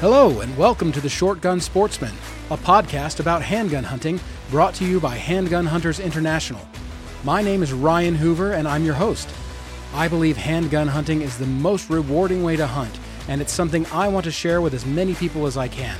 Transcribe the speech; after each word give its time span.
Hello, 0.00 0.40
and 0.40 0.56
welcome 0.56 0.92
to 0.92 1.00
the 1.02 1.10
Short 1.10 1.42
Gun 1.42 1.60
Sportsman, 1.60 2.14
a 2.50 2.56
podcast 2.56 3.20
about 3.20 3.42
handgun 3.42 3.84
hunting 3.84 4.18
brought 4.48 4.72
to 4.76 4.86
you 4.86 4.98
by 4.98 5.14
Handgun 5.14 5.66
Hunters 5.66 6.00
International. 6.00 6.66
My 7.22 7.42
name 7.42 7.62
is 7.62 7.74
Ryan 7.74 8.14
Hoover, 8.14 8.54
and 8.54 8.66
I'm 8.66 8.82
your 8.82 8.94
host. 8.94 9.28
I 9.92 10.08
believe 10.08 10.38
handgun 10.38 10.88
hunting 10.88 11.20
is 11.20 11.36
the 11.36 11.44
most 11.44 11.90
rewarding 11.90 12.42
way 12.42 12.56
to 12.56 12.66
hunt, 12.66 12.98
and 13.28 13.42
it's 13.42 13.52
something 13.52 13.84
I 13.92 14.08
want 14.08 14.24
to 14.24 14.30
share 14.30 14.62
with 14.62 14.72
as 14.72 14.86
many 14.86 15.14
people 15.14 15.44
as 15.44 15.58
I 15.58 15.68
can. 15.68 15.98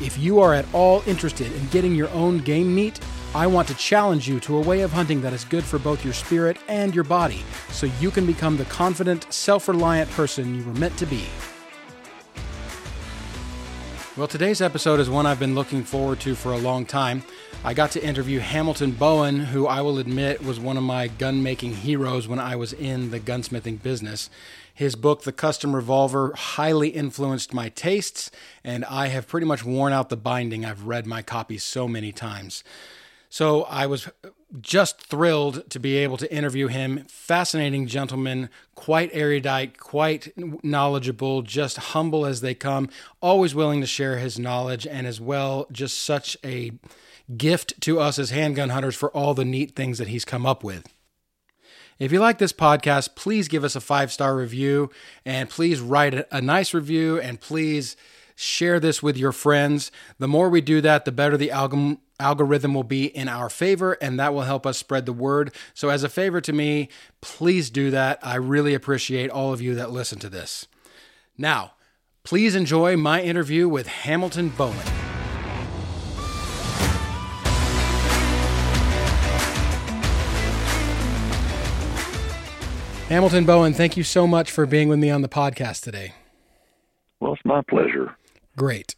If 0.00 0.16
you 0.18 0.40
are 0.40 0.54
at 0.54 0.64
all 0.72 1.02
interested 1.06 1.52
in 1.52 1.66
getting 1.66 1.94
your 1.94 2.08
own 2.12 2.38
game 2.38 2.74
meat, 2.74 2.98
I 3.34 3.48
want 3.48 3.68
to 3.68 3.74
challenge 3.74 4.26
you 4.26 4.40
to 4.40 4.56
a 4.56 4.62
way 4.62 4.80
of 4.80 4.92
hunting 4.92 5.20
that 5.20 5.34
is 5.34 5.44
good 5.44 5.62
for 5.62 5.78
both 5.78 6.06
your 6.06 6.14
spirit 6.14 6.56
and 6.68 6.94
your 6.94 7.04
body, 7.04 7.42
so 7.68 7.84
you 8.00 8.10
can 8.10 8.24
become 8.24 8.56
the 8.56 8.64
confident, 8.64 9.30
self 9.30 9.68
reliant 9.68 10.10
person 10.12 10.54
you 10.54 10.64
were 10.64 10.72
meant 10.80 10.96
to 10.96 11.04
be. 11.04 11.26
Well, 14.16 14.26
today's 14.26 14.62
episode 14.62 14.98
is 14.98 15.10
one 15.10 15.26
I've 15.26 15.38
been 15.38 15.54
looking 15.54 15.84
forward 15.84 16.20
to 16.20 16.34
for 16.34 16.52
a 16.52 16.56
long 16.56 16.86
time. 16.86 17.22
I 17.62 17.74
got 17.74 17.90
to 17.90 18.02
interview 18.02 18.38
Hamilton 18.38 18.92
Bowen, 18.92 19.38
who 19.38 19.66
I 19.66 19.82
will 19.82 19.98
admit 19.98 20.42
was 20.42 20.58
one 20.58 20.78
of 20.78 20.84
my 20.84 21.08
gun 21.08 21.42
making 21.42 21.74
heroes 21.74 22.26
when 22.26 22.38
I 22.38 22.56
was 22.56 22.72
in 22.72 23.10
the 23.10 23.20
gunsmithing 23.20 23.82
business. 23.82 24.30
His 24.72 24.96
book, 24.96 25.24
The 25.24 25.32
Custom 25.32 25.76
Revolver, 25.76 26.32
highly 26.34 26.88
influenced 26.88 27.52
my 27.52 27.68
tastes, 27.68 28.30
and 28.64 28.86
I 28.86 29.08
have 29.08 29.28
pretty 29.28 29.46
much 29.46 29.66
worn 29.66 29.92
out 29.92 30.08
the 30.08 30.16
binding. 30.16 30.64
I've 30.64 30.84
read 30.84 31.06
my 31.06 31.20
copy 31.20 31.58
so 31.58 31.86
many 31.86 32.10
times. 32.10 32.64
So 33.28 33.64
I 33.64 33.84
was 33.84 34.08
just 34.60 35.02
thrilled 35.02 35.68
to 35.70 35.78
be 35.78 35.96
able 35.96 36.16
to 36.16 36.32
interview 36.32 36.68
him. 36.68 37.04
Fascinating 37.08 37.86
gentleman, 37.86 38.48
quite 38.74 39.10
erudite, 39.12 39.78
quite 39.78 40.32
knowledgeable, 40.64 41.42
just 41.42 41.76
humble 41.76 42.24
as 42.24 42.40
they 42.40 42.54
come, 42.54 42.88
always 43.20 43.54
willing 43.54 43.80
to 43.80 43.86
share 43.86 44.18
his 44.18 44.38
knowledge, 44.38 44.86
and 44.86 45.06
as 45.06 45.20
well, 45.20 45.66
just 45.72 46.02
such 46.02 46.36
a 46.44 46.72
gift 47.36 47.80
to 47.80 47.98
us 47.98 48.18
as 48.18 48.30
handgun 48.30 48.70
hunters 48.70 48.94
for 48.94 49.10
all 49.10 49.34
the 49.34 49.44
neat 49.44 49.74
things 49.74 49.98
that 49.98 50.08
he's 50.08 50.24
come 50.24 50.46
up 50.46 50.62
with. 50.62 50.86
If 51.98 52.12
you 52.12 52.20
like 52.20 52.38
this 52.38 52.52
podcast, 52.52 53.14
please 53.14 53.48
give 53.48 53.64
us 53.64 53.74
a 53.74 53.80
five 53.80 54.12
star 54.12 54.36
review 54.36 54.90
and 55.24 55.48
please 55.48 55.80
write 55.80 56.26
a, 56.30 56.40
nice 56.42 56.74
review 56.74 57.18
and 57.18 57.40
please 57.40 57.96
share 58.34 58.78
this 58.78 59.02
with 59.02 59.16
your 59.16 59.32
friends. 59.32 59.90
The 60.18 60.28
more 60.28 60.50
we 60.50 60.60
do 60.60 60.82
that, 60.82 61.06
the 61.06 61.12
better 61.12 61.38
the 61.38 61.50
algorithm 61.50 62.00
algorithm 62.18 62.74
will 62.74 62.84
be 62.84 63.06
in 63.06 63.28
our 63.28 63.48
favor 63.48 63.92
and 64.00 64.18
that 64.18 64.32
will 64.34 64.42
help 64.42 64.66
us 64.66 64.78
spread 64.78 65.06
the 65.06 65.12
word. 65.12 65.54
So, 65.74 65.88
as 65.88 66.04
a 66.04 66.08
favor 66.08 66.40
to 66.40 66.52
me, 66.52 66.88
please 67.20 67.70
do 67.70 67.90
that. 67.90 68.18
I 68.22 68.36
really 68.36 68.74
appreciate 68.74 69.30
all 69.30 69.52
of 69.52 69.60
you 69.60 69.74
that 69.74 69.90
listen 69.90 70.18
to 70.20 70.28
this. 70.28 70.66
Now, 71.38 71.72
please 72.24 72.54
enjoy 72.54 72.96
my 72.96 73.22
interview 73.22 73.68
with 73.68 73.86
Hamilton 73.86 74.50
Bowen. 74.50 74.76
Hamilton 83.08 83.44
Bowen, 83.44 83.72
thank 83.72 83.96
you 83.96 84.02
so 84.02 84.26
much 84.26 84.50
for 84.50 84.66
being 84.66 84.88
with 84.88 84.98
me 84.98 85.10
on 85.10 85.22
the 85.22 85.28
podcast 85.28 85.84
today. 85.84 86.14
Well, 87.20 87.34
it's 87.34 87.44
my 87.44 87.62
pleasure. 87.62 88.16
Great. 88.56 88.96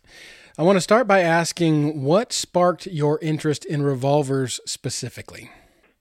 I 0.59 0.63
want 0.63 0.75
to 0.75 0.81
start 0.81 1.07
by 1.07 1.21
asking 1.21 2.03
what 2.03 2.33
sparked 2.33 2.87
your 2.87 3.21
interest 3.23 3.65
in 3.65 3.81
revolvers 3.81 4.59
specifically? 4.67 5.53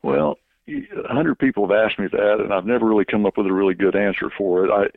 Well, 0.01 0.39
a 0.67 1.13
hundred 1.13 1.37
people 1.37 1.67
have 1.67 1.77
asked 1.77 1.99
me 1.99 2.07
that, 2.11 2.37
and 2.39 2.51
I've 2.51 2.65
never 2.65 2.87
really 2.87 3.05
come 3.05 3.27
up 3.27 3.37
with 3.37 3.45
a 3.45 3.53
really 3.53 3.75
good 3.75 3.95
answer 3.95 4.31
for 4.35 4.65
it. 4.65 4.71
I, 4.71 4.87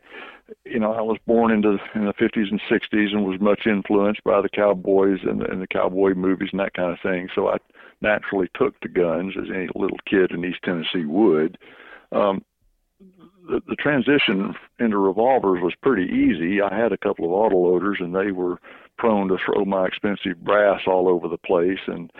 you 0.65 0.79
know, 0.79 0.93
I 0.93 1.01
was 1.01 1.19
born 1.27 1.51
into 1.51 1.77
in 1.93 2.05
the 2.05 2.13
50s 2.13 2.49
and 2.49 2.59
60s 2.71 3.13
and 3.13 3.23
was 3.23 3.39
much 3.39 3.67
influenced 3.67 4.23
by 4.23 4.41
the 4.41 4.49
cowboys 4.49 5.19
and, 5.21 5.43
and 5.43 5.61
the 5.61 5.67
cowboy 5.67 6.15
movies 6.15 6.49
and 6.51 6.59
that 6.59 6.73
kind 6.73 6.91
of 6.91 6.97
thing. 7.03 7.29
So 7.35 7.49
I 7.49 7.57
naturally 8.01 8.49
took 8.55 8.79
to 8.79 8.89
guns 8.89 9.35
as 9.37 9.49
any 9.53 9.69
little 9.75 9.99
kid 10.09 10.31
in 10.31 10.43
East 10.43 10.63
Tennessee 10.63 11.05
would. 11.05 11.59
Um, 12.11 12.43
the, 13.47 13.61
the 13.67 13.75
transition 13.75 14.55
into 14.79 14.97
revolvers 14.97 15.61
was 15.61 15.75
pretty 15.83 16.11
easy. 16.11 16.63
I 16.63 16.75
had 16.75 16.91
a 16.91 16.97
couple 16.97 17.25
of 17.25 17.51
autoloaders, 17.51 18.01
and 18.01 18.15
they 18.15 18.31
were 18.31 18.59
prone 19.01 19.27
to 19.29 19.37
throw 19.43 19.65
my 19.65 19.87
expensive 19.87 20.43
brass 20.43 20.81
all 20.85 21.09
over 21.09 21.27
the 21.27 21.37
place, 21.37 21.79
and 21.87 22.11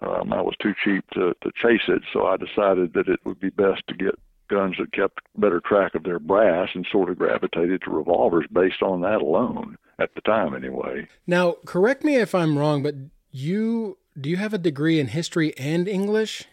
um, 0.00 0.32
I 0.32 0.40
was 0.40 0.54
too 0.62 0.72
cheap 0.84 1.04
to, 1.14 1.34
to 1.42 1.50
chase 1.60 1.88
it. 1.88 2.02
So 2.12 2.26
I 2.26 2.36
decided 2.36 2.92
that 2.94 3.08
it 3.08 3.18
would 3.24 3.40
be 3.40 3.50
best 3.50 3.82
to 3.88 3.94
get 3.94 4.14
guns 4.48 4.76
that 4.78 4.92
kept 4.92 5.18
better 5.36 5.60
track 5.60 5.96
of 5.96 6.04
their 6.04 6.20
brass, 6.20 6.68
and 6.74 6.86
sort 6.90 7.10
of 7.10 7.18
gravitated 7.18 7.82
to 7.82 7.90
revolvers 7.90 8.46
based 8.52 8.82
on 8.82 9.00
that 9.00 9.20
alone 9.20 9.76
at 9.98 10.14
the 10.14 10.20
time, 10.20 10.54
anyway. 10.54 11.08
Now, 11.26 11.56
correct 11.66 12.04
me 12.04 12.14
if 12.16 12.34
I'm 12.36 12.56
wrong, 12.56 12.84
but 12.84 12.94
you 13.32 13.98
do 14.18 14.30
you 14.30 14.36
have 14.36 14.54
a 14.54 14.58
degree 14.58 15.00
in 15.00 15.08
history 15.08 15.56
and 15.58 15.88
English? 15.88 16.44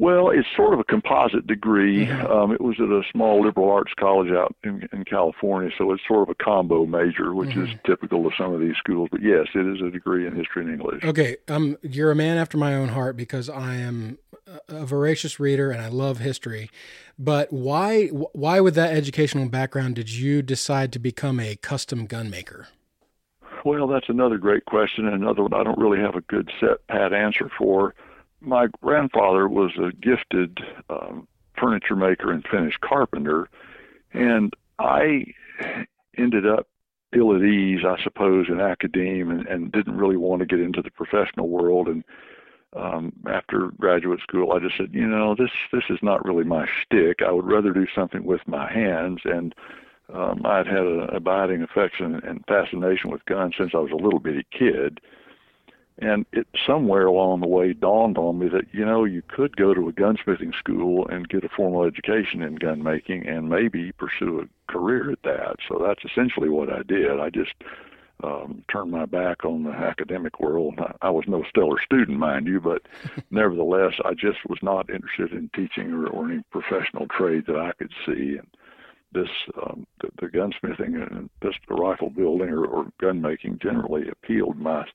Well, 0.00 0.30
it's 0.30 0.48
sort 0.56 0.72
of 0.72 0.80
a 0.80 0.84
composite 0.84 1.46
degree. 1.46 2.06
Mm-hmm. 2.06 2.32
Um, 2.32 2.52
it 2.52 2.62
was 2.62 2.76
at 2.78 2.88
a 2.88 3.02
small 3.12 3.44
liberal 3.44 3.70
arts 3.70 3.92
college 4.00 4.30
out 4.30 4.56
in, 4.64 4.88
in 4.94 5.04
California, 5.04 5.70
so 5.76 5.92
it's 5.92 6.02
sort 6.08 6.22
of 6.26 6.30
a 6.30 6.42
combo 6.42 6.86
major, 6.86 7.34
which 7.34 7.50
mm-hmm. 7.50 7.64
is 7.64 7.78
typical 7.84 8.26
of 8.26 8.32
some 8.38 8.54
of 8.54 8.60
these 8.60 8.76
schools. 8.78 9.10
But 9.12 9.20
yes, 9.20 9.48
it 9.54 9.66
is 9.66 9.82
a 9.86 9.90
degree 9.90 10.26
in 10.26 10.34
history 10.34 10.62
and 10.62 10.72
English. 10.72 11.04
Okay, 11.04 11.36
um, 11.48 11.76
you're 11.82 12.10
a 12.10 12.16
man 12.16 12.38
after 12.38 12.56
my 12.56 12.74
own 12.74 12.88
heart 12.88 13.14
because 13.18 13.50
I 13.50 13.76
am 13.76 14.16
a 14.68 14.86
voracious 14.86 15.38
reader 15.38 15.70
and 15.70 15.82
I 15.82 15.88
love 15.88 16.18
history. 16.18 16.70
But 17.18 17.52
why, 17.52 18.06
why 18.06 18.60
with 18.60 18.76
that 18.76 18.94
educational 18.94 19.50
background 19.50 19.96
did 19.96 20.10
you 20.10 20.40
decide 20.40 20.94
to 20.94 20.98
become 20.98 21.38
a 21.38 21.56
custom 21.56 22.06
gun 22.06 22.30
maker? 22.30 22.68
Well, 23.66 23.86
that's 23.86 24.08
another 24.08 24.38
great 24.38 24.64
question, 24.64 25.06
and 25.06 25.22
another 25.22 25.42
one 25.42 25.52
I 25.52 25.62
don't 25.62 25.78
really 25.78 25.98
have 25.98 26.14
a 26.14 26.22
good 26.22 26.50
set 26.58 26.86
pat 26.88 27.12
answer 27.12 27.50
for 27.58 27.94
my 28.40 28.68
grandfather 28.82 29.48
was 29.48 29.72
a 29.78 29.92
gifted 29.92 30.58
um, 30.88 31.26
furniture 31.58 31.96
maker 31.96 32.32
and 32.32 32.46
finished 32.46 32.80
carpenter, 32.80 33.48
and 34.12 34.52
I 34.78 35.26
ended 36.16 36.46
up 36.46 36.66
ill 37.12 37.34
at 37.34 37.42
ease, 37.42 37.80
I 37.84 38.02
suppose, 38.02 38.46
in 38.48 38.60
academia 38.60 39.28
and, 39.28 39.46
and 39.46 39.72
didn't 39.72 39.96
really 39.96 40.16
want 40.16 40.40
to 40.40 40.46
get 40.46 40.60
into 40.60 40.82
the 40.82 40.90
professional 40.90 41.48
world. 41.48 41.88
And 41.88 42.04
um, 42.74 43.12
after 43.28 43.70
graduate 43.78 44.20
school, 44.20 44.52
I 44.52 44.60
just 44.60 44.76
said, 44.76 44.90
you 44.92 45.06
know, 45.06 45.34
this 45.34 45.50
this 45.72 45.84
is 45.90 45.98
not 46.02 46.24
really 46.24 46.44
my 46.44 46.66
shtick. 46.66 47.20
I 47.26 47.32
would 47.32 47.46
rather 47.46 47.72
do 47.72 47.86
something 47.94 48.24
with 48.24 48.40
my 48.46 48.72
hands. 48.72 49.20
And 49.24 49.54
um, 50.12 50.42
I'd 50.44 50.66
had 50.66 50.86
an 50.86 51.08
abiding 51.12 51.62
affection 51.62 52.20
and 52.24 52.44
fascination 52.46 53.10
with 53.10 53.24
guns 53.26 53.54
since 53.58 53.72
I 53.74 53.78
was 53.78 53.92
a 53.92 54.02
little 54.02 54.20
bitty 54.20 54.46
kid. 54.56 55.00
And 56.00 56.24
it 56.32 56.46
somewhere 56.66 57.06
along 57.06 57.40
the 57.40 57.46
way 57.46 57.74
dawned 57.74 58.16
on 58.16 58.38
me 58.38 58.48
that, 58.48 58.72
you 58.72 58.86
know, 58.86 59.04
you 59.04 59.22
could 59.28 59.56
go 59.56 59.74
to 59.74 59.88
a 59.88 59.92
gunsmithing 59.92 60.56
school 60.58 61.06
and 61.08 61.28
get 61.28 61.44
a 61.44 61.48
formal 61.50 61.84
education 61.84 62.42
in 62.42 62.54
gun 62.54 62.82
making 62.82 63.26
and 63.26 63.50
maybe 63.50 63.92
pursue 63.92 64.40
a 64.40 64.72
career 64.72 65.12
at 65.12 65.22
that. 65.24 65.56
So 65.68 65.78
that's 65.78 66.02
essentially 66.10 66.48
what 66.48 66.72
I 66.72 66.82
did. 66.84 67.20
I 67.20 67.28
just 67.28 67.52
um, 68.24 68.64
turned 68.70 68.90
my 68.90 69.04
back 69.04 69.44
on 69.44 69.64
the 69.64 69.72
academic 69.72 70.40
world. 70.40 70.78
I, 70.78 71.08
I 71.08 71.10
was 71.10 71.24
no 71.26 71.44
stellar 71.48 71.76
student, 71.84 72.18
mind 72.18 72.46
you, 72.46 72.60
but 72.60 72.82
nevertheless, 73.30 73.92
I 74.04 74.14
just 74.14 74.38
was 74.48 74.58
not 74.62 74.88
interested 74.88 75.32
in 75.32 75.50
teaching 75.54 75.92
or, 75.92 76.06
or 76.06 76.30
any 76.30 76.42
professional 76.50 77.06
trade 77.08 77.44
that 77.46 77.56
I 77.56 77.72
could 77.78 77.92
see. 78.06 78.38
And 78.38 78.48
this, 79.12 79.28
um, 79.62 79.86
the, 80.00 80.08
the 80.20 80.28
gunsmithing 80.28 80.94
and 81.10 81.28
this 81.42 81.54
the 81.68 81.74
rifle 81.74 82.10
building 82.10 82.48
or, 82.48 82.64
or 82.64 82.86
gun 83.00 83.20
making 83.20 83.58
generally 83.60 84.08
appealed 84.08 84.56
my 84.56 84.86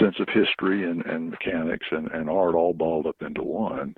sense 0.00 0.16
of 0.20 0.28
history 0.28 0.88
and, 0.88 1.04
and 1.06 1.30
mechanics 1.30 1.86
and, 1.90 2.10
and 2.10 2.28
art 2.28 2.54
all 2.54 2.74
balled 2.74 3.06
up 3.06 3.22
into 3.22 3.42
one. 3.42 3.94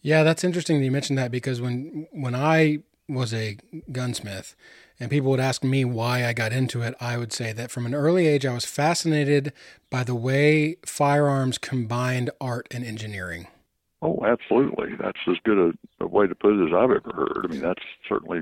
Yeah, 0.00 0.24
that's 0.24 0.44
interesting 0.44 0.78
that 0.78 0.84
you 0.84 0.90
mentioned 0.90 1.18
that 1.18 1.30
because 1.30 1.60
when 1.60 2.08
when 2.12 2.34
I 2.34 2.80
was 3.08 3.32
a 3.32 3.56
gunsmith 3.90 4.56
and 4.98 5.10
people 5.10 5.30
would 5.30 5.40
ask 5.40 5.62
me 5.62 5.84
why 5.84 6.24
I 6.24 6.32
got 6.32 6.52
into 6.52 6.82
it, 6.82 6.94
I 7.00 7.16
would 7.16 7.32
say 7.32 7.52
that 7.52 7.70
from 7.70 7.86
an 7.86 7.94
early 7.94 8.26
age 8.26 8.44
I 8.44 8.54
was 8.54 8.64
fascinated 8.64 9.52
by 9.90 10.02
the 10.02 10.14
way 10.14 10.76
firearms 10.84 11.58
combined 11.58 12.30
art 12.40 12.66
and 12.70 12.84
engineering. 12.84 13.46
Oh, 14.00 14.24
absolutely. 14.26 14.96
That's 15.00 15.18
as 15.28 15.36
good 15.44 15.58
a, 15.58 16.04
a 16.04 16.08
way 16.08 16.26
to 16.26 16.34
put 16.34 16.54
it 16.54 16.66
as 16.66 16.74
I've 16.74 16.90
ever 16.90 17.12
heard. 17.14 17.44
I 17.44 17.48
mean, 17.48 17.60
that's 17.60 17.82
certainly 18.08 18.40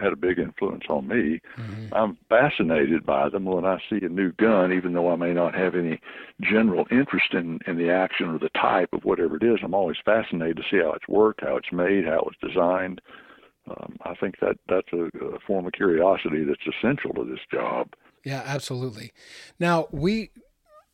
had 0.00 0.12
a 0.12 0.16
big 0.16 0.38
influence 0.38 0.84
on 0.88 1.08
me. 1.08 1.40
Mm-hmm. 1.56 1.94
I'm 1.94 2.18
fascinated 2.28 3.04
by 3.04 3.28
them 3.28 3.44
when 3.44 3.64
I 3.64 3.78
see 3.88 4.04
a 4.04 4.08
new 4.08 4.32
gun, 4.32 4.72
even 4.72 4.92
though 4.92 5.10
I 5.10 5.16
may 5.16 5.32
not 5.32 5.54
have 5.54 5.74
any 5.74 6.00
general 6.40 6.86
interest 6.90 7.32
in, 7.32 7.60
in 7.66 7.76
the 7.76 7.90
action 7.90 8.28
or 8.28 8.38
the 8.38 8.50
type 8.50 8.90
of 8.92 9.04
whatever 9.04 9.36
it 9.36 9.42
is. 9.42 9.58
I'm 9.62 9.74
always 9.74 9.96
fascinated 10.04 10.56
to 10.56 10.62
see 10.70 10.82
how 10.82 10.92
it's 10.92 11.08
worked, 11.08 11.42
how 11.42 11.56
it's 11.56 11.72
made, 11.72 12.04
how 12.04 12.28
it's 12.28 12.52
designed. 12.52 13.00
Um, 13.68 13.96
I 14.02 14.14
think 14.14 14.36
that 14.40 14.56
that's 14.68 14.92
a, 14.92 15.08
a 15.24 15.38
form 15.46 15.66
of 15.66 15.72
curiosity 15.72 16.44
that's 16.44 16.76
essential 16.76 17.12
to 17.14 17.24
this 17.24 17.40
job. 17.52 17.92
Yeah, 18.24 18.42
absolutely. 18.44 19.12
Now 19.58 19.88
we 19.90 20.30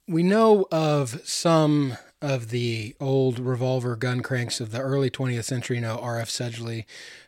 we 0.06 0.22
know 0.22 0.66
of 0.70 1.20
some 1.24 1.96
of 2.22 2.50
the 2.50 2.94
old 3.00 3.38
revolver 3.38 3.96
gun 3.96 4.20
cranks 4.20 4.60
of 4.60 4.70
the 4.70 4.80
early 4.80 5.10
20th 5.10 5.44
century, 5.44 5.76
you 5.76 5.82
know, 5.82 5.98
RF 5.98 6.30
Sedgley, 6.30 6.84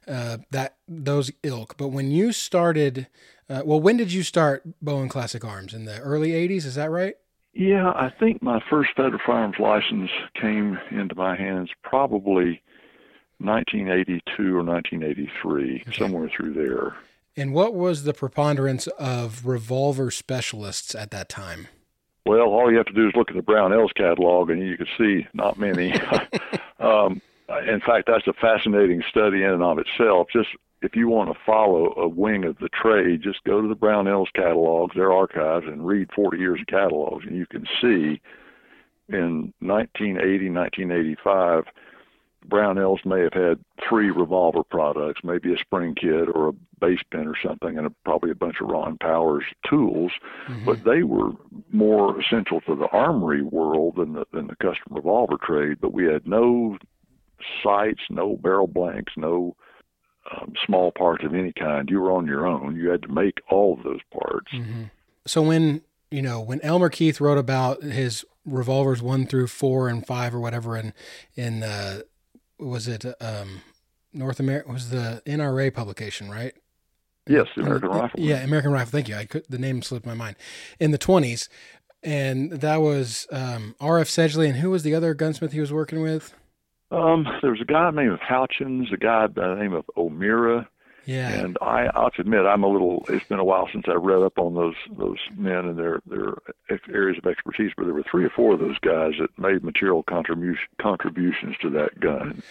uh, 0.08 0.38
that 0.50 0.76
those 0.88 1.30
ilk. 1.42 1.76
But 1.76 1.88
when 1.88 2.10
you 2.10 2.32
started, 2.32 3.06
uh, 3.48 3.62
well, 3.64 3.80
when 3.80 3.96
did 3.96 4.12
you 4.12 4.22
start 4.22 4.62
Bowen 4.80 5.08
Classic 5.08 5.44
Arms? 5.44 5.74
In 5.74 5.84
the 5.84 5.98
early 5.98 6.30
80s, 6.30 6.64
is 6.64 6.74
that 6.76 6.90
right? 6.90 7.16
Yeah, 7.52 7.90
I 7.90 8.10
think 8.20 8.42
my 8.42 8.60
first 8.68 8.90
federal 8.96 9.20
firearms 9.24 9.56
license 9.58 10.10
came 10.40 10.78
into 10.90 11.14
my 11.14 11.34
hands 11.36 11.70
probably 11.82 12.62
1982 13.38 14.54
or 14.54 14.62
1983, 14.62 15.82
okay. 15.88 15.98
somewhere 15.98 16.30
through 16.34 16.52
there. 16.54 16.96
And 17.36 17.52
what 17.52 17.74
was 17.74 18.04
the 18.04 18.14
preponderance 18.14 18.86
of 18.98 19.46
revolver 19.46 20.10
specialists 20.10 20.94
at 20.94 21.10
that 21.10 21.28
time? 21.28 21.68
Well, 22.26 22.48
all 22.48 22.72
you 22.72 22.76
have 22.78 22.86
to 22.86 22.92
do 22.92 23.06
is 23.06 23.14
look 23.14 23.30
at 23.30 23.36
the 23.36 23.42
Brownells 23.42 23.94
catalog, 23.94 24.50
and 24.50 24.60
you 24.60 24.76
can 24.76 24.88
see 24.98 25.28
not 25.32 25.60
many. 25.60 25.92
um, 26.80 27.22
in 27.68 27.80
fact, 27.80 28.08
that's 28.08 28.26
a 28.26 28.32
fascinating 28.32 29.02
study 29.08 29.44
in 29.44 29.50
and 29.50 29.62
of 29.62 29.78
itself. 29.78 30.26
Just 30.32 30.48
if 30.82 30.96
you 30.96 31.08
want 31.08 31.32
to 31.32 31.38
follow 31.46 31.94
a 31.96 32.08
wing 32.08 32.44
of 32.44 32.58
the 32.58 32.68
trade, 32.68 33.22
just 33.22 33.44
go 33.44 33.62
to 33.62 33.68
the 33.68 33.76
Brownells 33.76 34.26
catalogs, 34.34 34.96
their 34.96 35.12
archives, 35.12 35.66
and 35.66 35.86
read 35.86 36.10
40 36.16 36.36
years 36.38 36.60
of 36.60 36.66
catalogs, 36.66 37.24
and 37.26 37.36
you 37.36 37.46
can 37.46 37.64
see 37.80 38.20
in 39.08 39.54
1980, 39.60 40.50
1985 40.50 41.64
Brownells 42.48 43.04
may 43.04 43.20
have 43.20 43.32
had 43.32 43.58
three 43.88 44.10
revolver 44.10 44.62
products, 44.62 45.20
maybe 45.24 45.52
a 45.52 45.58
spring 45.58 45.94
kit 45.94 46.28
or 46.34 46.48
a 46.48 46.52
base 46.80 47.00
pin 47.10 47.26
or 47.26 47.34
something, 47.42 47.78
and 47.78 47.86
a, 47.86 47.90
probably 48.04 48.30
a 48.30 48.34
bunch 48.34 48.56
of 48.60 48.68
Ron 48.68 48.98
Power's 48.98 49.44
tools. 49.68 50.12
Mm-hmm. 50.48 50.64
But 50.64 50.84
they 50.84 51.02
were 51.02 51.30
more 51.72 52.20
essential 52.20 52.60
to 52.62 52.76
the 52.76 52.88
armory 52.88 53.42
world 53.42 53.96
than 53.96 54.12
the 54.14 54.24
than 54.32 54.46
the 54.46 54.56
custom 54.56 54.90
revolver 54.90 55.36
trade. 55.42 55.78
But 55.80 55.92
we 55.92 56.04
had 56.04 56.26
no 56.26 56.78
sights, 57.62 58.02
no 58.10 58.36
barrel 58.36 58.66
blanks, 58.66 59.12
no 59.16 59.56
um, 60.30 60.54
small 60.64 60.92
parts 60.92 61.24
of 61.24 61.34
any 61.34 61.52
kind. 61.52 61.88
You 61.90 62.00
were 62.00 62.12
on 62.12 62.26
your 62.26 62.46
own. 62.46 62.76
You 62.76 62.90
had 62.90 63.02
to 63.02 63.08
make 63.08 63.40
all 63.50 63.74
of 63.74 63.84
those 63.84 64.00
parts. 64.12 64.52
Mm-hmm. 64.52 64.84
So 65.26 65.42
when 65.42 65.82
you 66.10 66.22
know 66.22 66.40
when 66.40 66.60
Elmer 66.60 66.88
Keith 66.88 67.20
wrote 67.20 67.38
about 67.38 67.82
his 67.82 68.24
revolvers 68.44 69.02
one 69.02 69.26
through 69.26 69.48
four 69.48 69.88
and 69.88 70.06
five 70.06 70.34
or 70.34 70.40
whatever 70.40 70.76
in 70.76 70.92
in 71.34 71.62
uh, 71.62 72.00
was 72.58 72.88
it 72.88 73.04
um, 73.20 73.62
North 74.12 74.40
America 74.40 74.70
was 74.70 74.90
the 74.90 75.22
NRA 75.26 75.72
publication, 75.72 76.30
right? 76.30 76.54
Yes, 77.28 77.46
American 77.56 77.88
Rifle. 77.88 78.20
Yeah, 78.20 78.36
American 78.36 78.70
Rifle. 78.70 78.90
Thank 78.92 79.08
you. 79.08 79.16
I 79.16 79.24
could 79.24 79.44
the 79.48 79.58
name 79.58 79.82
slipped 79.82 80.06
my 80.06 80.14
mind. 80.14 80.36
In 80.78 80.92
the 80.92 80.98
twenties, 80.98 81.48
and 82.02 82.52
that 82.52 82.76
was 82.76 83.26
um, 83.32 83.74
R.F. 83.80 84.08
Sedgley, 84.08 84.46
and 84.48 84.58
who 84.58 84.70
was 84.70 84.84
the 84.84 84.94
other 84.94 85.12
gunsmith 85.12 85.52
he 85.52 85.60
was 85.60 85.72
working 85.72 86.02
with? 86.02 86.34
Um, 86.92 87.26
there 87.42 87.50
was 87.50 87.60
a 87.60 87.64
guy 87.64 87.90
named 87.90 88.20
Houchins, 88.20 88.92
a 88.92 88.96
guy 88.96 89.26
by 89.26 89.48
the 89.48 89.56
name 89.56 89.72
of 89.72 89.84
O'Meara. 89.96 90.68
Yeah. 91.06 91.30
And 91.30 91.56
I, 91.62 91.86
I'll 91.94 92.10
admit, 92.18 92.46
I'm 92.46 92.64
a 92.64 92.68
little. 92.68 93.04
It's 93.08 93.26
been 93.26 93.38
a 93.38 93.44
while 93.44 93.68
since 93.72 93.86
I 93.88 93.94
read 93.94 94.22
up 94.22 94.38
on 94.38 94.54
those 94.54 94.74
those 94.98 95.18
men 95.36 95.66
and 95.66 95.78
their 95.78 96.00
their 96.06 96.34
areas 96.92 97.18
of 97.18 97.30
expertise, 97.30 97.72
but 97.76 97.84
there 97.84 97.94
were 97.94 98.04
three 98.10 98.24
or 98.24 98.30
four 98.30 98.54
of 98.54 98.60
those 98.60 98.78
guys 98.80 99.12
that 99.20 99.30
made 99.38 99.62
material 99.62 100.02
contribution 100.02 100.66
contributions 100.80 101.56
to 101.62 101.70
that 101.70 101.98
gun. 102.00 102.42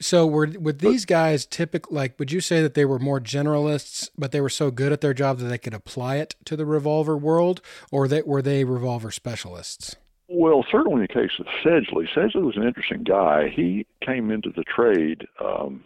So 0.00 0.26
were 0.26 0.46
with 0.46 0.80
these 0.80 1.04
guys 1.04 1.46
typical? 1.46 1.94
Like, 1.94 2.18
would 2.18 2.30
you 2.30 2.40
say 2.40 2.62
that 2.62 2.74
they 2.74 2.84
were 2.84 2.98
more 2.98 3.20
generalists, 3.20 4.10
but 4.16 4.30
they 4.30 4.40
were 4.40 4.50
so 4.50 4.70
good 4.70 4.92
at 4.92 5.00
their 5.00 5.14
job 5.14 5.38
that 5.38 5.46
they 5.46 5.58
could 5.58 5.74
apply 5.74 6.16
it 6.16 6.36
to 6.44 6.56
the 6.56 6.66
revolver 6.66 7.16
world, 7.16 7.60
or 7.90 8.06
that 8.08 8.26
were 8.26 8.42
they 8.42 8.64
revolver 8.64 9.10
specialists? 9.10 9.96
Well, 10.28 10.64
certainly 10.70 10.96
in 10.96 11.02
the 11.02 11.08
case 11.08 11.38
of 11.38 11.46
Sedgley, 11.64 12.08
Sedgley 12.14 12.44
was 12.44 12.56
an 12.56 12.64
interesting 12.64 13.04
guy. 13.04 13.48
He 13.48 13.86
came 14.04 14.30
into 14.30 14.50
the 14.50 14.64
trade. 14.64 15.26
Um, 15.42 15.82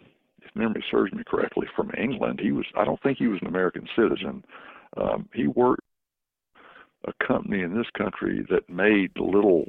memory 0.55 0.83
serves 0.89 1.13
me 1.13 1.23
correctly, 1.25 1.67
from 1.75 1.91
England. 1.97 2.39
He 2.41 2.51
was, 2.51 2.65
I 2.77 2.85
don't 2.85 3.01
think 3.01 3.17
he 3.17 3.27
was 3.27 3.39
an 3.41 3.47
American 3.47 3.87
citizen. 3.95 4.43
Um, 4.97 5.29
he 5.33 5.47
worked 5.47 5.83
a 7.05 7.25
company 7.25 7.61
in 7.61 7.75
this 7.75 7.87
country 7.97 8.45
that 8.49 8.69
made 8.69 9.11
the 9.15 9.23
little 9.23 9.65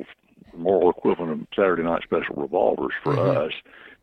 moral 0.56 0.90
equivalent 0.90 1.43
of 1.43 1.49
Saturday 1.56 1.82
Night 1.82 2.02
Special 2.02 2.37
revolvers 2.37 2.93
for 3.02 3.14
mm-hmm. 3.14 3.38
us. 3.38 3.52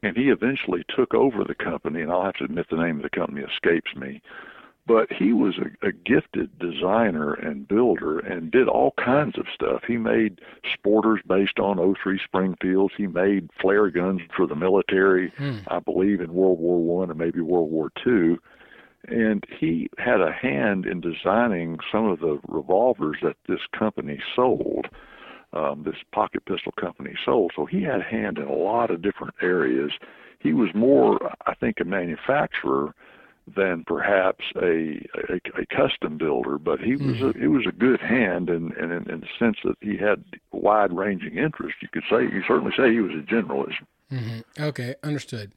And 0.01 0.15
he 0.15 0.29
eventually 0.29 0.83
took 0.95 1.13
over 1.13 1.43
the 1.43 1.55
company, 1.55 2.01
and 2.01 2.11
I'll 2.11 2.23
have 2.23 2.35
to 2.35 2.45
admit 2.45 2.67
the 2.69 2.77
name 2.77 2.97
of 2.97 3.03
the 3.03 3.09
company 3.09 3.41
escapes 3.41 3.93
me 3.95 4.21
but 4.89 5.13
he 5.13 5.33
was 5.33 5.53
a, 5.59 5.88
a 5.88 5.91
gifted 5.91 6.50
designer 6.57 7.36
and 7.36 7.68
builder 7.68 8.18
and 8.18 8.50
did 8.50 8.68
all 8.68 8.95
kinds 8.97 9.38
of 9.38 9.45
stuff. 9.53 9.83
He 9.88 9.97
made 9.97 10.41
sporters 10.65 11.19
based 11.27 11.59
on 11.59 11.95
03 11.95 12.19
Springfields. 12.24 12.95
He 12.97 13.06
made 13.06 13.51
flare 13.62 13.91
guns 13.91 14.21
for 14.36 14.47
the 14.47 14.56
military, 14.56 15.31
hmm. 15.38 15.59
I 15.68 15.77
believe, 15.77 16.21
in 16.21 16.33
World 16.33 16.59
War 16.59 16.81
One 16.83 17.12
and 17.12 17.19
maybe 17.19 17.39
World 17.39 17.69
War 17.69 17.91
Two. 18.03 18.39
And 19.07 19.44
he 19.59 19.91
had 20.00 20.21
a 20.21 20.31
hand 20.31 20.88
in 20.88 21.01
designing 21.01 21.77
some 21.92 22.06
of 22.06 22.19
the 22.19 22.39
revolvers 22.47 23.18
that 23.21 23.38
this 23.47 23.62
company 23.77 24.19
sold. 24.35 24.88
Um, 25.53 25.83
this 25.83 25.97
pocket 26.12 26.45
pistol 26.45 26.71
company 26.80 27.13
sold. 27.24 27.51
So 27.56 27.65
he 27.65 27.83
had 27.83 28.01
a 28.01 28.03
hand 28.03 28.39
in 28.39 28.45
a 28.45 28.53
lot 28.53 28.92
of 28.92 29.03
different 29.03 29.33
areas. 29.42 29.92
He 30.39 30.53
was 30.53 30.69
more, 30.74 31.19
I 31.45 31.53
think, 31.53 31.77
a 31.80 31.85
manufacturer 31.85 32.94
than 33.55 33.83
perhaps 33.85 34.45
a, 34.55 35.05
a, 35.29 35.39
a 35.57 35.65
custom 35.75 36.17
builder, 36.17 36.57
but 36.57 36.79
he 36.79 36.95
was 36.95 37.17
mm-hmm. 37.17 37.37
a, 37.37 37.41
he 37.41 37.47
was 37.47 37.65
a 37.67 37.71
good 37.71 37.99
hand, 37.99 38.49
and, 38.49 38.71
and 38.73 38.91
in, 38.91 39.09
in 39.09 39.19
the 39.21 39.27
sense 39.37 39.57
that 39.63 39.75
he 39.81 39.97
had 39.97 40.23
wide 40.51 40.93
ranging 40.95 41.37
interest, 41.37 41.75
you 41.81 41.87
could 41.91 42.03
say 42.09 42.23
you 42.23 42.41
certainly 42.47 42.71
say 42.77 42.91
he 42.91 42.99
was 42.99 43.11
a 43.11 43.31
generalist. 43.31 43.75
Mm-hmm. 44.11 44.63
Okay, 44.63 44.95
understood. 45.03 45.51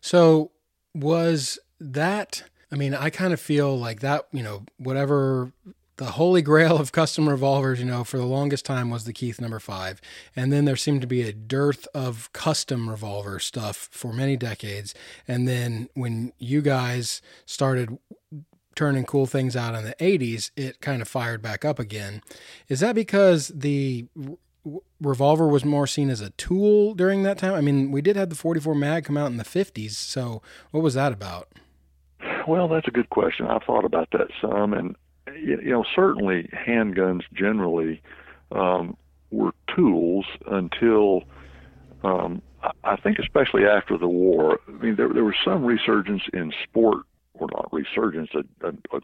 So 0.00 0.50
was 0.94 1.58
that? 1.80 2.42
I 2.72 2.76
mean, 2.76 2.94
I 2.94 3.10
kind 3.10 3.32
of 3.32 3.40
feel 3.40 3.78
like 3.78 4.00
that. 4.00 4.28
You 4.32 4.42
know, 4.42 4.64
whatever 4.78 5.52
the 5.98 6.12
holy 6.12 6.42
grail 6.42 6.78
of 6.78 6.92
custom 6.92 7.28
revolvers, 7.28 7.78
you 7.78 7.84
know, 7.84 8.04
for 8.04 8.16
the 8.16 8.24
longest 8.24 8.64
time 8.64 8.88
was 8.90 9.04
the 9.04 9.12
Keith 9.12 9.40
number 9.40 9.60
five. 9.60 10.00
And 10.34 10.52
then 10.52 10.64
there 10.64 10.76
seemed 10.76 11.00
to 11.02 11.06
be 11.06 11.22
a 11.22 11.32
dearth 11.32 11.86
of 11.92 12.32
custom 12.32 12.88
revolver 12.88 13.38
stuff 13.38 13.88
for 13.90 14.12
many 14.12 14.36
decades. 14.36 14.94
And 15.26 15.46
then 15.46 15.88
when 15.94 16.32
you 16.38 16.62
guys 16.62 17.20
started 17.44 17.98
turning 18.74 19.04
cool 19.04 19.26
things 19.26 19.56
out 19.56 19.74
in 19.74 19.84
the 19.84 19.96
80s, 19.98 20.52
it 20.56 20.80
kind 20.80 21.02
of 21.02 21.08
fired 21.08 21.42
back 21.42 21.64
up 21.64 21.80
again. 21.80 22.22
Is 22.68 22.78
that 22.80 22.94
because 22.94 23.48
the 23.48 24.06
revolver 25.00 25.48
was 25.48 25.64
more 25.64 25.88
seen 25.88 26.10
as 26.10 26.20
a 26.20 26.30
tool 26.30 26.94
during 26.94 27.24
that 27.24 27.38
time? 27.38 27.54
I 27.54 27.60
mean, 27.60 27.90
we 27.90 28.02
did 28.02 28.14
have 28.14 28.30
the 28.30 28.36
44 28.36 28.76
mag 28.76 29.04
come 29.04 29.16
out 29.16 29.32
in 29.32 29.36
the 29.36 29.44
50s. 29.44 29.92
So 29.92 30.42
what 30.70 30.82
was 30.82 30.94
that 30.94 31.12
about? 31.12 31.48
Well, 32.46 32.68
that's 32.68 32.86
a 32.86 32.92
good 32.92 33.10
question. 33.10 33.46
I've 33.46 33.64
thought 33.64 33.84
about 33.84 34.08
that 34.12 34.28
some, 34.40 34.72
and 34.72 34.96
you 35.34 35.70
know, 35.70 35.84
certainly 35.94 36.48
handguns 36.52 37.22
generally 37.32 38.02
um, 38.52 38.96
were 39.30 39.52
tools 39.74 40.26
until 40.46 41.22
um, 42.02 42.42
I 42.84 42.96
think, 42.96 43.18
especially 43.18 43.64
after 43.64 43.96
the 43.96 44.08
war. 44.08 44.58
I 44.68 44.70
mean, 44.72 44.96
there 44.96 45.12
there 45.12 45.24
was 45.24 45.36
some 45.44 45.64
resurgence 45.64 46.22
in 46.32 46.52
sport, 46.64 47.04
or 47.34 47.48
not 47.54 47.72
resurgence, 47.72 48.30
a, 48.34 48.66
a, 48.66 48.72
a 48.96 49.00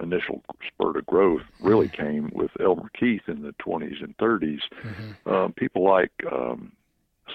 initial 0.00 0.42
spurt 0.66 0.96
of 0.96 1.06
growth 1.06 1.42
really 1.60 1.88
came 1.88 2.30
with 2.34 2.50
Elmer 2.60 2.90
Keith 2.98 3.22
in 3.28 3.42
the 3.42 3.54
20s 3.64 4.02
and 4.02 4.16
30s. 4.16 4.60
Mm-hmm. 4.82 5.28
Um, 5.28 5.52
people 5.52 5.84
like 5.84 6.12
um, 6.30 6.72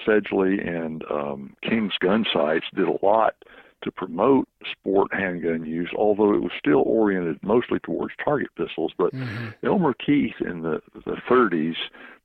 Sedgley 0.06 0.66
and 0.66 1.02
um, 1.10 1.56
King's 1.62 1.94
Gun 2.00 2.24
Sights 2.32 2.66
did 2.74 2.88
a 2.88 3.04
lot 3.04 3.34
to 3.82 3.90
promote 3.90 4.48
sport 4.70 5.12
handgun 5.12 5.64
use, 5.64 5.90
although 5.96 6.34
it 6.34 6.42
was 6.42 6.52
still 6.58 6.82
oriented 6.86 7.38
mostly 7.42 7.78
towards 7.80 8.14
target 8.22 8.48
pistols. 8.56 8.92
But 8.96 9.12
mm-hmm. 9.12 9.66
Elmer 9.66 9.94
Keith 9.94 10.34
in 10.40 10.62
the, 10.62 10.80
the 10.94 11.16
30s 11.28 11.76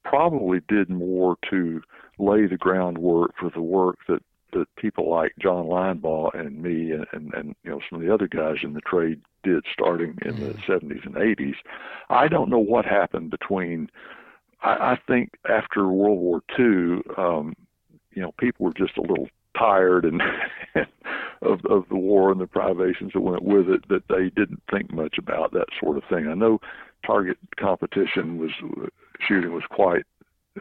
probably 0.04 0.60
did 0.68 0.90
more 0.90 1.38
to 1.50 1.82
lay 2.20 2.46
the 2.46 2.58
groundwork 2.58 3.34
for 3.40 3.50
the 3.50 3.62
work 3.62 4.00
that, 4.08 4.22
that 4.54 4.68
people 4.78 5.10
like 5.10 5.34
John 5.40 5.66
Linebaugh 5.66 6.38
and 6.40 6.62
me 6.62 6.92
and, 6.92 7.06
and, 7.12 7.34
and 7.34 7.56
you 7.64 7.72
know 7.72 7.80
some 7.90 8.00
of 8.00 8.08
the 8.08 8.14
other 8.14 8.28
guys 8.28 8.58
in 8.64 8.74
the 8.74 8.82
trade 8.82 9.22
did 9.44 9.66
starting 9.72 10.18
in 10.24 10.34
mm-hmm. 10.34 10.46
the 10.46 10.54
70s 10.68 11.06
and 11.06 11.16
80s. 11.16 11.56
I 12.10 12.28
don't 12.28 12.50
know 12.50 12.60
what 12.60 12.86
happened 12.86 13.32
between. 13.32 13.90
I, 14.62 14.94
I 14.94 15.00
think 15.08 15.32
after 15.50 15.88
World 15.88 16.20
War 16.20 16.42
II, 16.58 17.02
um, 17.18 17.54
you 18.12 18.22
know, 18.22 18.34
people 18.40 18.66
were 18.66 18.74
just 18.74 18.98
a 18.98 19.02
little 19.02 19.28
tired 19.58 20.06
and, 20.06 20.22
of 21.42 21.60
of 21.66 21.86
the 21.90 21.96
war 21.96 22.32
and 22.32 22.40
the 22.40 22.48
privations 22.48 23.12
that 23.14 23.22
went 23.22 23.44
with 23.44 23.70
it 23.70 23.88
that 23.90 24.08
they 24.10 24.30
didn't 24.30 24.62
think 24.72 24.92
much 24.92 25.18
about 25.18 25.52
that 25.54 25.68
sort 25.80 25.98
of 25.98 26.04
thing. 26.10 26.28
I 26.28 26.34
know 26.34 26.60
target 27.06 27.38
competition 27.58 28.38
was 28.38 28.52
shooting 29.28 29.54
was 29.54 29.64
quite 29.70 30.06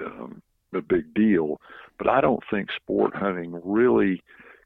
um, 0.01 0.43
a 0.75 0.81
big 0.81 1.15
deal, 1.15 1.61
but 1.99 2.09
I 2.09 2.21
don't 2.21 2.43
think 2.51 2.69
sport 2.73 3.15
hunting 3.15 3.61
really 3.65 4.23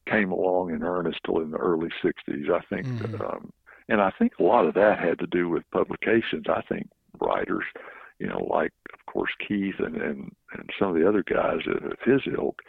came 0.09 0.33
along 0.33 0.71
in 0.71 0.83
earnest 0.83 1.21
till 1.25 1.41
in 1.41 1.51
the 1.51 1.59
early 1.59 1.91
'60s. 2.03 2.51
I 2.51 2.61
think, 2.69 2.87
mm-hmm. 2.87 3.23
um, 3.23 3.53
and 3.89 4.01
I 4.01 4.11
think 4.19 4.33
a 4.39 4.43
lot 4.43 4.67
of 4.67 4.75
that 4.75 4.99
had 4.99 5.19
to 5.21 5.27
do 5.27 5.49
with 5.49 5.71
publications. 5.71 6.47
I 6.49 6.63
think 6.69 6.89
writers 7.21 7.65
you 8.19 8.27
know, 8.27 8.47
like 8.51 8.73
of 8.93 9.07
course 9.07 9.31
Keith 9.47 9.77
and 9.79 9.97
and, 9.97 10.35
and 10.53 10.71
some 10.79 10.89
of 10.89 10.95
the 10.95 11.09
other 11.09 11.23
guys 11.23 11.61
of 11.67 11.93
his 12.05 12.21
ilk 12.37 12.61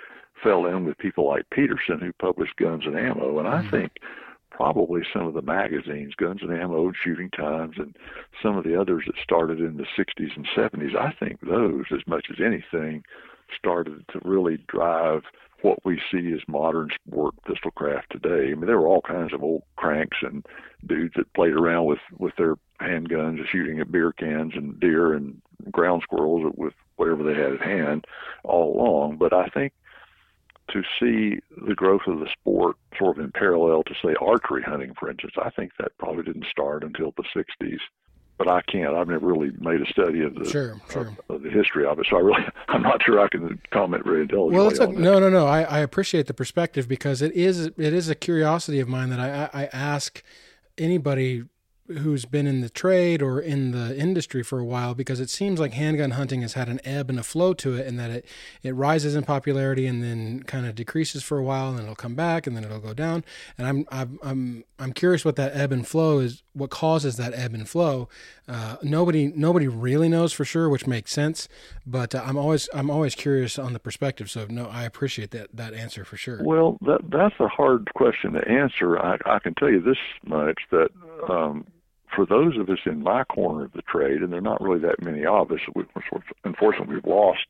fell 0.44 0.66
in 0.66 0.86
with 0.86 0.98
people 0.98 1.28
like 1.28 1.50
Petersen 1.52 2.00
who 2.00 2.14
published 2.14 2.56
Guns 2.58 2.84
and 2.86 2.98
Ammo, 2.98 3.40
and 3.40 3.48
I 3.48 3.62
mm-hmm. 3.62 3.70
think 3.70 3.92
probably 4.52 5.02
some 5.14 5.26
of 5.26 5.34
the 5.34 5.42
magazines, 5.42 6.14
Guns 6.16 6.42
and 6.42 6.52
Ammo, 6.52 6.88
and 6.88 6.96
Shooting 7.02 7.30
Times, 7.30 7.76
and 7.78 7.96
some 8.44 8.58
of 8.58 8.66
the 8.66 8.80
others 8.80 9.04
that 9.08 9.16
started 9.24 9.60
in 9.60 9.78
the 9.78 9.86
60s 9.98 10.36
and 10.36 10.48
70s. 10.56 10.98
I 10.98 11.14
think 11.18 11.40
those, 11.42 11.86
as 11.94 12.06
much 12.08 12.26
as 12.30 12.38
anything, 12.44 13.04
started 13.58 14.04
to 14.12 14.20
really 14.24 14.58
drive 14.68 15.22
what 15.62 15.80
we 15.86 16.02
see 16.12 16.32
as 16.34 16.42
modern 16.48 16.90
sport 17.08 17.36
pistolcraft 17.48 18.12
today. 18.12 18.52
I 18.52 18.56
mean, 18.56 18.66
there 18.66 18.80
were 18.80 18.88
all 18.88 19.02
kinds 19.02 19.34
of 19.34 19.44
old 19.44 19.64
cranks 19.76 20.18
and 20.22 20.46
dudes 20.86 21.14
that 21.16 21.34
played 21.34 21.54
around 21.54 21.86
with 21.86 22.00
with 22.18 22.36
their 22.38 22.56
handguns, 22.82 23.46
shooting 23.52 23.80
at 23.80 23.92
beer 23.92 24.14
cans 24.14 24.54
and 24.56 24.80
deer 24.80 25.14
and 25.14 25.42
ground 25.72 26.02
squirrels 26.04 26.54
with 26.58 26.74
whatever 26.96 27.24
they 27.24 27.40
had 27.40 27.54
at 27.54 27.62
hand 27.62 28.06
all 28.44 28.76
along. 28.76 29.18
But 29.18 29.34
I 29.34 29.48
think 29.48 29.74
to 30.74 30.84
see 31.00 31.40
the 31.66 31.76
growth 31.76 32.02
of 32.08 32.20
the 32.20 32.28
sport 32.40 32.76
sort 32.98 33.18
of 33.18 33.24
in 33.24 33.32
parallel 33.32 33.84
to 33.84 33.94
say 34.04 34.16
archery 34.22 34.64
hunting, 34.64 34.94
for 35.00 35.10
instance, 35.10 35.34
I 35.42 35.50
think 35.50 35.72
that 35.80 35.98
probably 35.98 36.24
didn't 36.24 36.46
start 36.52 36.84
until 36.84 37.14
the 37.18 37.24
60s 37.36 37.80
but 38.40 38.48
I 38.48 38.62
can't. 38.62 38.96
I've 38.96 39.10
never 39.10 39.28
really 39.28 39.52
made 39.60 39.82
a 39.82 39.86
study 39.92 40.24
of 40.24 40.34
the 40.34 40.50
sure, 40.50 40.82
sure. 40.90 41.14
Of, 41.28 41.36
of, 41.36 41.44
the 41.44 41.50
history 41.50 41.86
of 41.86 42.00
it, 42.00 42.08
so 42.10 42.16
I 42.16 42.20
really 42.22 42.46
I'm 42.70 42.82
not 42.82 43.04
sure 43.04 43.20
I 43.20 43.28
can 43.28 43.62
comment 43.70 44.06
very 44.06 44.22
intelligently. 44.22 44.58
Well, 44.58 44.70
it's 44.70 44.80
a, 44.80 44.88
no, 44.88 45.20
no, 45.20 45.30
no. 45.30 45.46
I, 45.46 45.64
I 45.64 45.80
appreciate 45.80 46.28
the 46.28 46.34
perspective 46.34 46.88
because 46.88 47.22
it 47.22 47.34
is 47.34 47.66
it 47.66 47.78
is 47.78 48.10
a 48.10 48.16
curiosity 48.16 48.80
of 48.80 48.88
mine 48.88 49.10
that 49.10 49.20
I 49.20 49.50
I 49.54 49.66
ask 49.74 50.24
anybody 50.78 51.44
who's 51.98 52.26
been 52.26 52.46
in 52.46 52.62
the 52.62 52.70
trade 52.70 53.22
or 53.22 53.40
in 53.40 53.72
the 53.72 53.98
industry 53.98 54.44
for 54.44 54.60
a 54.60 54.66
while 54.66 54.94
because 54.94 55.20
it 55.20 55.30
seems 55.30 55.60
like 55.60 55.74
handgun 55.74 56.12
hunting 56.12 56.42
has 56.42 56.54
had 56.54 56.70
an 56.70 56.80
ebb 56.84 57.10
and 57.10 57.20
a 57.20 57.24
flow 57.24 57.54
to 57.54 57.76
it 57.76 57.88
and 57.88 58.00
that 58.00 58.12
it, 58.12 58.26
it 58.62 58.76
rises 58.76 59.16
in 59.16 59.24
popularity 59.24 59.88
and 59.88 60.04
then 60.04 60.44
kind 60.44 60.68
of 60.68 60.76
decreases 60.76 61.24
for 61.24 61.38
a 61.38 61.44
while 61.44 61.70
and 61.70 61.78
then 61.78 61.86
it'll 61.86 61.96
come 61.96 62.16
back 62.16 62.46
and 62.46 62.56
then 62.56 62.64
it'll 62.64 62.80
go 62.80 62.94
down. 62.94 63.24
And 63.58 63.68
I'm 63.68 63.86
I'm 63.92 64.20
I'm, 64.22 64.64
I'm 64.78 64.94
curious 64.94 65.26
what 65.26 65.36
that 65.38 65.56
ebb 65.56 65.72
and 65.72 65.88
flow 65.88 66.20
is 66.20 66.44
what 66.54 66.70
causes 66.70 67.16
that 67.18 67.34
ebb 67.34 67.54
and 67.54 67.68
flow. 67.68 68.08
Uh, 68.48 68.78
nobody 68.84 69.28
nobody 69.28 69.68
really 69.68 70.10
knows 70.10 70.32
for 70.32 70.46
sure 70.46 70.70
which 70.70 70.86
makes 70.86 71.12
sense 71.12 71.48
but 71.86 72.14
uh, 72.14 72.24
I'm 72.26 72.38
always 72.38 72.70
I'm 72.74 72.90
always 72.90 73.16
curious 73.16 73.58
on 73.58 73.74
the 73.74 73.80
perspective 73.80 74.30
so 74.30 74.46
no 74.50 74.68
I 74.68 74.84
appreciate 74.84 75.32
that 75.32 75.56
that 75.56 75.74
answer 75.74 76.06
for 76.06 76.18
sure. 76.18 76.44
Well 76.44 76.78
that 76.82 77.02
that's 77.10 77.40
a 77.40 77.48
hard 77.48 77.92
question 77.96 78.34
to 78.34 78.48
answer. 78.48 79.00
I, 79.00 79.18
I 79.26 79.40
can 79.40 79.56
tell 79.56 79.70
you 79.70 79.82
this 79.82 79.98
much 80.26 80.60
that 80.72 80.90
um, 81.28 81.66
for 82.16 82.26
those 82.26 82.58
of 82.58 82.70
us 82.70 82.80
in 82.86 83.04
my 83.04 83.24
corner 83.26 83.66
of 83.66 83.74
the 83.74 83.82
trade, 83.84 84.22
and 84.22 84.32
there 84.32 84.40
are 84.40 84.42
not 84.42 84.62
really 84.62 84.80
that 84.80 85.02
many 85.02 85.26
of 85.26 85.52
us, 85.52 85.60
we, 85.76 85.84
unfortunately, 86.44 86.96
we've 86.96 87.06
lost 87.06 87.46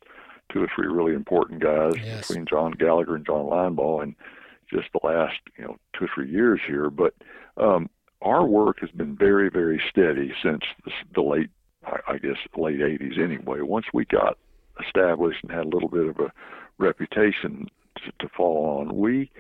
two 0.52 0.64
or 0.64 0.68
three 0.76 0.88
really 0.88 1.14
important 1.14 1.62
guys 1.62 1.94
yes. 2.04 2.28
between 2.28 2.46
John 2.46 2.72
Gallagher 2.72 3.16
and 3.16 3.26
John 3.26 3.46
Linebaugh 3.46 4.04
in 4.04 4.16
just 4.72 4.90
the 4.94 5.00
last 5.04 5.38
you 5.58 5.64
know 5.64 5.78
two 5.98 6.06
or 6.06 6.10
three 6.14 6.30
years 6.30 6.60
here. 6.66 6.90
But 6.90 7.14
um, 7.58 7.90
our 8.22 8.46
work 8.46 8.80
has 8.82 8.92
been 8.92 9.16
very, 9.16 9.50
very 9.50 9.82
steady 9.90 10.34
since 10.44 10.62
the, 10.86 10.92
the 11.16 11.22
late, 11.22 11.50
I, 11.86 12.14
I 12.14 12.18
guess, 12.18 12.38
late 12.58 12.80
'80s. 12.80 13.20
Anyway, 13.20 13.62
once 13.62 13.86
we 13.94 14.06
got 14.06 14.38
established 14.86 15.40
and 15.44 15.52
had 15.52 15.66
a 15.66 15.70
little 15.70 15.90
bit 15.90 16.08
of 16.08 16.20
a 16.20 16.32
reputation 16.78 17.68
to, 17.96 18.12
to 18.20 18.30
fall 18.36 18.80
on, 18.80 18.98
we 18.98 19.32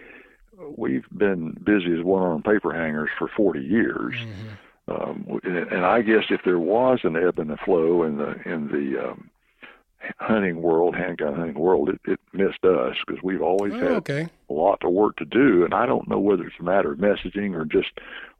we've 0.77 1.09
been 1.15 1.57
busy 1.63 1.97
as 1.97 2.03
one-armed 2.03 2.43
paper 2.43 2.73
hangers 2.73 3.09
for 3.17 3.29
40 3.35 3.61
years. 3.61 4.13
Mm-hmm 4.15 4.55
um, 4.89 5.39
and 5.43 5.85
I 5.85 6.01
guess 6.01 6.25
if 6.29 6.41
there 6.43 6.59
was 6.59 6.99
an 7.03 7.15
ebb 7.15 7.39
and 7.39 7.51
a 7.51 7.57
flow 7.57 8.03
in 8.03 8.17
the 8.17 8.31
in 8.45 8.67
the 8.67 9.09
um, 9.09 9.29
hunting 10.17 10.61
world, 10.61 10.95
handgun 10.95 11.35
hunting 11.35 11.59
world, 11.59 11.89
it, 11.89 11.99
it 12.05 12.19
missed 12.33 12.63
us 12.63 12.95
because 13.05 13.21
we've 13.23 13.41
always 13.41 13.73
oh, 13.73 13.79
had 13.79 13.91
okay. 13.91 14.27
a 14.49 14.53
lot 14.53 14.83
of 14.83 14.91
work 14.91 15.17
to 15.17 15.25
do. 15.25 15.63
And 15.63 15.73
I 15.73 15.85
don't 15.85 16.07
know 16.07 16.19
whether 16.19 16.45
it's 16.45 16.59
a 16.59 16.63
matter 16.63 16.93
of 16.93 16.99
messaging 16.99 17.55
or 17.55 17.65
just 17.65 17.91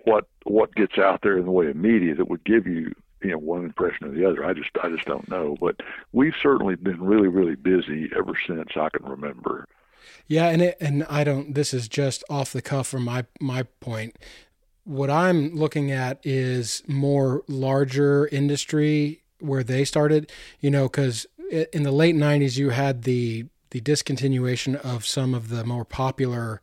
what 0.06 0.28
what 0.46 0.74
gets 0.76 0.98
out 0.98 1.22
there 1.22 1.38
in 1.38 1.46
the 1.46 1.52
way 1.52 1.68
of 1.68 1.76
media 1.76 2.16
that 2.16 2.30
would 2.30 2.44
give 2.44 2.66
you 2.66 2.94
you 3.22 3.32
know 3.32 3.38
one 3.38 3.66
impression 3.66 4.08
or 4.08 4.12
the 4.12 4.28
other. 4.28 4.46
I 4.46 4.54
just 4.54 4.70
I 4.82 4.90
just 4.90 5.06
don't 5.06 5.30
know. 5.30 5.58
But 5.60 5.82
we've 6.14 6.36
certainly 6.42 6.76
been 6.76 7.02
really 7.02 7.28
really 7.28 7.56
busy 7.56 8.10
ever 8.18 8.34
since 8.48 8.70
I 8.76 8.90
can 8.90 9.06
remember. 9.06 9.66
Yeah, 10.28 10.48
and 10.48 10.62
it, 10.62 10.78
and 10.80 11.04
I 11.10 11.24
don't. 11.24 11.54
This 11.54 11.74
is 11.74 11.88
just 11.88 12.24
off 12.30 12.54
the 12.54 12.62
cuff 12.62 12.88
from 12.88 13.04
my 13.04 13.26
my 13.40 13.64
point 13.82 14.16
what 14.90 15.12
I'm 15.12 15.56
looking 15.56 15.92
at 15.92 16.20
is 16.24 16.82
more 16.88 17.44
larger 17.48 18.28
industry 18.32 19.22
where 19.40 19.64
they 19.64 19.86
started, 19.86 20.32
you 20.62 20.72
know, 20.72 20.90
because 20.90 21.28
in 21.72 21.84
the 21.84 21.92
late 21.92 22.16
90s, 22.16 22.58
you 22.58 22.72
had 22.72 23.04
the 23.04 23.46
the 23.70 23.82
discontinuation 23.82 24.76
of 24.78 25.06
some 25.06 25.36
of 25.36 25.50
the 25.50 25.64
more 25.64 25.86
popular 25.86 26.60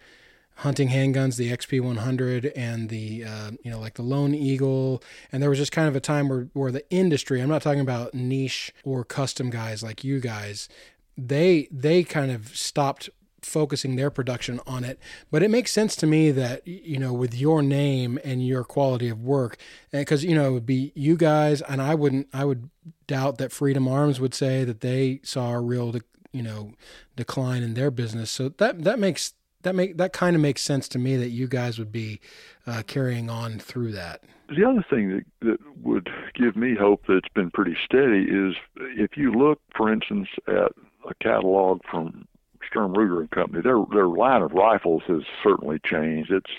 hunting 0.56 0.88
handguns, 0.88 1.36
the 1.36 1.52
XP 1.52 1.80
100 1.80 2.46
and 2.56 2.88
the 2.88 3.22
uh, 3.22 3.52
you 3.62 3.70
know 3.70 3.78
like 3.78 3.94
the 3.94 4.02
Lone 4.02 4.34
Eagle, 4.34 5.04
and 5.30 5.40
there 5.40 5.48
was 5.48 5.60
just 5.60 5.70
kind 5.70 5.86
of 5.86 5.94
a 5.94 6.00
time 6.00 6.28
where 6.28 6.48
where 6.52 6.72
the 6.72 6.88
industry, 6.90 7.40
I'm 7.40 7.48
not 7.48 7.62
talking 7.62 7.78
about 7.78 8.12
niche 8.12 8.74
or 8.82 9.04
custom 9.04 9.50
guys 9.50 9.84
like 9.84 10.02
you 10.02 10.18
guys, 10.18 10.68
they 11.16 11.68
they 11.70 12.02
kind 12.02 12.32
of 12.32 12.56
stopped 12.56 13.08
focusing 13.46 13.96
their 13.96 14.10
production 14.10 14.60
on 14.66 14.84
it. 14.84 14.98
But 15.30 15.42
it 15.42 15.50
makes 15.50 15.72
sense 15.72 15.96
to 15.96 16.06
me 16.06 16.30
that 16.32 16.66
you 16.66 16.98
know 16.98 17.12
with 17.12 17.34
your 17.34 17.62
name 17.62 18.18
and 18.24 18.46
your 18.46 18.64
quality 18.64 19.08
of 19.08 19.22
work, 19.22 19.56
because 19.92 20.24
you 20.24 20.34
know 20.34 20.48
it 20.48 20.52
would 20.52 20.66
be 20.66 20.92
you 20.94 21.16
guys, 21.16 21.62
and 21.62 21.80
I 21.80 21.94
wouldn't, 21.94 22.28
I 22.32 22.44
would 22.44 22.70
doubt 23.06 23.38
that 23.38 23.52
Freedom 23.52 23.88
Arms 23.88 24.20
would 24.20 24.34
say 24.34 24.64
that 24.64 24.80
they 24.80 25.20
saw 25.22 25.52
a 25.52 25.60
real, 25.60 25.94
you 26.32 26.42
know, 26.42 26.72
decline 27.14 27.62
in 27.62 27.74
their 27.74 27.90
business. 27.90 28.30
So 28.30 28.50
that 28.50 28.84
that 28.84 28.98
makes 28.98 29.34
that 29.62 29.74
make 29.74 29.96
that 29.96 30.12
kind 30.12 30.36
of 30.36 30.42
makes 30.42 30.62
sense 30.62 30.88
to 30.88 30.98
me 30.98 31.16
that 31.16 31.30
you 31.30 31.48
guys 31.48 31.78
would 31.78 31.92
be 31.92 32.20
uh, 32.66 32.82
carrying 32.86 33.28
on 33.30 33.58
through 33.58 33.92
that. 33.92 34.22
The 34.48 34.64
other 34.64 34.84
thing 34.88 35.08
that, 35.10 35.24
that 35.48 35.58
would 35.82 36.08
give 36.34 36.54
me 36.54 36.76
hope 36.78 37.02
that's 37.08 37.28
been 37.34 37.50
pretty 37.50 37.76
steady 37.84 38.22
is 38.30 38.54
if 38.76 39.16
you 39.16 39.32
look, 39.32 39.60
for 39.76 39.92
instance, 39.92 40.28
at 40.46 40.72
a 41.08 41.14
catalog 41.20 41.80
from 41.90 42.28
Sturm 42.76 42.94
Ruger 42.94 43.20
and 43.20 43.30
Company, 43.30 43.62
their 43.62 43.82
their 43.90 44.06
line 44.06 44.42
of 44.42 44.52
rifles 44.52 45.02
has 45.06 45.22
certainly 45.42 45.80
changed. 45.84 46.30
It's 46.30 46.50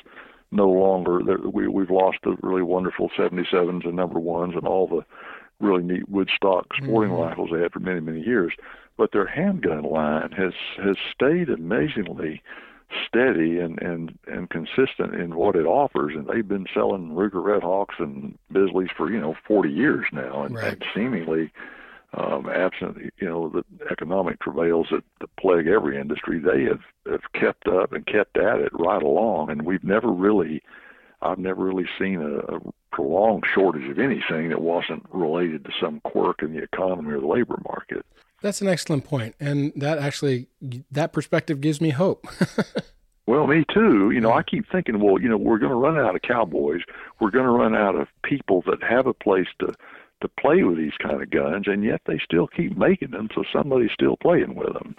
no 0.52 0.68
longer 0.68 1.20
we 1.50 1.68
we've 1.68 1.92
lost 1.92 2.18
the 2.24 2.36
really 2.42 2.64
wonderful 2.64 3.10
77s 3.10 3.86
and 3.86 3.96
number 3.96 4.20
ones 4.20 4.56
and 4.56 4.66
all 4.66 4.88
the 4.88 5.06
really 5.60 5.84
neat 5.84 6.10
woodstock 6.10 6.66
sporting 6.76 7.12
mm-hmm. 7.12 7.22
rifles 7.22 7.50
they 7.54 7.62
had 7.62 7.72
for 7.72 7.80
many 7.80 8.00
many 8.00 8.22
years. 8.22 8.54
But 8.98 9.12
their 9.12 9.28
handgun 9.28 9.84
line 9.84 10.32
has 10.32 10.54
has 10.84 10.96
stayed 11.14 11.50
amazingly 11.50 12.42
steady 13.06 13.60
and 13.60 13.80
and 13.80 14.18
and 14.26 14.50
consistent 14.50 15.14
in 15.14 15.36
what 15.36 15.56
it 15.56 15.68
offers 15.68 16.14
and 16.16 16.26
they've 16.26 16.48
been 16.48 16.66
selling 16.74 17.12
Ruger 17.12 17.44
Redhawks 17.44 18.00
and 18.00 18.38
Bisleys 18.52 18.92
for 18.96 19.12
you 19.12 19.20
know 19.20 19.36
40 19.46 19.70
years 19.70 20.08
now 20.12 20.44
and, 20.44 20.56
right. 20.56 20.74
and 20.74 20.86
seemingly 20.96 21.52
um, 22.18 22.50
absent 22.50 22.98
you 23.20 23.28
know 23.28 23.50
the 23.50 23.64
economic 23.92 24.40
travails 24.40 24.88
that, 24.92 25.04
that 25.20 25.36
plague 25.38 25.68
every 25.68 26.00
industry, 26.00 26.40
they 26.40 26.64
have, 26.64 26.82
have 27.10 27.32
kept 27.34 27.68
up 27.68 27.94
and 27.94 28.06
kept 28.06 28.38
at 28.38 28.60
it 28.60 28.72
right 28.74 29.04
along, 29.04 29.52
and 29.52 29.64
we've 29.64 29.84
never 29.84 30.12
really, 30.12 30.62
I've 31.22 31.38
never 31.38 31.64
really 31.64 31.88
seen 32.00 32.22
a, 32.22 32.56
a 32.56 32.60
prolonged 32.92 33.44
shortage 33.54 33.90
of 33.90 34.00
anything 34.00 34.50
that 34.50 34.62
wasn't 34.62 35.06
related 35.12 35.66
to 35.66 35.72
some 35.80 36.00
quirk 36.02 36.42
in 36.42 36.54
the 36.54 36.64
economy 36.64 37.14
or 37.14 37.20
the 37.20 37.28
labor 37.28 37.60
market. 37.68 38.06
That's 38.42 38.62
an 38.62 38.68
excellent 38.68 39.06
point, 39.06 39.36
and 39.40 39.72
that 39.76 40.00
actually 40.00 40.48
that 40.92 41.14
perspective 41.14 41.62
gives 41.62 41.82
me 41.82 41.92
hope. 41.92 42.28
Well, 43.28 43.46
me 43.46 43.66
too. 43.74 44.12
You 44.12 44.22
know, 44.22 44.32
I 44.32 44.42
keep 44.42 44.72
thinking, 44.72 45.02
well, 45.02 45.22
you 45.22 45.28
know, 45.28 45.36
we're 45.36 45.58
going 45.58 45.72
to 45.72 45.76
run 45.76 45.98
out 45.98 46.16
of 46.16 46.22
cowboys. 46.22 46.80
We're 47.20 47.30
going 47.30 47.44
to 47.44 47.52
run 47.52 47.76
out 47.76 47.96
of 47.96 48.08
people 48.24 48.64
that 48.68 48.82
have 48.82 49.06
a 49.06 49.14
place 49.14 49.50
to 49.60 49.74
to 50.22 50.28
play 50.40 50.64
with 50.64 50.78
these 50.78 50.94
kind 51.02 51.22
of 51.22 51.30
guns, 51.30 51.68
and 51.68 51.84
yet 51.84 52.02
they 52.06 52.20
still 52.24 52.48
keep 52.48 52.78
making 52.78 53.12
them, 53.12 53.30
so 53.36 53.44
somebody's 53.54 53.92
still 53.94 54.18
playing 54.18 54.56
with 54.56 54.74
them. 54.74 54.96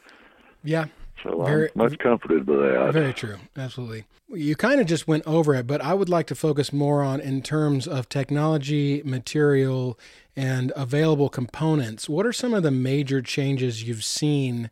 Yeah. 0.62 0.86
So 1.22 1.42
very, 1.42 1.70
I'm 1.70 1.72
much 1.74 1.98
comforted 1.98 2.46
by 2.46 2.54
that. 2.54 2.90
Very 2.92 3.12
true. 3.12 3.38
Absolutely. 3.56 4.04
You 4.28 4.54
kind 4.54 4.80
of 4.80 4.86
just 4.86 5.08
went 5.08 5.26
over 5.26 5.54
it, 5.54 5.66
but 5.66 5.80
I 5.80 5.94
would 5.94 6.08
like 6.08 6.26
to 6.28 6.34
focus 6.34 6.72
more 6.72 7.02
on 7.02 7.20
in 7.20 7.42
terms 7.42 7.88
of 7.88 8.08
technology, 8.08 9.02
material, 9.04 9.98
and 10.36 10.72
available 10.76 11.28
components. 11.28 12.08
What 12.08 12.24
are 12.26 12.32
some 12.32 12.54
of 12.54 12.62
the 12.62 12.70
major 12.70 13.20
changes 13.20 13.82
you've 13.82 14.04
seen 14.04 14.70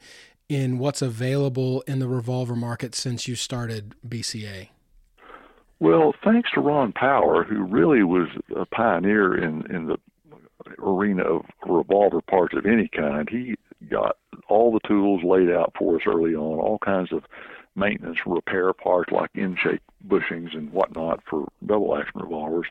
in 0.49 0.79
what's 0.79 1.03
available 1.03 1.83
in 1.89 1.99
the 1.99 2.07
revolver 2.07 2.55
market 2.55 2.95
since 2.95 3.27
you 3.27 3.35
started 3.35 3.95
BCA? 4.07 4.69
Well, 5.79 6.15
thanks 6.25 6.51
to 6.55 6.61
Ron 6.61 6.93
Power, 6.93 7.45
who 7.45 7.63
really 7.63 8.03
was 8.03 8.29
a 8.55 8.65
pioneer 8.65 9.37
in, 9.37 9.71
in 9.71 9.87
the 9.87 9.99
arena 10.83 11.23
of 11.23 11.45
revolver 11.67 12.21
parts 12.21 12.55
of 12.57 12.67
any 12.67 12.89
kind. 12.89 13.29
He 13.31 13.57
got 13.89 14.17
all 14.49 14.73
the 14.73 14.87
tools 14.89 15.23
laid 15.25 15.51
out 15.51 15.73
for 15.79 15.97
us 15.97 16.03
early 16.07 16.35
on, 16.35 16.59
all 16.59 16.79
kinds 16.79 17.13
of 17.13 17.25
maintenance 17.75 18.19
repair 18.27 18.73
parts 18.73 19.13
like 19.13 19.31
end 19.37 19.59
shake 19.63 19.81
bushings 20.09 20.57
and 20.57 20.73
whatnot 20.73 21.23
for 21.29 21.47
double 21.65 21.97
action 21.97 22.21
revolvers. 22.21 22.67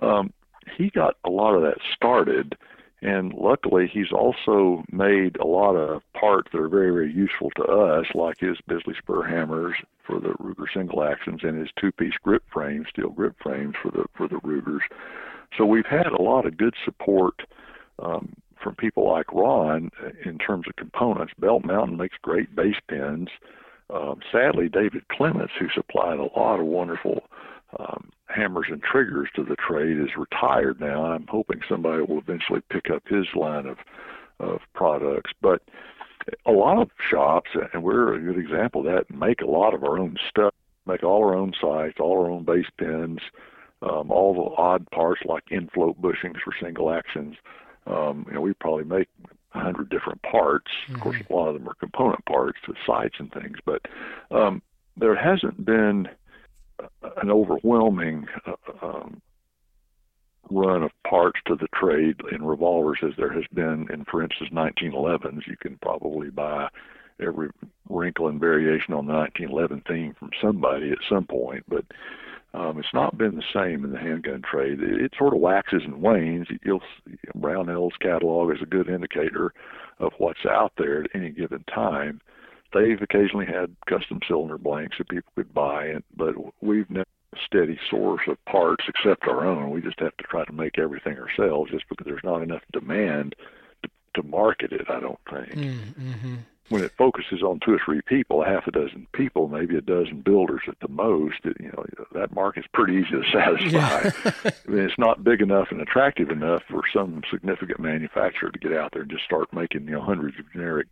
Um, 0.00 0.32
he 0.76 0.90
got 0.90 1.16
a 1.24 1.30
lot 1.30 1.54
of 1.54 1.62
that 1.62 1.78
started, 1.94 2.56
And 3.02 3.34
luckily, 3.34 3.90
he's 3.92 4.12
also 4.12 4.84
made 4.92 5.36
a 5.38 5.46
lot 5.46 5.74
of 5.74 6.02
parts 6.12 6.52
that 6.52 6.60
are 6.60 6.68
very, 6.68 6.92
very 6.92 7.12
useful 7.12 7.50
to 7.56 7.64
us, 7.64 8.06
like 8.14 8.38
his 8.38 8.58
Bisley 8.68 8.94
spur 8.96 9.24
hammers 9.24 9.74
for 10.06 10.20
the 10.20 10.34
Ruger 10.34 10.72
single 10.72 11.02
actions 11.02 11.40
and 11.42 11.58
his 11.58 11.70
two-piece 11.76 12.14
grip 12.22 12.44
frames, 12.52 12.86
steel 12.90 13.10
grip 13.10 13.34
frames 13.42 13.74
for 13.82 13.90
the 13.90 14.04
for 14.14 14.28
the 14.28 14.38
Rugers. 14.44 14.82
So 15.56 15.66
we've 15.66 15.86
had 15.86 16.06
a 16.06 16.22
lot 16.22 16.46
of 16.46 16.56
good 16.56 16.74
support 16.84 17.42
um, 17.98 18.34
from 18.62 18.74
people 18.76 19.10
like 19.10 19.32
Ron 19.32 19.90
in 20.24 20.38
terms 20.38 20.66
of 20.68 20.76
components. 20.76 21.32
Belt 21.38 21.64
Mountain 21.64 21.96
makes 21.96 22.16
great 22.22 22.54
base 22.54 22.76
pins. 22.88 23.28
Um, 23.92 24.20
sadly, 24.30 24.68
David 24.68 25.06
Clements, 25.08 25.52
who 25.58 25.66
supplied 25.74 26.18
a 26.18 26.38
lot 26.38 26.60
of 26.60 26.66
wonderful 26.66 27.24
um, 27.78 28.10
hammers 28.26 28.66
and 28.70 28.82
triggers 28.82 29.28
to 29.36 29.44
the 29.44 29.56
trade, 29.56 29.98
is 29.98 30.16
retired 30.16 30.80
now. 30.80 31.04
I'm 31.04 31.26
hoping 31.28 31.60
somebody 31.68 32.02
will 32.02 32.18
eventually 32.18 32.62
pick 32.70 32.90
up 32.90 33.02
his 33.06 33.26
line 33.34 33.66
of 33.66 33.78
of 34.40 34.60
products. 34.74 35.30
But 35.40 35.62
a 36.46 36.52
lot 36.52 36.80
of 36.80 36.90
shops, 37.10 37.50
and 37.72 37.82
we're 37.82 38.14
a 38.14 38.20
good 38.20 38.38
example 38.38 38.80
of 38.80 38.86
that, 38.86 39.14
make 39.14 39.40
a 39.40 39.46
lot 39.46 39.74
of 39.74 39.84
our 39.84 39.98
own 39.98 40.16
stuff, 40.28 40.54
make 40.86 41.02
all 41.02 41.22
our 41.24 41.34
own 41.34 41.52
sights, 41.60 41.98
all 42.00 42.20
our 42.20 42.30
own 42.30 42.44
base 42.44 42.66
pins, 42.78 43.20
um, 43.82 44.10
all 44.10 44.34
the 44.34 44.62
odd 44.62 44.88
parts 44.90 45.22
like 45.24 45.44
end 45.50 45.70
float 45.72 46.00
bushings 46.00 46.40
for 46.44 46.52
single 46.60 46.90
actions. 46.90 47.36
Um, 47.86 48.24
you 48.28 48.34
know, 48.34 48.40
we 48.40 48.52
probably 48.54 48.84
make 48.84 49.08
a 49.54 49.60
hundred 49.60 49.90
different 49.90 50.22
parts. 50.22 50.70
Mm-hmm. 50.84 50.94
Of 50.94 51.00
course, 51.00 51.16
mm-hmm. 51.16 51.32
a 51.32 51.36
lot 51.36 51.48
of 51.48 51.54
them 51.54 51.68
are 51.68 51.74
component 51.74 52.24
parts 52.26 52.58
to 52.66 52.74
sights 52.86 53.16
and 53.18 53.32
things, 53.32 53.58
but 53.64 53.82
um, 54.30 54.62
there 54.96 55.16
hasn't 55.16 55.64
been 55.64 56.08
an 57.20 57.30
overwhelming 57.30 58.26
uh, 58.46 58.86
um, 58.86 59.20
run 60.50 60.82
of 60.82 60.90
parts 61.08 61.40
to 61.46 61.54
the 61.54 61.68
trade 61.74 62.16
in 62.32 62.44
revolvers 62.44 62.98
as 63.02 63.12
there 63.16 63.32
has 63.32 63.44
been 63.52 63.88
in, 63.92 64.04
for 64.10 64.22
instance, 64.22 64.50
1911s. 64.52 65.46
You 65.46 65.56
can 65.56 65.78
probably 65.80 66.30
buy 66.30 66.68
every 67.20 67.48
wrinkle 67.88 68.28
and 68.28 68.40
variation 68.40 68.94
on 68.94 69.06
the 69.06 69.12
1911 69.12 69.82
theme 69.86 70.14
from 70.18 70.30
somebody 70.40 70.90
at 70.90 70.98
some 71.08 71.24
point, 71.24 71.64
but 71.68 71.84
um, 72.54 72.78
it's 72.78 72.92
not 72.92 73.16
been 73.16 73.36
the 73.36 73.42
same 73.52 73.84
in 73.84 73.92
the 73.92 73.98
handgun 73.98 74.42
trade. 74.42 74.80
It, 74.80 75.00
it 75.00 75.12
sort 75.16 75.34
of 75.34 75.40
waxes 75.40 75.82
and 75.84 76.02
wanes. 76.02 76.48
You'll 76.64 76.82
Brownell's 77.34 77.94
catalog 78.00 78.54
is 78.54 78.62
a 78.62 78.66
good 78.66 78.88
indicator 78.88 79.54
of 79.98 80.12
what's 80.18 80.44
out 80.48 80.72
there 80.76 81.04
at 81.04 81.10
any 81.14 81.30
given 81.30 81.64
time. 81.64 82.20
They've 82.74 83.00
occasionally 83.00 83.46
had 83.46 83.76
custom 83.86 84.20
cylinder 84.26 84.58
blanks 84.58 84.96
that 84.98 85.08
people 85.08 85.32
could 85.34 85.52
buy, 85.52 85.94
but 86.16 86.34
we've 86.62 86.88
never 86.90 87.06
a 87.34 87.38
steady 87.46 87.78
source 87.88 88.22
of 88.28 88.42
parts 88.44 88.84
except 88.88 89.26
our 89.26 89.46
own. 89.46 89.70
We 89.70 89.80
just 89.80 90.00
have 90.00 90.16
to 90.18 90.24
try 90.24 90.44
to 90.44 90.52
make 90.52 90.78
everything 90.78 91.16
ourselves, 91.18 91.70
just 91.70 91.88
because 91.88 92.04
there's 92.04 92.24
not 92.24 92.42
enough 92.42 92.62
demand 92.72 93.34
to, 93.82 93.90
to 94.20 94.28
market 94.28 94.72
it. 94.72 94.86
I 94.90 95.00
don't 95.00 95.18
think. 95.30 95.54
Mm-hmm 95.54 96.34
when 96.72 96.82
it 96.82 96.92
focuses 96.96 97.42
on 97.42 97.60
two 97.64 97.74
or 97.74 97.80
three 97.84 98.00
people, 98.02 98.42
a 98.42 98.46
half 98.46 98.66
a 98.66 98.70
dozen 98.70 99.06
people, 99.12 99.48
maybe 99.48 99.76
a 99.76 99.80
dozen 99.80 100.22
builders 100.22 100.62
at 100.66 100.80
the 100.80 100.88
most, 100.88 101.36
it, 101.44 101.56
you 101.60 101.68
know, 101.68 101.84
that 102.14 102.34
market's 102.34 102.66
pretty 102.72 102.94
easy 102.94 103.10
to 103.10 103.22
satisfy. 103.32 103.68
Yeah. 103.68 104.32
I 104.44 104.70
mean, 104.70 104.84
it's 104.84 104.98
not 104.98 105.22
big 105.22 105.42
enough 105.42 105.68
and 105.70 105.80
attractive 105.80 106.30
enough 106.30 106.62
for 106.68 106.82
some 106.92 107.22
significant 107.30 107.80
manufacturer 107.80 108.50
to 108.50 108.58
get 108.58 108.72
out 108.72 108.92
there 108.92 109.02
and 109.02 109.10
just 109.10 109.24
start 109.24 109.52
making, 109.52 109.84
you 109.84 109.92
know, 109.92 110.02
hundreds 110.02 110.38
of 110.38 110.50
generic 110.52 110.88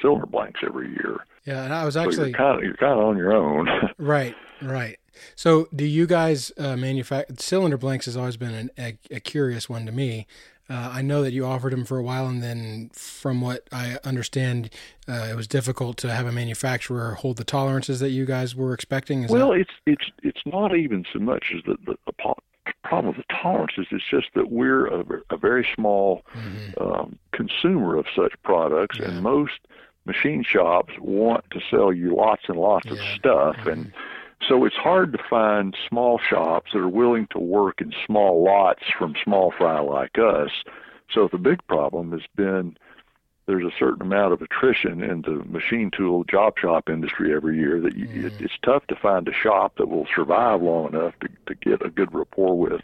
cylinder 0.00 0.26
blanks 0.26 0.60
every 0.64 0.88
year. 0.88 1.24
Yeah, 1.44 1.64
and 1.64 1.72
I 1.72 1.84
was 1.84 1.96
actually 1.96 2.16
so 2.16 2.24
you're 2.24 2.36
kind 2.36 2.58
of 2.58 2.64
you're 2.64 2.76
kind 2.76 2.92
of 2.92 3.06
on 3.06 3.16
your 3.16 3.32
own. 3.32 3.68
right, 3.98 4.34
right. 4.62 4.98
So, 5.34 5.68
do 5.74 5.84
you 5.84 6.06
guys 6.06 6.52
uh, 6.58 6.76
manufacture 6.76 7.34
cylinder 7.38 7.78
blanks? 7.78 8.06
Has 8.06 8.16
always 8.16 8.36
been 8.36 8.54
an, 8.54 8.70
a, 8.78 8.98
a 9.10 9.20
curious 9.20 9.68
one 9.68 9.86
to 9.86 9.92
me. 9.92 10.26
Uh, 10.68 10.90
I 10.94 11.02
know 11.02 11.22
that 11.22 11.32
you 11.32 11.46
offered 11.46 11.72
them 11.72 11.84
for 11.84 11.96
a 11.96 12.02
while, 12.02 12.26
and 12.26 12.42
then, 12.42 12.90
from 12.92 13.40
what 13.40 13.68
I 13.70 13.98
understand, 14.02 14.70
uh, 15.08 15.28
it 15.30 15.36
was 15.36 15.46
difficult 15.46 15.96
to 15.98 16.12
have 16.12 16.26
a 16.26 16.32
manufacturer 16.32 17.14
hold 17.14 17.36
the 17.36 17.44
tolerances 17.44 18.00
that 18.00 18.10
you 18.10 18.26
guys 18.26 18.56
were 18.56 18.72
expecting. 18.72 19.22
Is 19.22 19.30
well, 19.30 19.50
that... 19.50 19.60
it's 19.60 19.70
it's 19.86 20.10
it's 20.22 20.40
not 20.44 20.76
even 20.76 21.04
so 21.12 21.20
much 21.20 21.52
as 21.54 21.62
the, 21.64 21.76
the, 21.86 21.96
the 22.06 22.12
problem 22.82 23.14
with 23.16 23.16
the 23.16 23.34
tolerances. 23.42 23.86
It's 23.90 24.04
just 24.10 24.28
that 24.34 24.50
we're 24.50 24.86
a, 24.86 25.04
a 25.30 25.36
very 25.36 25.66
small 25.74 26.22
mm-hmm. 26.34 26.82
um, 26.82 27.18
consumer 27.32 27.96
of 27.96 28.06
such 28.14 28.32
products, 28.42 28.98
yeah. 28.98 29.06
and 29.06 29.22
most 29.22 29.60
machine 30.04 30.44
shops 30.44 30.94
want 31.00 31.44
to 31.50 31.60
sell 31.70 31.92
you 31.92 32.14
lots 32.16 32.42
and 32.48 32.58
lots 32.58 32.86
yeah. 32.86 32.92
of 32.92 32.98
stuff, 33.14 33.56
mm-hmm. 33.56 33.68
and 33.68 33.92
so 34.48 34.64
it's 34.64 34.76
hard 34.76 35.12
to 35.12 35.18
find 35.28 35.76
small 35.88 36.18
shops 36.18 36.70
that 36.72 36.78
are 36.78 36.88
willing 36.88 37.26
to 37.30 37.38
work 37.38 37.80
in 37.80 37.92
small 38.04 38.44
lots 38.44 38.82
from 38.98 39.14
small 39.22 39.52
fry 39.56 39.80
like 39.80 40.18
us. 40.18 40.50
So 41.12 41.28
the 41.30 41.38
big 41.38 41.66
problem 41.66 42.12
has 42.12 42.22
been 42.34 42.76
there's 43.46 43.64
a 43.64 43.76
certain 43.78 44.02
amount 44.02 44.32
of 44.32 44.42
attrition 44.42 45.02
in 45.02 45.22
the 45.22 45.44
machine 45.48 45.90
tool 45.96 46.24
job 46.24 46.54
shop 46.58 46.88
industry 46.88 47.32
every 47.32 47.56
year 47.56 47.80
that 47.80 47.96
you, 47.96 48.06
mm. 48.06 48.24
it, 48.24 48.32
it's 48.40 48.58
tough 48.64 48.84
to 48.88 48.96
find 48.96 49.28
a 49.28 49.32
shop 49.32 49.76
that 49.78 49.88
will 49.88 50.06
survive 50.14 50.60
long 50.62 50.88
enough 50.88 51.14
to, 51.20 51.28
to 51.46 51.54
get 51.54 51.86
a 51.86 51.90
good 51.90 52.12
rapport 52.12 52.58
with 52.58 52.80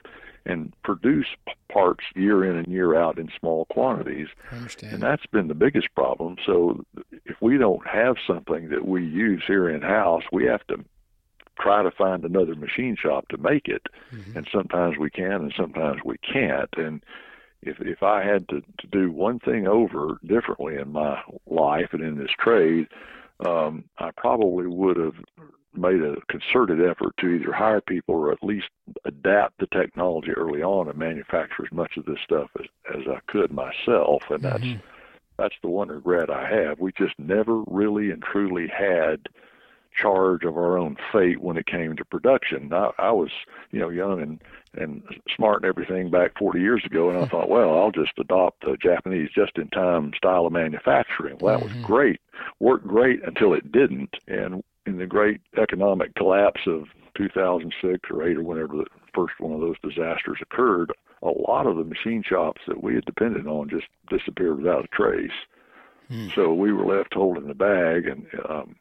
and 0.46 0.72
produce 0.82 1.26
parts 1.70 2.04
year 2.14 2.44
in 2.44 2.56
and 2.56 2.66
year 2.68 2.96
out 2.96 3.18
in 3.18 3.28
small 3.38 3.64
quantities. 3.66 4.28
Understand. 4.50 4.94
And 4.94 5.02
that's 5.02 5.26
been 5.26 5.48
the 5.48 5.54
biggest 5.54 5.92
problem. 5.94 6.36
So 6.44 6.84
if 7.24 7.40
we 7.40 7.58
don't 7.58 7.86
have 7.86 8.16
something 8.26 8.68
that 8.70 8.86
we 8.86 9.04
use 9.04 9.42
here 9.46 9.68
in 9.68 9.82
house, 9.82 10.24
we 10.32 10.44
have 10.46 10.66
to 10.68 10.84
try 11.60 11.82
to 11.82 11.90
find 11.90 12.24
another 12.24 12.54
machine 12.54 12.96
shop 12.96 13.28
to 13.28 13.36
make 13.36 13.68
it. 13.68 13.82
Mm-hmm. 14.12 14.38
And 14.38 14.48
sometimes 14.52 14.98
we 14.98 15.10
can 15.10 15.32
and 15.32 15.54
sometimes 15.56 16.00
we 16.04 16.16
can't. 16.18 16.70
And 16.76 17.02
if 17.62 17.80
if 17.80 18.02
I 18.02 18.24
had 18.24 18.48
to, 18.48 18.60
to 18.60 18.86
do 18.90 19.10
one 19.10 19.38
thing 19.38 19.66
over 19.66 20.18
differently 20.26 20.76
in 20.76 20.92
my 20.92 21.22
life 21.46 21.88
and 21.92 22.02
in 22.02 22.18
this 22.18 22.30
trade, 22.38 22.88
um, 23.46 23.84
I 23.98 24.10
probably 24.16 24.66
would 24.66 24.96
have 24.96 25.14
made 25.74 26.02
a 26.02 26.16
concerted 26.28 26.80
effort 26.80 27.14
to 27.18 27.28
either 27.28 27.52
hire 27.52 27.80
people 27.80 28.14
or 28.14 28.32
at 28.32 28.42
least 28.42 28.68
adapt 29.04 29.58
the 29.58 29.66
technology 29.68 30.30
early 30.32 30.62
on 30.62 30.88
and 30.88 30.98
manufacture 30.98 31.64
as 31.64 31.72
much 31.72 31.96
of 31.96 32.04
this 32.04 32.18
stuff 32.22 32.50
as, 32.60 32.66
as 32.94 33.02
I 33.08 33.20
could 33.26 33.52
myself. 33.52 34.22
And 34.30 34.42
that's 34.42 34.62
mm-hmm. 34.62 34.80
that's 35.38 35.54
the 35.62 35.68
one 35.68 35.88
regret 35.88 36.30
I 36.30 36.48
have. 36.48 36.80
We 36.80 36.92
just 36.92 37.14
never 37.18 37.62
really 37.66 38.10
and 38.10 38.22
truly 38.22 38.68
had 38.68 39.28
charge 39.94 40.44
of 40.44 40.56
our 40.56 40.78
own 40.78 40.96
fate 41.12 41.40
when 41.40 41.56
it 41.56 41.66
came 41.66 41.96
to 41.96 42.04
production. 42.04 42.72
I, 42.72 42.90
I 42.98 43.12
was, 43.12 43.30
you 43.70 43.80
know, 43.80 43.88
young 43.88 44.20
and 44.20 44.40
and 44.74 45.02
smart 45.36 45.62
and 45.62 45.66
everything 45.66 46.10
back 46.10 46.38
40 46.38 46.58
years 46.58 46.82
ago, 46.84 47.10
and 47.10 47.18
I 47.18 47.26
thought, 47.26 47.50
well, 47.50 47.78
I'll 47.78 47.90
just 47.90 48.12
adopt 48.18 48.62
the 48.62 48.78
Japanese 48.78 49.28
just-in-time 49.34 50.12
style 50.16 50.46
of 50.46 50.52
manufacturing. 50.52 51.36
Well, 51.40 51.58
that 51.58 51.66
mm-hmm. 51.66 51.76
was 51.76 51.86
great, 51.86 52.20
worked 52.58 52.86
great 52.86 53.22
until 53.22 53.52
it 53.52 53.70
didn't, 53.70 54.16
and 54.28 54.64
in 54.86 54.96
the 54.96 55.06
great 55.06 55.42
economic 55.58 56.14
collapse 56.14 56.62
of 56.66 56.84
2006 57.16 58.10
or 58.10 58.26
8 58.26 58.38
or 58.38 58.42
whenever 58.42 58.78
the 58.78 58.86
first 59.14 59.34
one 59.38 59.52
of 59.52 59.60
those 59.60 59.76
disasters 59.82 60.38
occurred, 60.40 60.90
a 61.22 61.28
lot 61.28 61.66
of 61.66 61.76
the 61.76 61.84
machine 61.84 62.22
shops 62.26 62.62
that 62.66 62.82
we 62.82 62.94
had 62.94 63.04
depended 63.04 63.46
on 63.46 63.68
just 63.68 63.86
disappeared 64.08 64.58
without 64.58 64.84
a 64.84 64.88
trace. 64.88 65.30
Mm. 66.10 66.34
So 66.34 66.52
we 66.52 66.72
were 66.72 66.84
left 66.84 67.14
holding 67.14 67.46
the 67.46 67.54
bag, 67.54 68.06
and 68.06 68.26
um, 68.48 68.76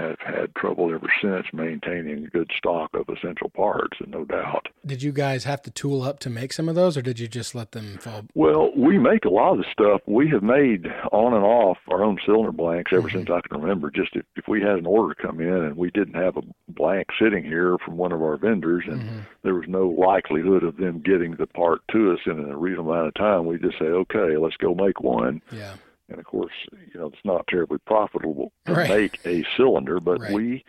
have 0.00 0.18
had 0.20 0.54
trouble 0.54 0.92
ever 0.92 1.08
since 1.22 1.46
maintaining 1.52 2.24
a 2.24 2.28
good 2.28 2.50
stock 2.56 2.90
of 2.94 3.08
essential 3.08 3.50
parts, 3.50 3.98
and 4.00 4.10
no 4.10 4.24
doubt. 4.24 4.68
Did 4.84 5.02
you 5.02 5.12
guys 5.12 5.44
have 5.44 5.62
to 5.62 5.70
tool 5.70 6.02
up 6.02 6.18
to 6.20 6.30
make 6.30 6.52
some 6.52 6.68
of 6.68 6.74
those, 6.74 6.96
or 6.96 7.02
did 7.02 7.18
you 7.18 7.28
just 7.28 7.54
let 7.54 7.72
them 7.72 7.98
fall? 7.98 8.24
Well, 8.34 8.70
we 8.76 8.98
make 8.98 9.24
a 9.24 9.30
lot 9.30 9.52
of 9.52 9.58
the 9.58 9.64
stuff. 9.72 10.00
We 10.06 10.28
have 10.30 10.42
made 10.42 10.86
on 11.12 11.34
and 11.34 11.44
off 11.44 11.78
our 11.88 12.02
own 12.02 12.18
cylinder 12.24 12.52
blanks 12.52 12.92
ever 12.92 13.08
mm-hmm. 13.08 13.18
since 13.18 13.30
I 13.30 13.40
can 13.46 13.60
remember. 13.60 13.90
Just 13.90 14.14
if, 14.14 14.24
if 14.36 14.48
we 14.48 14.60
had 14.60 14.78
an 14.78 14.86
order 14.86 15.14
come 15.14 15.40
in 15.40 15.48
and 15.48 15.76
we 15.76 15.90
didn't 15.90 16.14
have 16.14 16.36
a 16.36 16.42
blank 16.68 17.08
sitting 17.20 17.44
here 17.44 17.76
from 17.84 17.96
one 17.96 18.12
of 18.12 18.22
our 18.22 18.36
vendors, 18.36 18.84
and 18.86 19.00
mm-hmm. 19.00 19.18
there 19.42 19.54
was 19.54 19.68
no 19.68 19.88
likelihood 19.88 20.62
of 20.62 20.76
them 20.76 21.00
getting 21.00 21.36
the 21.36 21.46
part 21.46 21.80
to 21.92 22.12
us 22.12 22.20
in 22.26 22.38
a 22.38 22.56
reasonable 22.56 22.92
amount 22.92 23.08
of 23.08 23.14
time, 23.14 23.46
we 23.46 23.58
just 23.58 23.78
say, 23.78 23.86
okay, 23.86 24.36
let's 24.36 24.56
go 24.56 24.74
make 24.74 25.00
one. 25.00 25.42
Yeah 25.52 25.74
and 26.10 26.18
of 26.18 26.24
course, 26.24 26.52
you 26.72 27.00
know, 27.00 27.06
it's 27.06 27.24
not 27.24 27.46
terribly 27.46 27.78
profitable 27.86 28.52
to 28.66 28.74
right. 28.74 28.88
make 28.88 29.20
a 29.24 29.44
cylinder, 29.56 30.00
but 30.00 30.20
right. 30.20 30.32
we 30.32 30.64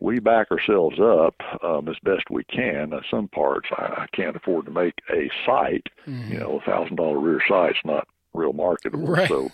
we 0.00 0.18
back 0.18 0.50
ourselves 0.50 0.98
up 1.00 1.34
um, 1.62 1.88
as 1.88 1.96
best 2.02 2.24
we 2.30 2.44
can. 2.44 2.92
Uh, 2.92 3.00
some 3.10 3.28
parts 3.28 3.68
I, 3.76 3.82
I 3.82 4.06
can't 4.12 4.36
afford 4.36 4.66
to 4.66 4.70
make 4.70 4.94
a 5.10 5.30
sight. 5.44 5.86
Mm-hmm. 6.06 6.32
You 6.32 6.38
know, 6.38 6.58
a 6.58 6.70
thousand 6.70 6.96
dollar 6.96 7.18
rear 7.18 7.40
sight's 7.48 7.78
not 7.84 8.08
real 8.34 8.52
marketable, 8.52 9.06
right. 9.06 9.28
so 9.28 9.50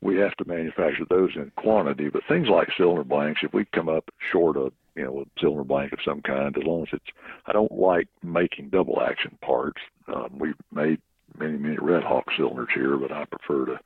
we 0.00 0.16
have 0.16 0.36
to 0.36 0.44
manufacture 0.46 1.04
those 1.08 1.30
in 1.36 1.50
quantity. 1.56 2.08
But 2.08 2.22
things 2.28 2.48
like 2.48 2.68
cylinder 2.76 3.04
blanks, 3.04 3.40
if 3.42 3.52
we 3.52 3.64
come 3.66 3.88
up 3.88 4.10
short 4.30 4.56
of 4.56 4.72
you 4.94 5.04
know 5.04 5.20
a 5.20 5.40
cylinder 5.40 5.64
blank 5.64 5.92
of 5.92 6.00
some 6.04 6.22
kind, 6.22 6.56
as 6.56 6.64
long 6.64 6.82
as 6.82 6.88
it's, 6.92 7.16
I 7.46 7.52
don't 7.52 7.72
like 7.72 8.08
making 8.22 8.70
double 8.70 9.00
action 9.00 9.38
parts. 9.40 9.80
Um, 10.12 10.30
we've 10.38 10.54
made 10.72 11.00
many 11.38 11.56
many 11.56 11.76
Redhawk 11.76 12.24
cylinders 12.36 12.68
here, 12.74 12.96
but 12.96 13.12
I 13.12 13.24
prefer 13.24 13.66
to 13.66 13.80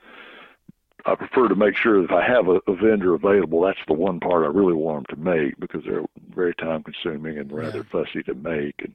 I 1.06 1.14
prefer 1.14 1.48
to 1.48 1.54
make 1.54 1.76
sure 1.76 1.98
that 1.98 2.10
if 2.10 2.12
I 2.12 2.26
have 2.26 2.48
a, 2.48 2.60
a 2.66 2.74
vendor 2.74 3.14
available, 3.14 3.62
that's 3.62 3.78
the 3.86 3.94
one 3.94 4.18
part 4.18 4.44
I 4.44 4.48
really 4.48 4.74
want 4.74 5.06
them 5.08 5.16
to 5.16 5.22
make 5.22 5.58
because 5.60 5.84
they're 5.84 6.04
very 6.34 6.54
time 6.54 6.82
consuming 6.82 7.38
and 7.38 7.50
rather 7.52 7.78
yeah. 7.78 7.84
fussy 7.90 8.22
to 8.24 8.34
make. 8.34 8.74
And 8.80 8.94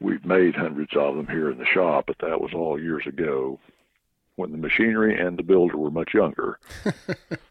we've 0.00 0.24
made 0.24 0.54
hundreds 0.54 0.96
of 0.96 1.14
them 1.14 1.26
here 1.26 1.50
in 1.50 1.58
the 1.58 1.66
shop, 1.66 2.04
but 2.06 2.16
that 2.20 2.40
was 2.40 2.52
all 2.54 2.80
years 2.80 3.06
ago 3.06 3.58
when 4.36 4.50
the 4.50 4.56
machinery 4.58 5.18
and 5.18 5.38
the 5.38 5.42
builder 5.42 5.76
were 5.76 5.90
much 5.90 6.14
younger. 6.14 6.58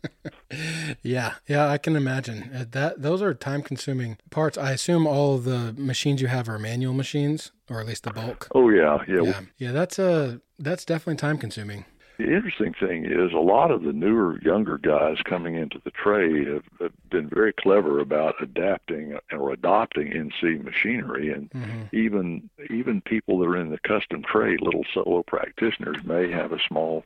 yeah, 1.03 1.35
yeah, 1.47 1.67
I 1.67 1.77
can 1.77 1.95
imagine 1.95 2.49
uh, 2.53 2.65
that. 2.71 3.03
Those 3.03 3.21
are 3.21 3.35
time-consuming 3.35 4.17
parts. 4.31 4.57
I 4.57 4.71
assume 4.71 5.05
all 5.05 5.37
the 5.37 5.73
machines 5.77 6.21
you 6.21 6.27
have 6.27 6.49
are 6.49 6.57
manual 6.57 6.93
machines, 6.93 7.51
or 7.69 7.79
at 7.79 7.85
least 7.85 8.03
the 8.03 8.11
bulk. 8.11 8.47
Oh 8.55 8.69
yeah, 8.69 9.03
yeah, 9.07 9.21
yeah. 9.21 9.41
yeah 9.57 9.71
that's 9.71 9.99
a 9.99 10.11
uh, 10.11 10.35
that's 10.57 10.85
definitely 10.85 11.17
time-consuming. 11.17 11.85
The 12.21 12.35
interesting 12.35 12.75
thing 12.79 13.05
is 13.05 13.33
a 13.33 13.39
lot 13.39 13.71
of 13.71 13.81
the 13.81 13.93
newer, 13.93 14.39
younger 14.43 14.77
guys 14.77 15.17
coming 15.23 15.55
into 15.55 15.81
the 15.83 15.89
trade 15.89 16.47
have, 16.47 16.63
have 16.79 17.09
been 17.09 17.27
very 17.27 17.51
clever 17.51 17.99
about 17.99 18.35
adapting 18.39 19.17
or 19.31 19.51
adopting 19.51 20.11
NC 20.11 20.63
machinery, 20.63 21.33
and 21.33 21.49
mm-hmm. 21.49 21.95
even 21.95 22.47
even 22.69 23.01
people 23.01 23.39
that 23.39 23.47
are 23.47 23.57
in 23.57 23.71
the 23.71 23.79
custom 23.79 24.21
trade, 24.21 24.61
little 24.61 24.85
solo 24.93 25.23
practitioners, 25.23 25.97
may 26.03 26.29
have 26.29 26.51
a 26.51 26.59
small 26.67 27.05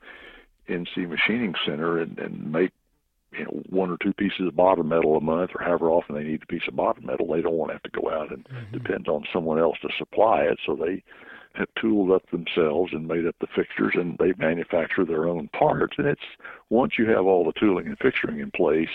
NC 0.68 1.08
machining 1.08 1.56
center 1.66 2.00
and, 2.00 2.20
and 2.20 2.52
make 2.52 2.74
you 3.32 3.46
know 3.46 3.64
one 3.70 3.90
or 3.90 3.98
two 3.98 4.14
pieces 4.14 4.48
of 4.48 4.56
bottom 4.56 4.90
metal 4.90 5.16
a 5.16 5.22
month 5.22 5.52
or 5.58 5.64
however 5.64 5.92
often 5.92 6.16
they 6.16 6.24
need 6.24 6.44
a 6.44 6.48
piece 6.48 6.68
of 6.68 6.76
bottom 6.76 7.06
metal 7.06 7.28
they 7.28 7.42
don't 7.42 7.54
want 7.54 7.70
to 7.70 7.76
have 7.76 7.84
to 7.84 8.02
go 8.02 8.10
out 8.10 8.32
and 8.32 8.44
mm-hmm. 8.50 8.78
depend 8.78 9.08
on 9.08 9.24
someone 9.32 9.60
else 9.60 9.78
to 9.82 9.90
supply 9.98 10.42
it 10.42 10.58
so 10.66 10.76
they 10.76 11.02
have 11.58 11.70
tooled 11.80 12.12
up 12.12 12.30
themselves 12.32 12.92
and 12.94 13.08
made 13.08 13.26
up 13.26 13.36
the 13.40 13.48
fixtures 13.56 13.94
and 13.96 14.18
they 14.18 14.34
manufacture 14.38 15.06
their 15.06 15.28
own 15.28 15.48
parts. 15.50 15.96
And 15.98 16.08
it's 16.08 16.22
once 16.70 16.94
you 16.98 17.08
have 17.10 17.26
all 17.26 17.46
the 17.46 17.60
tooling 17.60 17.88
and 17.88 18.00
fixturing 18.00 18.42
in 18.42 18.52
place 18.52 18.90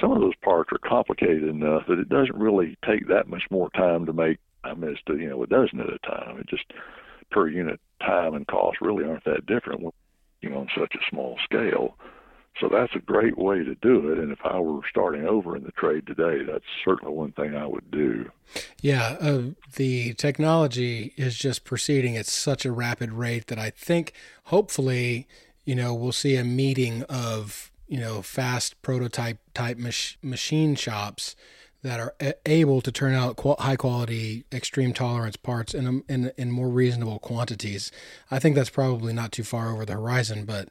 some 0.00 0.12
of 0.12 0.20
those 0.20 0.34
parts 0.42 0.70
are 0.72 0.88
complicated 0.88 1.44
enough 1.44 1.86
that 1.88 1.98
it 1.98 2.08
doesn't 2.08 2.36
really 2.36 2.76
take 2.84 3.08
that 3.08 3.28
much 3.28 3.44
more 3.50 3.70
time 3.70 4.06
to 4.06 4.12
make 4.12 4.38
I 4.64 4.74
mean 4.74 4.90
it's 4.90 5.00
you 5.06 5.28
know 5.28 5.42
a 5.42 5.46
dozen 5.46 5.80
at 5.80 5.92
a 5.92 5.98
time. 5.98 6.38
It 6.38 6.48
just 6.48 6.72
per 7.30 7.48
unit 7.48 7.80
time 8.00 8.34
and 8.34 8.46
cost 8.46 8.80
really 8.80 9.04
aren't 9.04 9.24
that 9.24 9.46
different 9.46 9.82
you 10.42 10.50
know 10.50 10.58
on 10.58 10.68
such 10.76 10.94
a 10.94 11.10
small 11.10 11.36
scale 11.44 11.96
so 12.60 12.68
that's 12.68 12.94
a 12.94 13.00
great 13.00 13.36
way 13.36 13.62
to 13.62 13.74
do 13.76 14.10
it. 14.10 14.18
And 14.18 14.32
if 14.32 14.38
I 14.44 14.58
were 14.58 14.80
starting 14.88 15.26
over 15.26 15.56
in 15.56 15.64
the 15.64 15.72
trade 15.72 16.06
today, 16.06 16.42
that's 16.44 16.64
certainly 16.84 17.14
one 17.14 17.32
thing 17.32 17.54
I 17.54 17.66
would 17.66 17.90
do. 17.90 18.30
Yeah, 18.80 19.16
uh, 19.20 19.42
the 19.74 20.14
technology 20.14 21.12
is 21.16 21.36
just 21.36 21.64
proceeding 21.64 22.16
at 22.16 22.26
such 22.26 22.64
a 22.64 22.72
rapid 22.72 23.12
rate 23.12 23.48
that 23.48 23.58
I 23.58 23.70
think 23.70 24.12
hopefully, 24.44 25.26
you 25.64 25.74
know, 25.74 25.94
we'll 25.94 26.12
see 26.12 26.36
a 26.36 26.44
meeting 26.44 27.02
of, 27.04 27.70
you 27.88 27.98
know, 27.98 28.22
fast 28.22 28.80
prototype 28.82 29.38
type 29.52 29.78
mach- 29.78 30.16
machine 30.22 30.74
shops 30.76 31.36
that 31.82 32.00
are 32.00 32.16
able 32.46 32.80
to 32.80 32.90
turn 32.90 33.14
out 33.14 33.38
high 33.60 33.76
quality, 33.76 34.44
extreme 34.52 34.92
tolerance 34.92 35.36
parts 35.36 35.72
in, 35.72 36.02
in 36.08 36.32
in 36.36 36.50
more 36.50 36.68
reasonable 36.68 37.20
quantities. 37.20 37.92
I 38.28 38.40
think 38.40 38.56
that's 38.56 38.70
probably 38.70 39.12
not 39.12 39.30
too 39.30 39.44
far 39.44 39.72
over 39.72 39.84
the 39.84 39.92
horizon, 39.92 40.46
but 40.46 40.70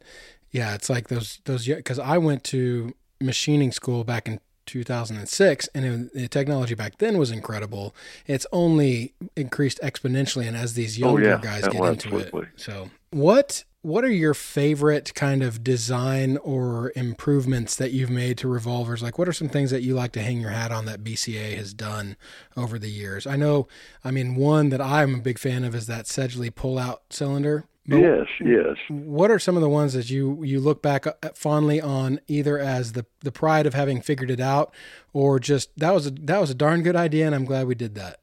yeah, 0.56 0.74
it's 0.74 0.89
like 0.89 1.10
those 1.10 1.41
those 1.44 1.68
because 1.68 2.00
I 2.00 2.18
went 2.18 2.46
to 2.46 2.96
machining 3.20 3.74
school 3.74 4.06
back 4.06 4.26
in 4.26 4.39
2006 4.68 5.70
and 5.76 5.86
it, 5.86 6.13
the 6.13 6.28
technology 6.30 6.74
back 6.74 6.98
then 6.98 7.20
was 7.20 7.30
incredible 7.30 7.96
it's 8.26 8.48
only 8.52 9.13
increased 9.36 9.80
exponentially 9.84 10.48
and 10.48 10.58
as 10.58 10.74
these 10.74 10.98
oh, 11.04 11.06
younger 11.06 11.26
oh, 11.26 11.30
yeah. 11.36 11.39
guys 11.41 11.62
get 11.68 11.76
into 11.76 12.08
absolutely. 12.08 12.41
it 12.41 12.48
so 12.56 12.89
what 13.12 13.63
what 13.84 14.04
are 14.04 14.12
your 14.12 14.34
favorite 14.34 15.13
kind 15.13 15.44
of 15.44 15.63
design 15.63 16.38
or 16.38 16.91
improvements 16.96 17.76
that 17.76 17.91
you've 17.91 18.10
made 18.10 18.39
to 18.39 18.48
revolvers 18.48 19.04
like 19.04 19.20
what 19.20 19.28
are 19.28 19.34
some 19.34 19.50
things 19.50 19.70
that 19.70 19.84
you 19.84 19.94
like 19.94 20.12
to 20.12 20.22
hang 20.22 20.41
your 20.41 20.50
hat 20.50 20.72
on 20.72 20.86
that 20.86 21.04
bca 21.04 21.56
has 21.56 21.72
done 21.72 22.18
over 22.58 22.80
the 22.80 22.89
years 22.89 23.28
i 23.28 23.36
know 23.36 23.68
i 24.04 24.10
mean 24.10 24.36
one 24.36 24.70
that 24.70 24.82
i'm 24.82 25.13
a 25.15 25.22
big 25.22 25.38
fan 25.38 25.63
of 25.63 25.76
is 25.76 25.86
that 25.86 26.06
sedgley 26.06 26.54
pull 26.54 26.80
out 26.80 27.04
cylinder 27.12 27.65
but 27.88 27.98
yes, 27.98 28.28
yes. 28.39 28.78
What 28.89 29.30
are 29.30 29.39
some 29.39 29.56
of 29.56 29.62
the 29.62 29.69
ones 29.69 29.93
that 29.93 30.10
you 30.10 30.43
you 30.43 30.60
look 30.60 30.82
back 30.82 31.06
uh, 31.06 31.13
fondly 31.34 31.80
on, 31.80 32.19
either 32.28 32.58
as 32.58 32.93
the 32.93 33.06
the 33.21 33.32
pride 33.32 33.65
of 33.65 33.74
having 33.74 34.02
figured 34.02 34.32
it 34.32 34.39
out, 34.39 34.74
or 35.13 35.39
just 35.39 35.78
that 35.78 35.93
was 35.93 36.08
a 36.08 36.12
that 36.12 36.39
was 36.39 36.50
a 36.50 36.56
darn 36.56 36.82
good 36.84 36.95
idea, 36.95 37.26
and 37.26 37.36
I'm 37.36 37.45
glad 37.45 37.67
we 37.67 37.76
did 37.76 37.95
that. 37.95 38.19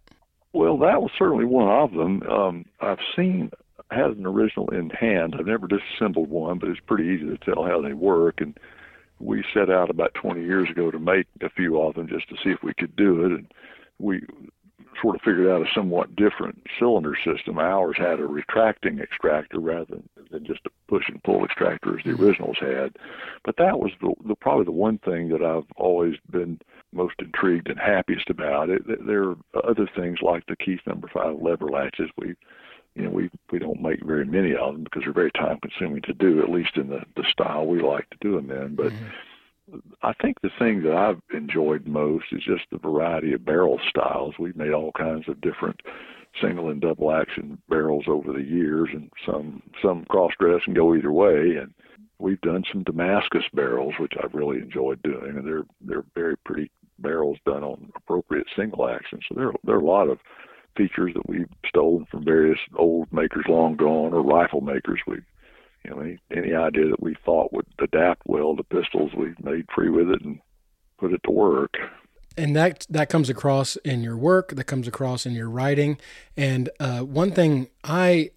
Well, 0.53 0.77
that 0.79 1.01
was 1.01 1.11
certainly 1.19 1.45
one 1.45 1.69
of 1.69 1.93
them. 1.93 2.23
Um, 2.25 2.65
I've 2.81 2.99
seen 3.17 3.51
had 3.93 4.11
an 4.11 4.27
original 4.27 4.69
in 4.71 4.91
hand. 4.91 5.35
I've 5.39 5.47
never 5.47 5.67
disassembled 5.67 6.31
one, 6.31 6.59
but 6.59 6.69
it's 6.69 6.81
pretty 6.81 7.05
easy 7.05 7.27
to 7.27 7.39
tell 7.39 7.65
how 7.65 7.81
they 7.81 7.93
work. 7.93 8.41
And 8.41 8.59
we 9.19 9.45
set 9.55 9.71
out 9.71 9.91
about 9.91 10.15
20 10.15 10.43
years 10.43 10.69
ago 10.71 10.91
to 10.91 10.99
make 10.99 11.27
a 11.41 11.51
few 11.51 11.81
of 11.81 11.95
them 11.95 12.09
just 12.09 12.29
to 12.31 12.37
see 12.43 12.51
if 12.51 12.63
we 12.63 12.75
could 12.75 12.97
do 12.97 13.25
it. 13.25 13.33
And 13.33 13.53
we 13.99 14.23
sort 15.01 15.17
of 15.17 15.23
figured 15.23 15.49
out 15.49 15.63
a 15.63 15.71
somewhat 15.75 16.15
different 16.17 16.63
cylinder 16.79 17.17
system. 17.25 17.59
Ours 17.59 17.97
had 17.97 18.21
a 18.21 18.27
retracting 18.27 18.99
extractor 18.99 19.59
rather 19.59 19.87
than, 19.87 20.09
than 20.31 20.45
just 20.45 20.61
a 20.67 20.71
push 20.89 21.05
and 21.09 21.23
pull 21.23 21.45
extractor 21.45 21.99
as 21.99 22.05
the 22.05 22.11
mm-hmm. 22.11 22.25
originals 22.25 22.57
had. 22.61 22.97
But 23.45 23.57
that 23.57 23.79
was 23.79 23.93
the, 24.01 24.15
the 24.27 24.35
probably 24.35 24.65
the 24.65 24.73
one 24.73 24.99
thing 24.99 25.29
that 25.29 25.43
I've 25.43 25.71
always 25.77 26.17
been 26.31 26.61
most 26.93 27.15
intrigued 27.21 27.69
and 27.69 27.79
happiest 27.79 28.29
about. 28.29 28.71
It, 28.71 28.83
there 29.07 29.31
are 29.31 29.37
other 29.65 29.89
things 29.97 30.19
like 30.23 30.45
the 30.47 30.57
Keith 30.57 30.81
number 30.87 31.09
five 31.13 31.37
lever 31.41 31.69
latches. 31.69 32.11
We 32.17 32.35
you 32.95 33.05
know, 33.05 33.11
we 33.11 33.31
we 33.51 33.59
don't 33.59 33.81
make 33.81 34.05
very 34.05 34.27
many 34.27 34.55
of 34.55 34.75
them 34.75 34.85
because 34.85 35.05
they're 35.05 35.15
very 35.15 35.33
time 35.33 35.59
consuming 35.63 36.03
to 36.03 36.13
do, 36.13 36.43
at 36.43 36.51
least 36.51 36.77
in 36.77 36.89
the 36.89 37.01
the 37.17 37.25
style 37.31 37.67
we 37.67 37.81
like 37.81 38.09
to 38.11 38.19
do 38.21 38.37
them 38.37 38.51
in. 38.51 38.75
But 38.75 38.93
mm-hmm 38.93 39.07
I 40.03 40.13
think 40.21 40.41
the 40.41 40.51
thing 40.59 40.83
that 40.83 40.95
I've 40.95 41.21
enjoyed 41.33 41.87
most 41.87 42.27
is 42.33 42.43
just 42.43 42.65
the 42.71 42.79
variety 42.79 43.33
of 43.33 43.45
barrel 43.45 43.81
styles. 43.89 44.35
We've 44.39 44.57
made 44.57 44.73
all 44.73 44.93
kinds 44.93 45.29
of 45.29 45.41
different 45.41 45.81
single 46.41 46.71
and 46.71 46.81
double 46.81 47.13
action 47.13 47.59
barrels 47.69 48.05
over 48.09 48.33
the 48.33 48.43
years, 48.43 48.89
and 48.93 49.11
some 49.27 49.63
some 49.81 50.05
cross 50.07 50.33
dress 50.39 50.63
and 50.67 50.75
go 50.75 50.95
either 50.95 51.13
way. 51.13 51.57
And 51.61 51.73
we've 52.19 52.41
done 52.41 52.65
some 52.73 52.83
Damascus 52.83 53.45
barrels, 53.55 53.95
which 53.99 54.15
I've 54.23 54.35
really 54.35 54.59
enjoyed 54.59 55.03
doing, 55.03 55.37
and 55.37 55.47
they're 55.47 55.67
they're 55.81 56.05
very 56.15 56.37
pretty 56.45 56.71
barrels 56.99 57.39
done 57.47 57.63
on 57.65 57.93
appropriate 57.97 58.47
single 58.57 58.89
action. 58.89 59.21
So 59.29 59.35
there 59.37 59.53
there 59.65 59.77
are 59.77 59.81
a 59.81 59.85
lot 59.85 60.09
of 60.09 60.19
features 60.77 61.13
that 61.15 61.29
we've 61.29 61.49
stolen 61.67 62.07
from 62.11 62.25
various 62.25 62.59
old 62.77 63.13
makers 63.13 63.45
long 63.49 63.77
gone 63.77 64.15
or 64.15 64.23
rifle 64.23 64.61
makers. 64.61 65.01
We've 65.07 65.25
you 65.85 65.91
know, 65.91 66.01
any, 66.01 66.19
any 66.31 66.55
idea 66.55 66.89
that 66.89 67.03
we 67.03 67.17
thought 67.25 67.53
would 67.53 67.67
adapt 67.81 68.23
well 68.27 68.57
to 68.57 68.63
pistols, 68.63 69.13
we 69.17 69.35
made 69.43 69.67
free 69.75 69.89
with 69.91 70.11
it 70.11 70.23
and 70.23 70.41
put 70.99 71.13
it 71.13 71.21
to 71.25 71.31
work. 71.31 71.75
And 72.37 72.57
that 72.57 72.87
that 72.89 73.11
comes 73.11 73.29
across 73.29 73.77
in 73.77 74.03
your 74.03 74.17
work, 74.17 74.55
that 74.55 74.65
comes 74.65 74.89
across 74.89 75.27
in 75.27 75.33
your 75.33 75.51
writing. 75.51 75.99
And 76.37 76.71
uh, 76.81 77.01
one 77.01 77.33
thing 77.33 77.69
I 77.85 78.31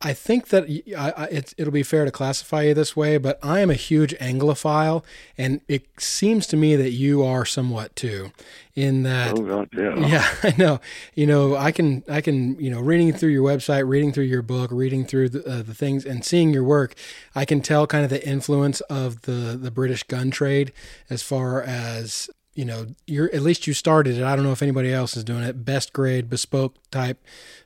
I 0.00 0.12
think 0.12 0.48
that 0.48 0.64
I, 0.96 1.42
it'll 1.56 1.72
be 1.72 1.82
fair 1.82 2.04
to 2.04 2.10
classify 2.10 2.62
you 2.62 2.74
this 2.74 2.96
way, 2.96 3.18
but 3.18 3.38
I 3.42 3.60
am 3.60 3.70
a 3.70 3.74
huge 3.74 4.14
Anglophile, 4.18 5.04
and 5.36 5.60
it 5.68 5.86
seems 5.98 6.46
to 6.48 6.56
me 6.56 6.76
that 6.76 6.90
you 6.90 7.22
are 7.22 7.44
somewhat 7.44 7.94
too. 7.96 8.32
In 8.74 9.02
that, 9.02 9.38
oh 9.38 9.42
God, 9.42 9.68
yeah, 9.72 10.06
yeah, 10.06 10.28
I 10.42 10.54
know. 10.56 10.80
You 11.14 11.26
know, 11.26 11.56
I 11.56 11.72
can, 11.72 12.02
I 12.08 12.20
can, 12.20 12.58
you 12.58 12.70
know, 12.70 12.80
reading 12.80 13.12
through 13.12 13.30
your 13.30 13.44
website, 13.46 13.86
reading 13.86 14.12
through 14.12 14.24
your 14.24 14.42
book, 14.42 14.70
reading 14.72 15.04
through 15.04 15.28
the, 15.30 15.46
uh, 15.46 15.62
the 15.62 15.74
things, 15.74 16.06
and 16.06 16.24
seeing 16.24 16.54
your 16.54 16.64
work, 16.64 16.94
I 17.34 17.44
can 17.44 17.60
tell 17.60 17.86
kind 17.86 18.04
of 18.04 18.10
the 18.10 18.26
influence 18.26 18.80
of 18.82 19.22
the 19.22 19.58
the 19.60 19.70
British 19.70 20.04
gun 20.04 20.30
trade 20.30 20.72
as 21.10 21.22
far 21.22 21.62
as 21.62 22.30
you 22.54 22.64
know, 22.64 22.86
you're 23.06 23.30
at 23.34 23.42
least 23.42 23.66
you 23.66 23.72
started 23.72 24.18
it. 24.18 24.24
I 24.24 24.36
don't 24.36 24.44
know 24.44 24.52
if 24.52 24.62
anybody 24.62 24.92
else 24.92 25.16
is 25.16 25.24
doing 25.24 25.42
it. 25.42 25.64
Best 25.64 25.92
grade, 25.92 26.28
bespoke 26.28 26.76
type 26.90 27.22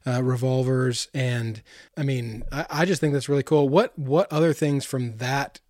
uh, 0.07 0.23
revolvers, 0.23 1.09
and 1.13 1.63
I 1.97 2.03
mean, 2.03 2.45
I, 2.53 2.67
I, 2.71 2.85
just 2.85 3.01
think 3.01 3.13
that's 3.13 3.29
really 3.29 3.43
cool. 3.43 3.69
What 3.69 3.99
what 3.99 4.33
other 4.33 4.53
things 4.53 4.85
from 4.85 5.17
that 5.17 5.61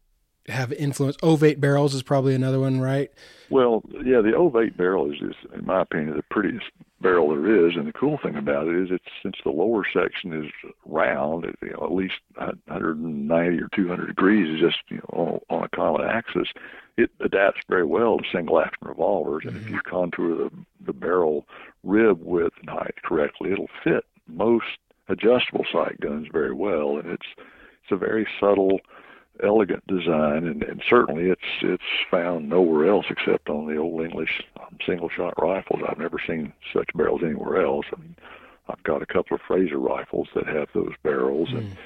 have 0.49 0.73
influenced? 0.75 1.21
Ovate 1.23 1.61
barrels 1.61 1.95
is 1.95 2.03
probably 2.03 2.35
another 2.35 2.61
one, 2.61 2.81
right? 2.81 3.11
Well, 3.49 3.83
yeah, 4.05 4.21
the 4.21 4.33
ovate 4.37 4.77
barrel 4.77 5.11
is, 5.11 5.19
is 5.23 5.37
in 5.55 5.65
my 5.65 5.81
opinion, 5.81 6.17
the 6.17 6.23
prettiest 6.31 6.67
barrel 7.01 7.29
there 7.29 7.67
is, 7.67 7.75
and 7.77 7.87
the 7.87 7.93
cool 7.93 8.19
thing 8.23 8.37
about 8.37 8.69
it 8.69 8.77
is 8.83 8.89
it's 8.91 9.05
since 9.23 9.37
the 9.45 9.51
lower 9.51 9.85
section 9.93 10.33
is 10.33 10.51
round, 10.85 11.45
you 11.63 11.71
know, 11.71 11.85
at 11.85 11.93
least 11.93 12.15
190 12.37 13.63
or 13.63 13.69
200 13.75 14.07
degrees 14.07 14.55
is 14.55 14.61
just 14.61 14.79
you 14.89 14.97
know 14.97 15.41
on, 15.51 15.59
on 15.59 15.65
a 15.65 15.69
common 15.77 16.07
axis 16.07 16.49
it 16.97 17.11
adapts 17.21 17.61
very 17.69 17.85
well 17.85 18.19
to 18.19 18.25
single 18.33 18.61
action 18.61 18.89
revolvers. 18.89 19.45
And 19.45 19.55
mm-hmm. 19.55 19.67
if 19.67 19.71
you 19.71 19.81
contour 19.83 20.37
the, 20.37 20.51
the 20.85 20.93
barrel 20.93 21.47
rib 21.85 22.23
width 22.23 22.55
and 22.61 22.71
height 22.71 22.95
correctly, 23.05 23.53
it'll 23.53 23.69
fit 23.85 24.05
most 24.27 24.65
adjustable 25.09 25.67
sight 25.73 26.01
guns 26.01 26.27
very 26.33 26.55
well. 26.55 26.99
And 26.99 27.11
it's 27.11 27.27
it's 27.37 27.93
a 27.93 27.97
very 27.97 28.27
subtle, 28.41 28.81
elegant 29.43 29.87
design, 29.87 30.47
and, 30.47 30.63
and 30.63 30.83
certainly 30.89 31.31
it's 31.31 31.41
it's 31.63 31.83
found 32.11 32.49
nowhere 32.49 32.89
else 32.89 33.07
except 33.11 33.49
on 33.49 33.67
the 33.67 33.77
old 33.77 34.03
English 34.05 34.43
um, 34.61 34.77
single 34.85 35.09
shot 35.09 35.35
rifles. 35.41 35.81
I've 35.89 35.99
never 35.99 36.19
seen 36.27 36.53
such 36.73 36.89
barrels 36.95 37.23
anywhere 37.25 37.65
else. 37.65 37.87
I 37.97 38.01
mean, 38.01 38.17
I've 38.69 38.83
got 38.83 39.03
a 39.03 39.07
couple 39.07 39.35
of 39.35 39.41
Fraser 39.47 39.79
rifles 39.79 40.29
that 40.35 40.47
have 40.47 40.69
those 40.75 40.93
barrels, 41.03 41.51
mm. 41.51 41.59
and 41.59 41.77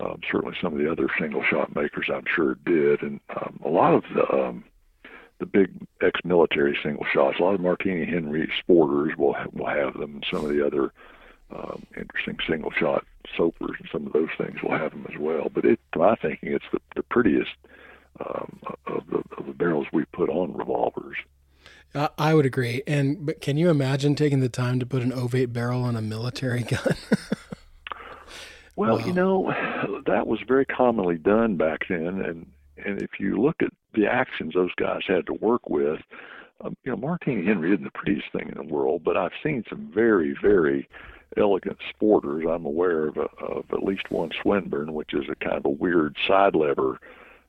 um, 0.00 0.20
certainly, 0.30 0.56
some 0.60 0.72
of 0.72 0.78
the 0.78 0.90
other 0.90 1.08
single 1.18 1.42
shot 1.42 1.74
makers, 1.74 2.10
I'm 2.12 2.24
sure, 2.34 2.56
did, 2.66 3.02
and 3.02 3.20
um, 3.34 3.60
a 3.64 3.68
lot 3.68 3.94
of 3.94 4.04
the 4.14 4.32
um, 4.32 4.64
the 5.38 5.46
big 5.46 5.70
ex-military 6.02 6.78
single 6.82 7.04
shots. 7.12 7.38
A 7.38 7.42
lot 7.42 7.54
of 7.54 7.60
Martini 7.60 8.04
Henry 8.04 8.50
sporters 8.62 9.16
will 9.16 9.36
will 9.52 9.66
have 9.66 9.94
them, 9.94 10.14
and 10.14 10.26
some 10.30 10.44
of 10.44 10.50
the 10.50 10.66
other 10.66 10.92
um, 11.54 11.86
interesting 11.96 12.38
single 12.48 12.72
shot 12.72 13.04
soapers 13.36 13.76
and 13.78 13.88
some 13.92 14.06
of 14.06 14.12
those 14.12 14.28
things 14.38 14.62
will 14.62 14.76
have 14.76 14.92
them 14.92 15.06
as 15.12 15.18
well. 15.18 15.50
But 15.52 15.64
it, 15.64 15.80
to 15.92 15.98
my 15.98 16.16
thinking, 16.16 16.52
it's 16.52 16.64
the, 16.72 16.80
the 16.94 17.02
prettiest 17.02 17.50
um, 18.20 18.60
of, 18.86 19.06
the, 19.08 19.22
of 19.36 19.46
the 19.46 19.52
barrels 19.52 19.86
we 19.92 20.04
put 20.06 20.28
on 20.28 20.54
revolvers. 20.54 21.16
I 22.18 22.34
would 22.34 22.46
agree. 22.46 22.82
And 22.86 23.24
but 23.24 23.40
can 23.40 23.56
you 23.56 23.70
imagine 23.70 24.14
taking 24.14 24.40
the 24.40 24.48
time 24.48 24.80
to 24.80 24.86
put 24.86 25.02
an 25.02 25.12
ovate 25.12 25.52
barrel 25.52 25.82
on 25.82 25.96
a 25.96 26.02
military 26.02 26.62
gun? 26.62 26.94
well, 28.76 28.98
wow. 28.98 29.06
you 29.06 29.12
know, 29.12 30.02
that 30.06 30.26
was 30.26 30.40
very 30.46 30.66
commonly 30.66 31.16
done 31.16 31.56
back 31.56 31.88
then, 31.88 32.20
and 32.20 32.46
and 32.84 33.00
if 33.00 33.18
you 33.18 33.40
look 33.40 33.62
at 33.62 33.70
the 33.94 34.06
actions 34.06 34.52
those 34.54 34.74
guys 34.76 35.00
had 35.06 35.26
to 35.26 35.32
work 35.32 35.70
with, 35.70 36.00
um, 36.60 36.76
you 36.84 36.90
know, 36.90 36.98
Martini 36.98 37.44
Henry 37.44 37.72
isn't 37.72 37.84
the 37.84 37.90
prettiest 37.90 38.30
thing 38.32 38.48
in 38.48 38.54
the 38.54 38.74
world, 38.74 39.02
but 39.02 39.16
I've 39.16 39.32
seen 39.42 39.64
some 39.68 39.90
very, 39.94 40.36
very 40.40 40.88
elegant 41.36 41.78
sporters. 41.94 42.52
I'm 42.52 42.66
aware 42.66 43.08
of, 43.08 43.16
a, 43.16 43.28
of 43.42 43.64
at 43.72 43.82
least 43.82 44.10
one 44.10 44.30
Swinburn, 44.42 44.92
which 44.94 45.14
is 45.14 45.24
a 45.30 45.34
kind 45.36 45.56
of 45.56 45.64
a 45.64 45.70
weird 45.70 46.16
side 46.26 46.54
lever 46.54 46.98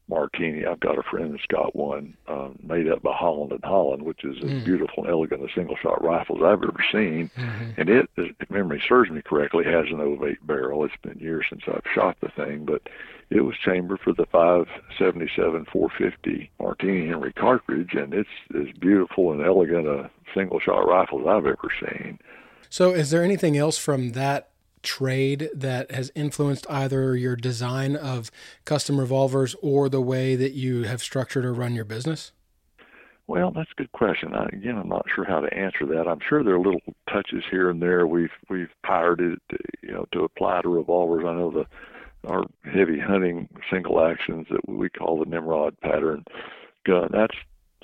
martini. 0.10 0.66
I've 0.66 0.80
got 0.80 0.98
a 0.98 1.04
friend 1.04 1.34
that's 1.34 1.46
got 1.48 1.76
one 1.76 2.16
um, 2.28 2.58
made 2.64 2.88
up 2.88 3.04
by 3.04 3.14
Holland 3.14 3.52
and 3.52 3.64
Holland, 3.64 4.04
which 4.04 4.24
is 4.24 4.38
as 4.38 4.50
mm. 4.50 4.66
beautiful 4.66 5.04
and 5.04 5.12
elegant 5.12 5.44
a 5.44 5.54
single 5.54 5.76
shot 5.76 6.04
rifle 6.04 6.38
as 6.38 6.44
I've 6.44 6.64
ever 6.64 6.86
seen. 6.92 7.30
Mm-hmm. 7.38 7.82
And 7.82 7.90
it, 7.90 8.10
if 8.18 8.50
memory 8.50 8.82
serves 8.88 9.12
me 9.12 9.22
correctly, 9.22 9.66
has 9.66 9.86
an 9.92 10.00
ovate 10.00 10.46
barrel. 10.46 10.86
It's 10.86 10.94
been 11.02 11.20
years 11.20 11.46
since 11.50 11.64
I've 11.68 11.84
shot 11.94 12.18
the 12.22 12.30
thing, 12.30 12.66
but 12.66 12.82
it 13.30 13.42
was 13.42 13.56
chambered 13.64 14.00
for 14.00 14.14
the 14.14 14.26
577 14.32 15.66
450 15.72 16.50
Martini 16.60 17.08
Henry 17.08 17.34
cartridge, 17.34 17.94
and 17.94 18.14
it's 18.14 18.30
as 18.56 18.74
beautiful 18.80 19.34
and 19.34 19.46
elegant 19.46 19.88
a 19.88 20.10
single 20.34 20.60
shot 20.60 20.88
rifle 20.88 21.22
as 21.22 21.28
I've 21.28 21.46
ever 21.46 21.70
seen. 21.82 22.20
So, 22.70 22.92
is 22.94 23.10
there 23.12 23.24
anything 23.24 23.58
else 23.58 23.78
from 23.78 24.12
that 24.12 24.50
trade 24.84 25.50
that 25.54 25.92
has 25.92 26.12
influenced 26.16 26.66
either 26.70 27.16
your 27.16 27.36
design 27.36 27.96
of 27.96 28.32
custom 28.66 29.00
revolvers 29.00 29.56
or 29.62 29.90
the 29.90 30.02
way 30.02 30.36
that 30.36 30.54
you 30.54 30.84
have 30.84 31.02
structured 31.02 31.46
or 31.46 31.54
run 31.54 31.76
your 31.76 31.86
business? 31.86 32.32
Well, 33.28 33.52
that's 33.52 33.70
a 33.72 33.82
good 33.82 33.92
question. 33.92 34.34
I, 34.34 34.46
again, 34.54 34.78
I'm 34.78 34.88
not 34.88 35.06
sure 35.14 35.26
how 35.26 35.42
to 35.42 35.54
answer 35.54 35.86
that. 35.88 36.08
I'm 36.08 36.22
sure 36.28 36.44
there 36.44 36.56
are 36.56 36.60
little 36.62 36.80
touches 37.12 37.44
here 37.52 37.70
and 37.70 37.82
there 37.82 38.08
we've 38.08 38.32
we've 38.50 38.70
pirated, 38.86 39.40
you 39.82 39.92
know, 39.92 40.06
to 40.14 40.24
apply 40.24 40.62
to 40.62 40.70
revolvers. 40.70 41.26
I 41.28 41.34
know 41.34 41.52
the 41.52 41.66
our 42.26 42.46
heavy 42.64 43.00
hunting 43.00 43.50
single 43.72 44.02
actions 44.02 44.48
that 44.50 44.68
we 44.68 44.90
call 44.90 45.20
the 45.20 45.30
Nimrod 45.30 45.80
pattern 45.82 46.24
gun. 46.86 47.10
That's 47.12 47.36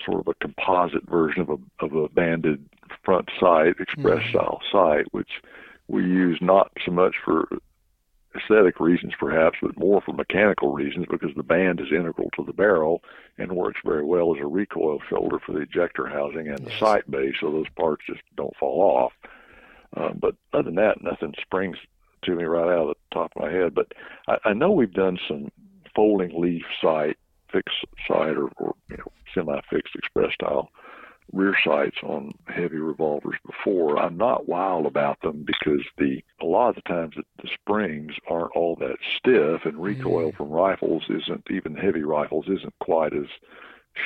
sort 0.06 0.20
of 0.20 0.28
a 0.28 0.34
composite 0.36 1.08
version 1.10 1.42
of 1.42 1.50
a 1.50 1.86
of 1.86 1.94
a 1.94 2.10
banded 2.10 2.68
front 3.04 3.30
sight, 3.40 3.76
express 3.80 4.20
mm-hmm. 4.20 4.30
style 4.30 4.62
sight, 4.72 5.06
which 5.12 5.42
we 5.88 6.04
use 6.04 6.38
not 6.42 6.72
so 6.86 6.92
much 6.92 7.16
for 7.24 7.48
aesthetic 8.36 8.80
reasons 8.80 9.14
perhaps, 9.20 9.58
but 9.62 9.78
more 9.78 10.02
for 10.02 10.14
mechanical 10.14 10.74
reasons 10.74 11.06
because 11.10 11.32
the 11.36 11.44
band 11.44 11.80
is 11.80 11.92
integral 11.92 12.30
to 12.36 12.44
the 12.44 12.54
barrel 12.54 13.02
and 13.38 13.52
works 13.52 13.80
very 13.86 14.04
well 14.04 14.36
as 14.36 14.42
a 14.42 14.48
recoil 14.48 15.00
shoulder 15.10 15.38
for 15.46 15.54
the 15.54 15.62
ejector 15.62 16.08
housing 16.08 16.48
and 16.48 16.60
yes. 16.62 16.70
the 16.70 16.78
sight 16.80 17.10
base, 17.12 17.36
so 17.40 17.52
those 17.52 17.70
parts 17.78 18.04
just 18.08 18.22
don't 18.36 18.56
fall 18.58 18.82
off. 18.82 19.14
Uh, 19.96 20.14
but 20.14 20.36
other 20.54 20.64
than 20.64 20.76
that, 20.76 21.04
nothing 21.04 21.34
springs 21.42 21.78
to 22.24 22.36
me 22.36 22.44
right 22.44 22.74
out 22.74 22.88
of 22.90 22.96
the 22.96 22.96
top 23.14 23.32
of 23.36 23.44
my 23.44 23.52
head. 23.52 23.76
But 23.76 23.94
I, 24.28 24.38
I 24.46 24.54
know 24.54 24.72
we've 24.72 24.94
done 24.94 25.20
some 25.28 25.52
folding 25.96 26.40
leaf 26.40 26.64
sight, 26.82 27.18
fixed 27.52 27.86
sight, 28.08 28.36
or, 28.36 28.50
or 28.58 28.76
you 28.90 28.98
know, 28.98 29.12
semi-fixed 29.34 29.96
express 29.96 30.34
style 30.34 30.70
rear 31.32 31.56
sights 31.66 31.98
on 32.04 32.32
heavy 32.48 32.78
revolvers 32.78 33.36
before. 33.46 33.98
I'm 33.98 34.18
not 34.18 34.48
wild 34.48 34.86
about 34.86 35.22
them 35.22 35.46
because 35.46 35.82
the 35.98 36.24
a 36.42 36.46
lot 36.46 36.70
of 36.70 36.76
the 36.76 36.82
times 36.82 37.16
the 37.16 37.50
springs 37.54 38.14
aren't 38.28 38.56
all 38.56 38.76
that 38.78 38.98
stiff, 39.18 39.66
and 39.66 39.82
recoil 39.82 40.32
mm. 40.32 40.38
from 40.38 40.50
rifles 40.50 41.04
isn't 41.10 41.48
even 41.50 41.76
heavy 41.76 42.04
rifles 42.04 42.46
isn't 42.48 42.74
quite 42.80 43.14
as 43.14 43.28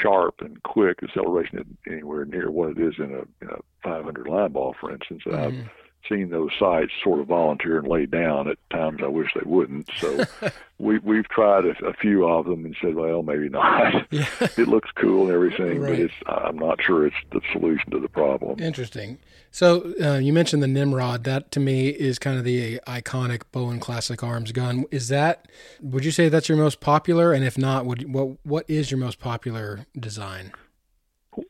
sharp 0.01 0.35
and 0.41 0.61
quick 0.63 0.99
acceleration 1.01 1.77
anywhere 1.87 2.25
near 2.25 2.51
what 2.51 2.71
it 2.71 2.79
is 2.79 2.95
in 2.97 3.13
a, 3.13 3.43
in 3.43 3.49
a 3.49 3.59
500 3.83 4.27
Linebaugh, 4.27 4.75
for 4.79 4.91
instance. 4.91 5.23
Mm. 5.25 5.33
I've 5.33 5.51
mm-hmm 5.51 5.67
seen 6.07 6.29
those 6.29 6.51
sights 6.57 6.91
sort 7.03 7.19
of 7.19 7.27
volunteer 7.27 7.79
and 7.79 7.87
lay 7.87 8.05
down. 8.05 8.47
At 8.47 8.57
times, 8.69 9.01
I 9.03 9.07
wish 9.07 9.29
they 9.33 9.45
wouldn't. 9.45 9.89
So 9.97 10.23
we 10.79 10.99
we've 10.99 11.27
tried 11.29 11.65
a, 11.65 11.85
a, 11.85 11.93
few 11.93 12.27
of 12.27 12.45
them 12.45 12.65
and 12.65 12.75
said, 12.81 12.95
well, 12.95 13.23
maybe 13.23 13.49
not. 13.49 13.67
Yeah. 14.09 14.25
it 14.41 14.67
looks 14.67 14.89
cool 14.95 15.23
and 15.23 15.31
everything, 15.31 15.81
right. 15.81 15.89
but 15.89 15.99
it's 15.99 16.13
I'm 16.27 16.57
not 16.57 16.81
sure 16.81 17.05
it's 17.05 17.15
the 17.31 17.41
solution 17.51 17.91
to 17.91 17.99
the 17.99 18.07
problem. 18.07 18.59
Interesting. 18.59 19.17
So 19.51 19.93
uh, 20.01 20.17
you 20.17 20.31
mentioned 20.33 20.63
the 20.63 20.67
Nimrod. 20.67 21.23
That 21.25 21.51
to 21.51 21.59
me 21.59 21.89
is 21.89 22.17
kind 22.17 22.37
of 22.37 22.45
the 22.45 22.79
iconic 22.87 23.43
Bowen 23.51 23.79
Classic 23.79 24.23
Arms 24.23 24.51
gun. 24.51 24.85
Is 24.91 25.09
that? 25.09 25.47
Would 25.81 26.05
you 26.05 26.11
say 26.11 26.29
that's 26.29 26.47
your 26.47 26.57
most 26.57 26.79
popular? 26.79 27.33
And 27.33 27.43
if 27.43 27.57
not, 27.57 27.85
would 27.85 28.11
what 28.11 28.37
what 28.43 28.65
is 28.69 28.91
your 28.91 28.99
most 28.99 29.19
popular 29.19 29.85
design? 29.99 30.51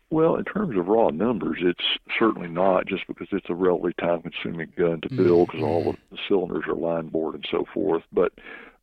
Well, 0.09 0.37
in 0.37 0.45
terms 0.45 0.77
of 0.77 0.87
raw 0.87 1.09
numbers, 1.09 1.57
it's 1.61 1.83
certainly 2.17 2.47
not 2.47 2.85
just 2.85 3.05
because 3.07 3.27
it's 3.31 3.49
a 3.49 3.55
relatively 3.55 3.93
time 3.93 4.21
consuming 4.21 4.71
gun 4.77 5.01
to 5.01 5.09
build 5.09 5.47
because 5.47 5.61
mm-hmm. 5.61 5.69
all 5.69 5.89
of 5.89 5.97
the 6.11 6.17
cylinders 6.27 6.63
are 6.67 6.75
line 6.75 7.07
bored 7.07 7.35
and 7.35 7.47
so 7.51 7.65
forth. 7.73 8.03
But 8.13 8.31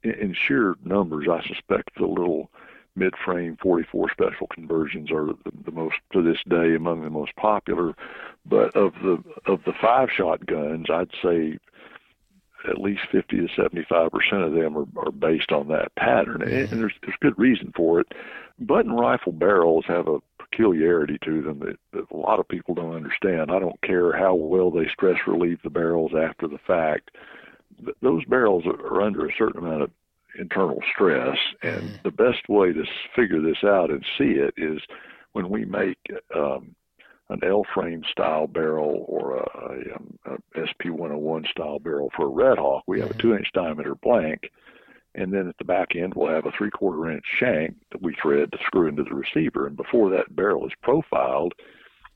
in, 0.03 0.13
in 0.13 0.35
sheer 0.35 0.75
numbers, 0.85 1.27
I 1.31 1.43
suspect 1.47 1.97
the 1.97 2.07
little 2.07 2.51
mid 2.95 3.15
frame 3.25 3.57
44 3.61 4.11
special 4.11 4.47
conversions 4.49 5.11
are 5.11 5.27
the, 5.27 5.53
the 5.65 5.73
most 5.73 5.97
to 6.13 6.23
this 6.23 6.39
day 6.49 6.75
among 6.75 7.03
the 7.03 7.11
most 7.11 7.35
popular. 7.37 7.95
But 8.45 8.77
of 8.77 8.93
the 9.03 9.23
of 9.47 9.65
the 9.65 9.73
five 9.81 10.11
shot 10.15 10.45
guns, 10.45 10.87
I'd 10.91 11.11
say 11.23 11.59
at 12.69 12.79
least 12.79 13.03
50 13.11 13.37
to 13.37 13.49
75 13.57 14.11
percent 14.11 14.43
of 14.43 14.53
them 14.53 14.77
are, 14.77 14.87
are 15.07 15.13
based 15.13 15.53
on 15.53 15.69
that 15.69 15.95
pattern, 15.97 16.43
and, 16.43 16.53
and 16.53 16.81
there's 16.81 16.95
there's 17.03 17.17
good 17.21 17.39
reason 17.39 17.73
for 17.75 18.01
it. 18.01 18.13
Button 18.59 18.93
rifle 18.93 19.33
barrels 19.33 19.85
have 19.89 20.07
a 20.07 20.21
peculiarity 20.55 21.19
to 21.25 21.43
them 21.43 21.59
that, 21.61 21.77
that 21.93 22.05
a 22.11 22.17
lot 22.17 22.41
of 22.41 22.49
people 22.49 22.75
don't 22.75 22.95
understand. 22.95 23.51
I 23.51 23.59
don't 23.59 23.81
care 23.83 24.17
how 24.17 24.35
well 24.35 24.71
they 24.71 24.87
stress 24.93 25.19
relieve 25.27 25.59
the 25.63 25.71
barrels 25.71 26.13
after 26.17 26.47
the 26.47 26.59
fact. 26.67 27.11
Th- 27.79 27.97
those 28.03 28.25
barrels 28.27 28.65
are 28.67 29.03
under 29.03 29.27
a 29.27 29.35
certain 29.37 29.65
amount 29.65 29.83
of 29.83 29.91
internal 30.39 30.81
stress, 30.95 31.37
and 31.63 31.83
mm-hmm. 31.83 31.97
the 32.05 32.11
best 32.11 32.49
way 32.49 32.73
to 32.73 32.85
figure 33.15 33.41
this 33.41 33.63
out 33.65 33.91
and 33.91 34.05
see 34.19 34.33
it 34.33 34.55
is 34.57 34.81
when 35.33 35.49
we 35.49 35.65
make 35.65 35.99
um, 36.35 36.75
an 37.31 37.41
L 37.45 37.65
frame 37.75 38.03
style 38.11 38.47
barrel 38.47 39.05
or 39.09 39.37
a, 39.37 39.59
a, 39.59 39.95
um, 39.97 40.19
a 40.57 40.67
SP 40.71 40.91
101 40.91 41.45
style 41.51 41.79
barrel 41.79 42.11
for 42.17 42.27
a 42.27 42.31
Redhawk. 42.31 42.83
We 42.87 43.01
have 43.01 43.11
mm-hmm. 43.11 43.19
a 43.19 43.23
two 43.23 43.35
inch 43.35 43.49
diameter 43.55 43.95
blank 43.97 44.51
and 45.15 45.33
then 45.33 45.49
at 45.49 45.57
the 45.59 45.65
back 45.65 45.97
end 45.97 46.15
we'll 46.15 46.33
have 46.35 46.47
a 46.47 46.53
three 46.57 46.71
quarter 46.71 47.11
inch 47.11 47.25
shank 47.39 47.75
that 47.93 48.03
we 48.03 48.15
thread 48.21 48.51
to 48.53 48.59
screw 48.67 48.89
into 48.89 49.05
the 49.05 49.15
receiver. 49.15 49.67
And 49.67 49.77
before 49.77 50.11
that 50.11 50.35
barrel 50.35 50.67
is 50.67 50.73
profiled, 50.83 51.55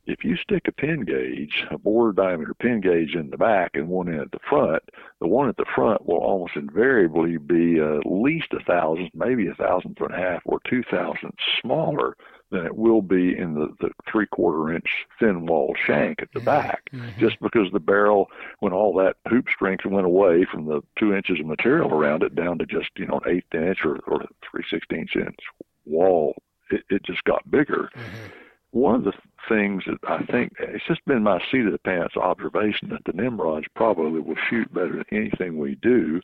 if 0.07 0.25
you 0.25 0.37
stick 0.37 0.63
a 0.67 0.73
pin 0.73 1.05
gauge, 1.05 1.65
a 1.71 1.77
bore 1.77 2.13
diameter 2.13 2.55
pin 2.55 2.81
gauge 2.81 3.15
in 3.15 3.29
the 3.29 3.37
back 3.37 3.73
and 3.75 3.89
one 3.89 4.09
in 4.09 4.19
at 4.21 4.31
the 4.33 4.39
front, 4.49 4.83
the 5.21 5.27
one 5.27 5.51
at 5.51 5.57
the 5.59 5.67
front 5.75 6.07
will 6.07 6.17
almost 6.17 6.57
invariably 6.57 7.37
be 7.37 7.79
uh, 7.79 7.99
at 7.99 8.07
least 8.07 8.55
a 8.55 8.65
thousand, 8.65 9.11
maybe 9.15 9.49
a 9.49 9.55
thousandth 9.55 10.01
and 10.01 10.15
a 10.15 10.17
half 10.17 10.41
or 10.47 10.61
two 10.69 10.83
thousandths 10.91 11.45
smaller 11.61 12.17
than 12.51 12.65
it 12.65 12.77
will 12.77 13.03
be 13.03 13.37
in 13.37 13.55
the, 13.55 13.69
the 13.81 13.91
three 14.11 14.27
quarter 14.27 14.73
inch 14.73 14.89
thin 15.19 15.47
wall 15.47 15.75
shank 15.87 16.23
at 16.23 16.29
the 16.33 16.41
back. 16.41 16.91
Mm-hmm. 16.93 17.21
Just 17.21 17.41
because 17.41 17.69
the 17.73 17.81
barrel, 17.81 18.29
when 18.61 18.73
all 18.73 18.95
that 18.95 19.17
hoop 19.29 19.47
strength 19.55 19.85
went 19.85 20.07
away 20.07 20.47
from 20.51 20.67
the 20.67 20.81
two 20.99 21.15
inches 21.15 21.41
of 21.41 21.47
material 21.47 21.91
around 21.91 22.23
it 22.23 22.35
down 22.35 22.59
to 22.59 22.67
just, 22.67 22.91
you 22.97 23.07
know, 23.07 23.21
an 23.25 23.37
eighth 23.37 23.55
inch 23.55 23.79
or, 23.85 23.99
or 24.07 24.25
three 24.51 24.65
sixteenths 24.71 25.15
inch 25.15 25.39
wall, 25.85 26.35
it, 26.71 26.83
it 26.91 27.05
just 27.05 27.25
got 27.25 27.51
bigger. 27.51 27.91
Mm-hmm. 27.95 28.27
One 28.71 28.95
of 28.95 29.05
the 29.05 29.13
things 29.49 29.85
that 29.87 29.99
I 30.07 30.25
think 30.31 30.53
it's 30.59 30.85
just 30.87 31.05
been 31.07 31.23
my 31.23 31.41
seat 31.51 31.65
of 31.65 31.73
the 31.73 31.79
pants 31.79 32.17
observation 32.17 32.91
that 32.91 33.01
the 33.07 33.13
Nimrods 33.13 33.67
probably 33.75 34.21
will 34.21 34.37
shoot 34.49 34.73
better 34.75 34.93
than 34.93 35.05
anything 35.11 35.57
we 35.57 35.77
do 35.77 36.21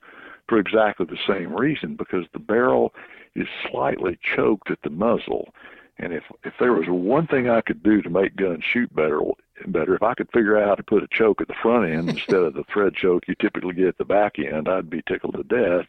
for 0.48 0.58
exactly 0.58 1.06
the 1.06 1.16
same 1.26 1.54
reason 1.54 1.96
because 1.96 2.26
the 2.32 2.38
barrel 2.38 2.92
is 3.34 3.48
slightly 3.70 4.18
choked 4.36 4.70
at 4.70 4.78
the 4.82 4.90
muzzle 4.90 5.54
and 5.98 6.12
if 6.12 6.24
if 6.44 6.54
there 6.58 6.72
was 6.72 6.86
one 6.88 7.26
thing 7.26 7.48
I 7.48 7.60
could 7.60 7.82
do 7.82 8.02
to 8.02 8.10
make 8.10 8.36
guns 8.36 8.64
shoot 8.64 8.92
better, 8.94 9.20
better, 9.66 9.94
if 9.94 10.02
I 10.02 10.14
could 10.14 10.30
figure 10.32 10.58
out 10.58 10.68
how 10.68 10.74
to 10.74 10.82
put 10.82 11.04
a 11.04 11.08
choke 11.08 11.40
at 11.40 11.48
the 11.48 11.54
front 11.62 11.90
end 11.90 12.08
instead 12.10 12.42
of 12.42 12.54
the 12.54 12.64
thread 12.64 12.94
choke 12.94 13.28
you 13.28 13.34
typically 13.36 13.74
get 13.74 13.88
at 13.88 13.98
the 13.98 14.04
back 14.04 14.38
end, 14.38 14.68
I'd 14.68 14.90
be 14.90 15.02
tickled 15.02 15.34
to 15.34 15.44
death. 15.44 15.86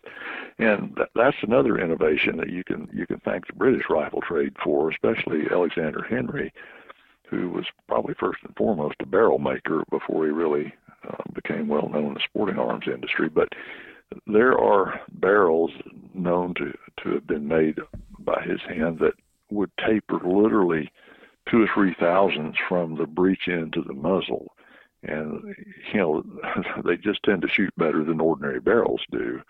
And 0.60 0.96
th- 0.96 1.10
that's 1.16 1.38
another 1.42 1.80
innovation 1.80 2.38
that 2.38 2.50
you 2.50 2.64
can 2.64 2.88
you 2.94 3.08
can 3.08 3.20
thank 3.22 3.48
the 3.48 3.54
British 3.54 3.90
rifle 3.90 4.22
trade 4.22 4.56
for, 4.64 4.92
especially 4.92 5.48
Alexander 5.52 6.04
Henry, 6.04 6.54
who 7.30 7.50
was 7.50 7.66
probably 7.88 8.14
first 8.14 8.40
and 8.44 8.56
foremost 8.56 8.96
a 9.00 9.08
barrel 9.08 9.40
maker 9.40 9.84
before 9.90 10.26
he 10.26 10.32
really 10.32 10.72
uh, 11.10 11.24
became 11.34 11.68
well 11.68 11.90
known 11.90 12.08
in 12.08 12.14
the 12.14 12.24
sporting 12.24 12.60
arms 12.60 12.86
industry. 12.88 13.28
But 13.28 13.50
there 14.28 14.58
are 14.58 15.02
barrels 15.14 15.72
known 16.14 16.54
to 16.56 16.74
to 17.04 17.10
have 17.16 17.26
been 17.26 17.48
made 17.48 17.80
by 18.20 18.42
his 18.44 18.62
hand 18.62 19.00
that 19.00 19.14
would 19.52 19.72
taper 19.78 20.20
literally 20.24 20.92
two 21.50 21.64
or 21.64 21.70
three 21.74 21.96
thousandths 22.00 22.60
from 22.68 22.96
the 22.96 23.06
breech 23.06 23.48
end 23.48 23.74
to 23.74 23.82
the 23.82 23.94
muzzle. 23.94 24.52
and 25.04 25.56
you 25.94 26.00
know 26.00 26.24
they 26.86 26.98
just 26.98 27.24
tend 27.24 27.42
to 27.42 27.48
shoot 27.48 27.74
better 27.78 28.04
than 28.04 28.20
ordinary 28.20 28.60
barrels 28.60 29.02
do. 29.12 29.42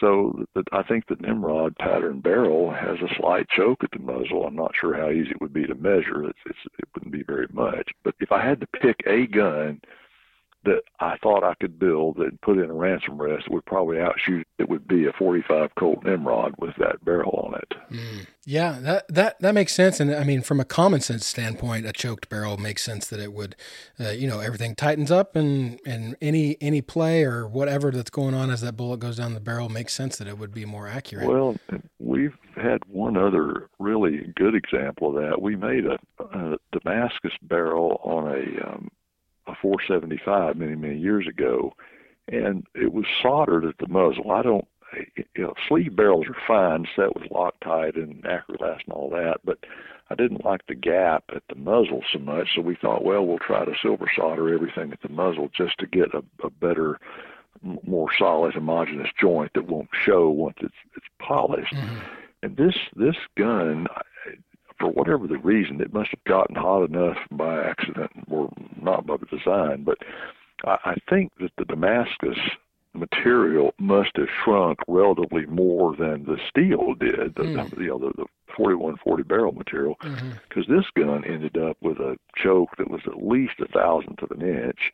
So 0.00 0.44
the, 0.54 0.64
I 0.72 0.82
think 0.82 1.06
the 1.06 1.16
Nimrod 1.20 1.76
pattern 1.76 2.20
barrel 2.20 2.72
has 2.72 2.98
a 3.00 3.14
slight 3.16 3.48
choke 3.48 3.84
at 3.84 3.92
the 3.92 4.00
muzzle. 4.00 4.44
I'm 4.44 4.56
not 4.56 4.74
sure 4.74 4.94
how 4.94 5.10
easy 5.10 5.30
it 5.30 5.40
would 5.40 5.52
be 5.52 5.66
to 5.66 5.74
measure. 5.76 6.24
It's, 6.24 6.38
it's, 6.46 6.58
it 6.78 6.88
wouldn't 6.94 7.12
be 7.12 7.22
very 7.22 7.46
much. 7.52 7.90
But 8.02 8.16
if 8.20 8.32
I 8.32 8.44
had 8.44 8.60
to 8.60 8.66
pick 8.66 9.02
a 9.06 9.26
gun 9.28 9.80
that 10.64 10.82
I 11.00 11.16
thought 11.18 11.44
I 11.44 11.54
could 11.60 11.78
build 11.78 12.18
and 12.18 12.40
put 12.40 12.58
in 12.58 12.70
a 12.70 12.74
ransom 12.74 13.20
rest 13.20 13.50
would 13.50 13.64
probably 13.64 14.00
outshoot 14.00 14.46
it 14.58 14.68
would 14.68 14.86
be 14.86 15.06
a 15.06 15.12
45 15.12 15.74
Colt 15.76 16.04
Nimrod 16.04 16.54
with 16.58 16.74
that 16.76 17.04
barrel 17.04 17.48
on 17.48 17.54
it. 17.54 17.74
Mm. 17.90 18.26
Yeah, 18.46 18.78
that 18.80 19.08
that 19.08 19.40
that 19.40 19.54
makes 19.54 19.72
sense. 19.72 20.00
And 20.00 20.14
I 20.14 20.24
mean, 20.24 20.42
from 20.42 20.60
a 20.60 20.64
common 20.64 21.00
sense 21.00 21.26
standpoint, 21.26 21.86
a 21.86 21.92
choked 21.92 22.28
barrel 22.28 22.56
makes 22.56 22.82
sense 22.82 23.06
that 23.08 23.20
it 23.20 23.32
would, 23.32 23.56
uh, 23.98 24.10
you 24.10 24.28
know, 24.28 24.40
everything 24.40 24.74
tightens 24.74 25.10
up 25.10 25.34
and 25.34 25.80
and 25.86 26.16
any 26.20 26.56
any 26.60 26.82
play 26.82 27.24
or 27.24 27.48
whatever 27.48 27.90
that's 27.90 28.10
going 28.10 28.34
on 28.34 28.50
as 28.50 28.60
that 28.60 28.76
bullet 28.76 29.00
goes 29.00 29.16
down 29.16 29.34
the 29.34 29.40
barrel 29.40 29.68
makes 29.68 29.94
sense 29.94 30.16
that 30.18 30.28
it 30.28 30.38
would 30.38 30.52
be 30.52 30.64
more 30.64 30.86
accurate. 30.86 31.26
Well, 31.28 31.56
we've 31.98 32.36
had 32.56 32.84
one 32.86 33.16
other 33.16 33.68
really 33.78 34.32
good 34.36 34.54
example 34.54 35.08
of 35.08 35.22
that. 35.22 35.40
We 35.40 35.56
made 35.56 35.86
a, 35.86 35.98
a 36.22 36.56
Damascus 36.72 37.32
barrel 37.42 38.00
on 38.04 38.28
a 38.28 38.68
um, 38.68 38.90
a 39.46 39.54
475 39.54 40.56
many 40.56 40.74
many 40.74 40.98
years 40.98 41.26
ago, 41.26 41.74
and 42.28 42.66
it 42.74 42.92
was 42.92 43.06
soldered 43.22 43.64
at 43.64 43.78
the 43.78 43.88
muzzle. 43.88 44.30
I 44.30 44.42
don't, 44.42 44.66
you 45.16 45.42
know, 45.42 45.54
sleeve 45.68 45.94
barrels 45.96 46.26
are 46.26 46.36
fine, 46.46 46.86
set 46.96 47.14
with 47.14 47.30
Loctite 47.30 47.96
and 47.96 48.22
Acraglas 48.24 48.80
and 48.84 48.92
all 48.92 49.10
that, 49.10 49.40
but 49.44 49.58
I 50.10 50.14
didn't 50.14 50.44
like 50.44 50.66
the 50.66 50.74
gap 50.74 51.24
at 51.34 51.42
the 51.48 51.54
muzzle 51.54 52.02
so 52.12 52.18
much, 52.18 52.54
so 52.54 52.60
we 52.60 52.76
thought, 52.76 53.04
well, 53.04 53.26
we'll 53.26 53.38
try 53.38 53.64
to 53.64 53.74
silver 53.80 54.06
solder 54.14 54.52
everything 54.52 54.92
at 54.92 55.00
the 55.00 55.08
muzzle 55.08 55.50
just 55.56 55.78
to 55.78 55.86
get 55.86 56.14
a, 56.14 56.22
a 56.44 56.50
better, 56.50 56.98
more 57.62 58.10
solid, 58.18 58.54
homogeneous 58.54 59.10
joint 59.18 59.52
that 59.54 59.66
won't 59.66 59.88
show 60.04 60.28
once 60.28 60.58
it's 60.60 60.74
it's 60.96 61.06
polished. 61.18 61.72
Mm-hmm. 61.72 61.98
And 62.42 62.56
this 62.56 62.76
this 62.94 63.16
gun, 63.36 63.86
for 64.78 64.90
whatever 64.90 65.26
the 65.26 65.38
reason, 65.38 65.80
it 65.80 65.92
must 65.92 66.10
have 66.10 66.24
gotten 66.24 66.56
hot 66.56 66.88
enough 66.88 67.16
by 67.30 67.62
accident 67.62 68.10
or 68.30 68.52
not 68.80 69.06
by 69.06 69.16
the 69.16 69.26
design. 69.26 69.84
But 69.84 69.98
I, 70.64 70.78
I 70.84 70.94
think 71.08 71.32
that 71.40 71.52
the 71.58 71.64
Damascus 71.64 72.38
material 72.94 73.74
must 73.78 74.10
have 74.16 74.28
shrunk 74.44 74.78
relatively 74.86 75.46
more 75.46 75.96
than 75.96 76.24
the 76.24 76.38
steel 76.48 76.94
did, 76.94 77.34
the, 77.34 77.42
mm. 77.42 77.78
you 77.78 77.88
know, 77.88 77.98
the, 77.98 78.12
the 78.16 78.26
4140 78.56 79.22
barrel 79.24 79.52
material, 79.52 79.96
because 80.00 80.64
mm-hmm. 80.64 80.76
this 80.76 80.86
gun 80.96 81.24
ended 81.24 81.56
up 81.56 81.76
with 81.80 81.98
a 81.98 82.16
choke 82.36 82.70
that 82.78 82.90
was 82.90 83.00
at 83.06 83.26
least 83.26 83.54
a 83.60 83.66
thousandth 83.66 84.22
of 84.22 84.30
an 84.30 84.42
inch 84.42 84.92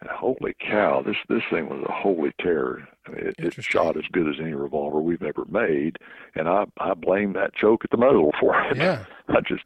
and 0.00 0.10
holy 0.10 0.54
cow, 0.60 1.02
this 1.02 1.16
this 1.28 1.42
thing 1.50 1.68
was 1.68 1.84
a 1.88 1.92
holy 1.92 2.30
terror. 2.40 2.86
I 3.06 3.10
mean, 3.10 3.26
it, 3.26 3.34
it 3.38 3.64
shot 3.64 3.96
as 3.96 4.04
good 4.12 4.28
as 4.28 4.36
any 4.40 4.54
revolver 4.54 5.00
we've 5.00 5.22
ever 5.22 5.44
made, 5.46 5.98
and 6.34 6.48
I 6.48 6.66
I 6.78 6.94
blame 6.94 7.32
that 7.32 7.54
choke 7.54 7.84
at 7.84 7.90
the 7.90 7.96
muzzle 7.96 8.32
for 8.40 8.60
it. 8.62 8.76
Yeah. 8.76 9.04
I 9.28 9.40
just, 9.40 9.64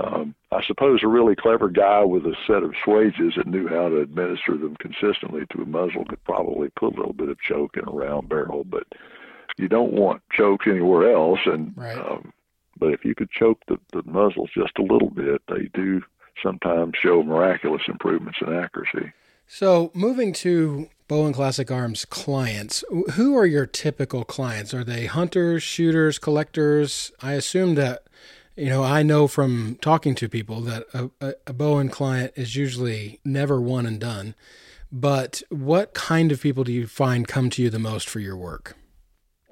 um, 0.00 0.34
I 0.50 0.64
suppose 0.66 1.00
a 1.02 1.08
really 1.08 1.36
clever 1.36 1.68
guy 1.68 2.02
with 2.02 2.24
a 2.24 2.34
set 2.46 2.64
of 2.64 2.74
swages 2.82 3.34
that 3.36 3.46
knew 3.46 3.68
how 3.68 3.88
to 3.88 4.00
administer 4.00 4.56
them 4.56 4.76
consistently 4.80 5.42
to 5.52 5.62
a 5.62 5.66
muzzle 5.66 6.04
could 6.06 6.24
probably 6.24 6.70
put 6.70 6.94
a 6.94 6.96
little 6.96 7.12
bit 7.12 7.28
of 7.28 7.40
choke 7.40 7.76
in 7.76 7.86
a 7.86 7.92
round 7.92 8.28
barrel, 8.28 8.64
but 8.64 8.84
you 9.58 9.68
don't 9.68 9.92
want 9.92 10.22
chokes 10.32 10.66
anywhere 10.68 11.14
else. 11.14 11.40
And 11.46 11.72
right. 11.76 11.98
um, 11.98 12.32
but 12.78 12.92
if 12.92 13.04
you 13.04 13.14
could 13.14 13.30
choke 13.30 13.60
the, 13.68 13.78
the 13.92 14.02
muzzles 14.04 14.50
just 14.54 14.78
a 14.78 14.82
little 14.82 15.10
bit, 15.10 15.42
they 15.48 15.70
do 15.74 16.02
sometimes 16.42 16.94
show 17.00 17.22
miraculous 17.22 17.82
improvements 17.88 18.38
in 18.46 18.52
accuracy. 18.52 19.12
So, 19.46 19.92
moving 19.94 20.32
to 20.34 20.88
Bowen 21.06 21.32
Classic 21.32 21.70
Arms 21.70 22.04
clients, 22.04 22.82
who 23.12 23.36
are 23.36 23.46
your 23.46 23.64
typical 23.64 24.24
clients? 24.24 24.74
Are 24.74 24.82
they 24.82 25.06
hunters, 25.06 25.62
shooters, 25.62 26.18
collectors? 26.18 27.12
I 27.22 27.34
assume 27.34 27.76
that, 27.76 28.02
you 28.56 28.68
know, 28.68 28.82
I 28.82 29.04
know 29.04 29.28
from 29.28 29.78
talking 29.80 30.16
to 30.16 30.28
people 30.28 30.60
that 30.62 30.84
a, 30.92 31.34
a, 31.46 31.52
Bowen 31.52 31.90
client 31.90 32.32
is 32.34 32.56
usually 32.56 33.20
never 33.24 33.60
one 33.60 33.86
and 33.86 34.00
done. 34.00 34.34
But 34.90 35.42
what 35.48 35.94
kind 35.94 36.32
of 36.32 36.40
people 36.40 36.64
do 36.64 36.72
you 36.72 36.88
find 36.88 37.28
come 37.28 37.48
to 37.50 37.62
you 37.62 37.70
the 37.70 37.78
most 37.78 38.08
for 38.08 38.18
your 38.18 38.36
work? 38.36 38.76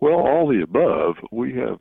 Well, 0.00 0.14
all 0.14 0.48
the 0.48 0.62
above. 0.62 1.16
We 1.30 1.54
have 1.54 1.78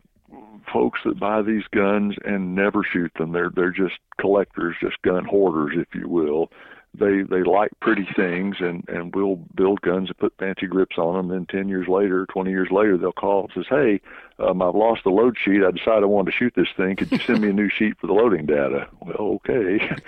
folks 0.71 0.99
that 1.05 1.19
buy 1.19 1.41
these 1.41 1.63
guns 1.73 2.15
and 2.25 2.53
never 2.53 2.83
shoot 2.83 3.11
them. 3.17 3.31
They're 3.31 3.51
they're 3.53 3.71
just 3.71 3.95
collectors, 4.19 4.75
just 4.81 5.01
gun 5.01 5.25
hoarders, 5.25 5.73
if 5.75 5.99
you 5.99 6.07
will 6.07 6.49
they 6.95 7.23
they 7.23 7.43
like 7.43 7.71
pretty 7.79 8.07
things 8.15 8.57
and 8.59 8.87
and 8.87 9.15
we'll 9.15 9.37
build 9.55 9.81
guns 9.81 10.09
and 10.09 10.17
put 10.17 10.33
fancy 10.37 10.67
grips 10.67 10.97
on 10.97 11.15
them 11.15 11.35
and 11.35 11.49
10 11.49 11.67
years 11.67 11.87
later 11.87 12.25
20 12.27 12.51
years 12.51 12.69
later 12.71 12.97
they'll 12.97 13.11
call 13.11 13.41
and 13.41 13.51
says 13.53 13.65
hey 13.67 13.99
um, 14.39 14.61
i've 14.61 14.75
lost 14.75 15.03
the 15.03 15.09
load 15.09 15.35
sheet. 15.43 15.63
I 15.63 15.71
decided 15.71 16.03
i 16.03 16.05
wanted 16.05 16.31
to 16.31 16.37
shoot 16.37 16.53
this 16.55 16.67
thing. 16.77 16.95
Could 16.95 17.11
you 17.11 17.19
send 17.19 17.41
me 17.41 17.49
a 17.49 17.53
new 17.53 17.69
sheet 17.69 17.97
for 17.99 18.07
the 18.07 18.13
loading 18.13 18.45
data? 18.45 18.87
Well 19.01 19.39
okay. 19.47 19.95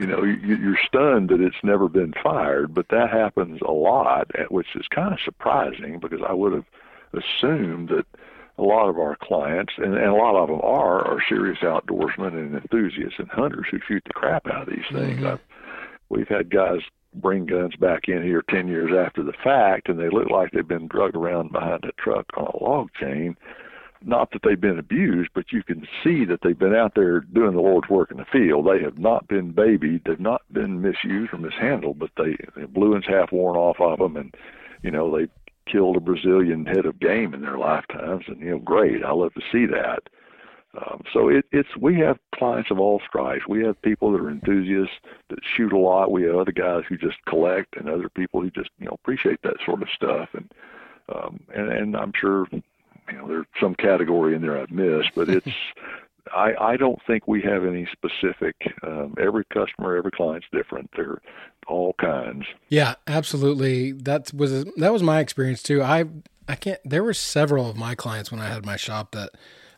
You 0.00 0.08
know 0.08 0.24
you, 0.24 0.56
you're 0.56 0.78
stunned 0.84 1.28
that 1.28 1.40
it's 1.40 1.62
never 1.62 1.88
been 1.88 2.12
fired 2.20 2.74
but 2.74 2.88
that 2.88 3.10
happens 3.10 3.60
a 3.62 3.70
lot 3.70 4.28
which 4.50 4.66
is 4.74 4.86
kind 4.88 5.14
of 5.14 5.20
surprising 5.24 6.00
because 6.00 6.20
i 6.28 6.32
would 6.32 6.52
have 6.52 6.64
assumed 7.12 7.90
that 7.90 8.04
a 8.58 8.62
lot 8.62 8.88
of 8.88 8.98
our 8.98 9.16
clients, 9.16 9.72
and, 9.78 9.94
and 9.94 10.06
a 10.06 10.14
lot 10.14 10.36
of 10.36 10.48
them 10.48 10.60
are, 10.62 11.04
are 11.04 11.18
serious 11.28 11.58
outdoorsmen 11.58 12.34
and 12.34 12.54
enthusiasts 12.54 13.18
and 13.18 13.28
hunters 13.28 13.66
who 13.70 13.78
shoot 13.86 14.02
the 14.04 14.12
crap 14.12 14.46
out 14.46 14.68
of 14.68 14.74
these 14.74 14.84
things. 14.92 15.18
Mm-hmm. 15.18 15.26
I've 15.26 15.40
we've 16.08 16.28
had 16.28 16.50
guys 16.50 16.80
bring 17.14 17.46
guns 17.46 17.76
back 17.76 18.08
in 18.08 18.22
here 18.22 18.42
10 18.50 18.68
years 18.68 18.90
after 18.92 19.22
the 19.22 19.32
fact, 19.44 19.88
and 19.88 19.98
they 19.98 20.08
look 20.08 20.30
like 20.30 20.50
they've 20.50 20.66
been 20.66 20.88
drugged 20.88 21.16
around 21.16 21.52
behind 21.52 21.84
a 21.84 21.92
truck 21.92 22.26
on 22.36 22.46
a 22.46 22.64
log 22.64 22.88
chain. 22.98 23.36
Not 24.02 24.32
that 24.32 24.42
they've 24.42 24.60
been 24.60 24.78
abused, 24.78 25.30
but 25.34 25.50
you 25.50 25.62
can 25.62 25.86
see 26.02 26.24
that 26.26 26.40
they've 26.42 26.58
been 26.58 26.74
out 26.74 26.92
there 26.94 27.20
doing 27.20 27.54
the 27.54 27.62
Lord's 27.62 27.88
work 27.88 28.10
in 28.10 28.18
the 28.18 28.26
field. 28.30 28.66
They 28.66 28.82
have 28.82 28.98
not 28.98 29.28
been 29.28 29.52
babied, 29.52 30.02
they've 30.04 30.20
not 30.20 30.42
been 30.52 30.82
misused 30.82 31.32
or 31.32 31.38
mishandled, 31.38 31.98
but 31.98 32.10
they 32.16 32.36
the 32.54 32.66
bluing's 32.66 33.06
half 33.06 33.32
worn 33.32 33.56
off 33.56 33.80
of 33.80 33.98
them, 33.98 34.16
and 34.16 34.34
you 34.82 34.90
know 34.90 35.16
they 35.16 35.28
killed 35.70 35.96
a 35.96 36.00
Brazilian 36.00 36.66
head 36.66 36.84
of 36.84 37.00
game 37.00 37.32
in 37.32 37.40
their 37.40 37.56
lifetimes, 37.56 38.24
and 38.28 38.40
you 38.40 38.50
know, 38.50 38.58
great. 38.58 39.02
I 39.02 39.12
love 39.12 39.32
to 39.34 39.40
see 39.50 39.64
that. 39.66 40.02
Um, 40.76 41.02
so 41.12 41.28
it, 41.28 41.44
it's 41.52 41.68
we 41.80 41.98
have 42.00 42.18
clients 42.34 42.70
of 42.70 42.80
all 42.80 43.00
stripes. 43.06 43.46
We 43.48 43.64
have 43.64 43.80
people 43.82 44.12
that 44.12 44.20
are 44.20 44.30
enthusiasts 44.30 44.94
that 45.30 45.38
shoot 45.56 45.72
a 45.72 45.78
lot. 45.78 46.10
We 46.10 46.24
have 46.24 46.36
other 46.36 46.52
guys 46.52 46.82
who 46.88 46.96
just 46.96 47.16
collect, 47.28 47.76
and 47.76 47.88
other 47.88 48.08
people 48.08 48.40
who 48.40 48.50
just 48.50 48.70
you 48.78 48.86
know 48.86 48.92
appreciate 48.92 49.40
that 49.42 49.56
sort 49.64 49.82
of 49.82 49.88
stuff. 49.94 50.30
And 50.32 50.50
um, 51.14 51.40
and 51.54 51.70
and 51.70 51.96
I'm 51.96 52.12
sure 52.18 52.46
you 52.52 52.62
know 53.12 53.28
there's 53.28 53.46
some 53.60 53.74
category 53.74 54.34
in 54.34 54.42
there 54.42 54.60
I've 54.60 54.70
missed, 54.70 55.10
but 55.14 55.28
it's 55.28 55.48
I 56.34 56.54
I 56.58 56.76
don't 56.76 57.00
think 57.06 57.28
we 57.28 57.42
have 57.42 57.64
any 57.64 57.86
specific. 57.92 58.56
Um, 58.82 59.14
every 59.20 59.44
customer, 59.52 59.96
every 59.96 60.10
client's 60.10 60.46
different. 60.52 60.90
They're 60.96 61.20
all 61.68 61.94
kinds. 62.00 62.46
Yeah, 62.68 62.94
absolutely. 63.06 63.92
That 63.92 64.32
was 64.34 64.64
that 64.64 64.92
was 64.92 65.02
my 65.02 65.20
experience 65.20 65.62
too. 65.62 65.82
I 65.82 66.06
I 66.48 66.56
can't. 66.56 66.80
There 66.84 67.04
were 67.04 67.14
several 67.14 67.70
of 67.70 67.76
my 67.76 67.94
clients 67.94 68.32
when 68.32 68.40
I 68.40 68.48
had 68.48 68.66
my 68.66 68.76
shop 68.76 69.12
that 69.12 69.30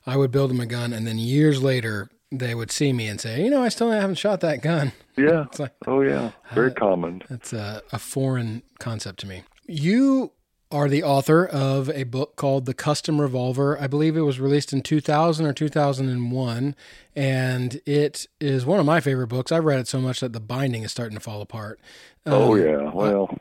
I 0.06 0.16
would 0.16 0.30
build 0.30 0.50
them 0.50 0.60
a 0.60 0.66
gun, 0.66 0.92
and 0.92 1.06
then 1.06 1.18
years 1.18 1.62
later, 1.62 2.08
they 2.30 2.54
would 2.54 2.70
see 2.70 2.92
me 2.92 3.08
and 3.08 3.20
say, 3.20 3.42
"You 3.42 3.50
know, 3.50 3.62
I 3.62 3.68
still 3.68 3.90
haven't 3.90 4.16
shot 4.16 4.40
that 4.40 4.62
gun." 4.62 4.92
Yeah. 5.18 5.46
like, 5.58 5.72
oh 5.86 6.02
yeah. 6.02 6.32
Very 6.52 6.72
uh, 6.72 6.74
common. 6.74 7.22
That's 7.30 7.54
a, 7.54 7.80
a 7.90 7.98
foreign 7.98 8.62
concept 8.78 9.20
to 9.20 9.26
me. 9.26 9.44
You 9.66 10.32
are 10.70 10.88
the 10.88 11.02
author 11.02 11.46
of 11.46 11.88
a 11.90 12.04
book 12.04 12.36
called 12.36 12.66
The 12.66 12.74
Custom 12.74 13.20
Revolver. 13.20 13.80
I 13.80 13.86
believe 13.86 14.16
it 14.16 14.20
was 14.20 14.40
released 14.40 14.72
in 14.72 14.82
2000 14.82 15.46
or 15.46 15.52
2001, 15.52 16.74
and 17.14 17.80
it 17.86 18.26
is 18.40 18.66
one 18.66 18.80
of 18.80 18.84
my 18.84 19.00
favorite 19.00 19.28
books. 19.28 19.52
I've 19.52 19.64
read 19.64 19.80
it 19.80 19.88
so 19.88 20.00
much 20.00 20.20
that 20.20 20.32
the 20.32 20.40
binding 20.40 20.82
is 20.82 20.90
starting 20.90 21.16
to 21.16 21.22
fall 21.22 21.40
apart. 21.40 21.80
Oh, 22.26 22.52
um, 22.52 22.60
yeah. 22.60 22.90
Well, 22.92 23.28
and, 23.30 23.40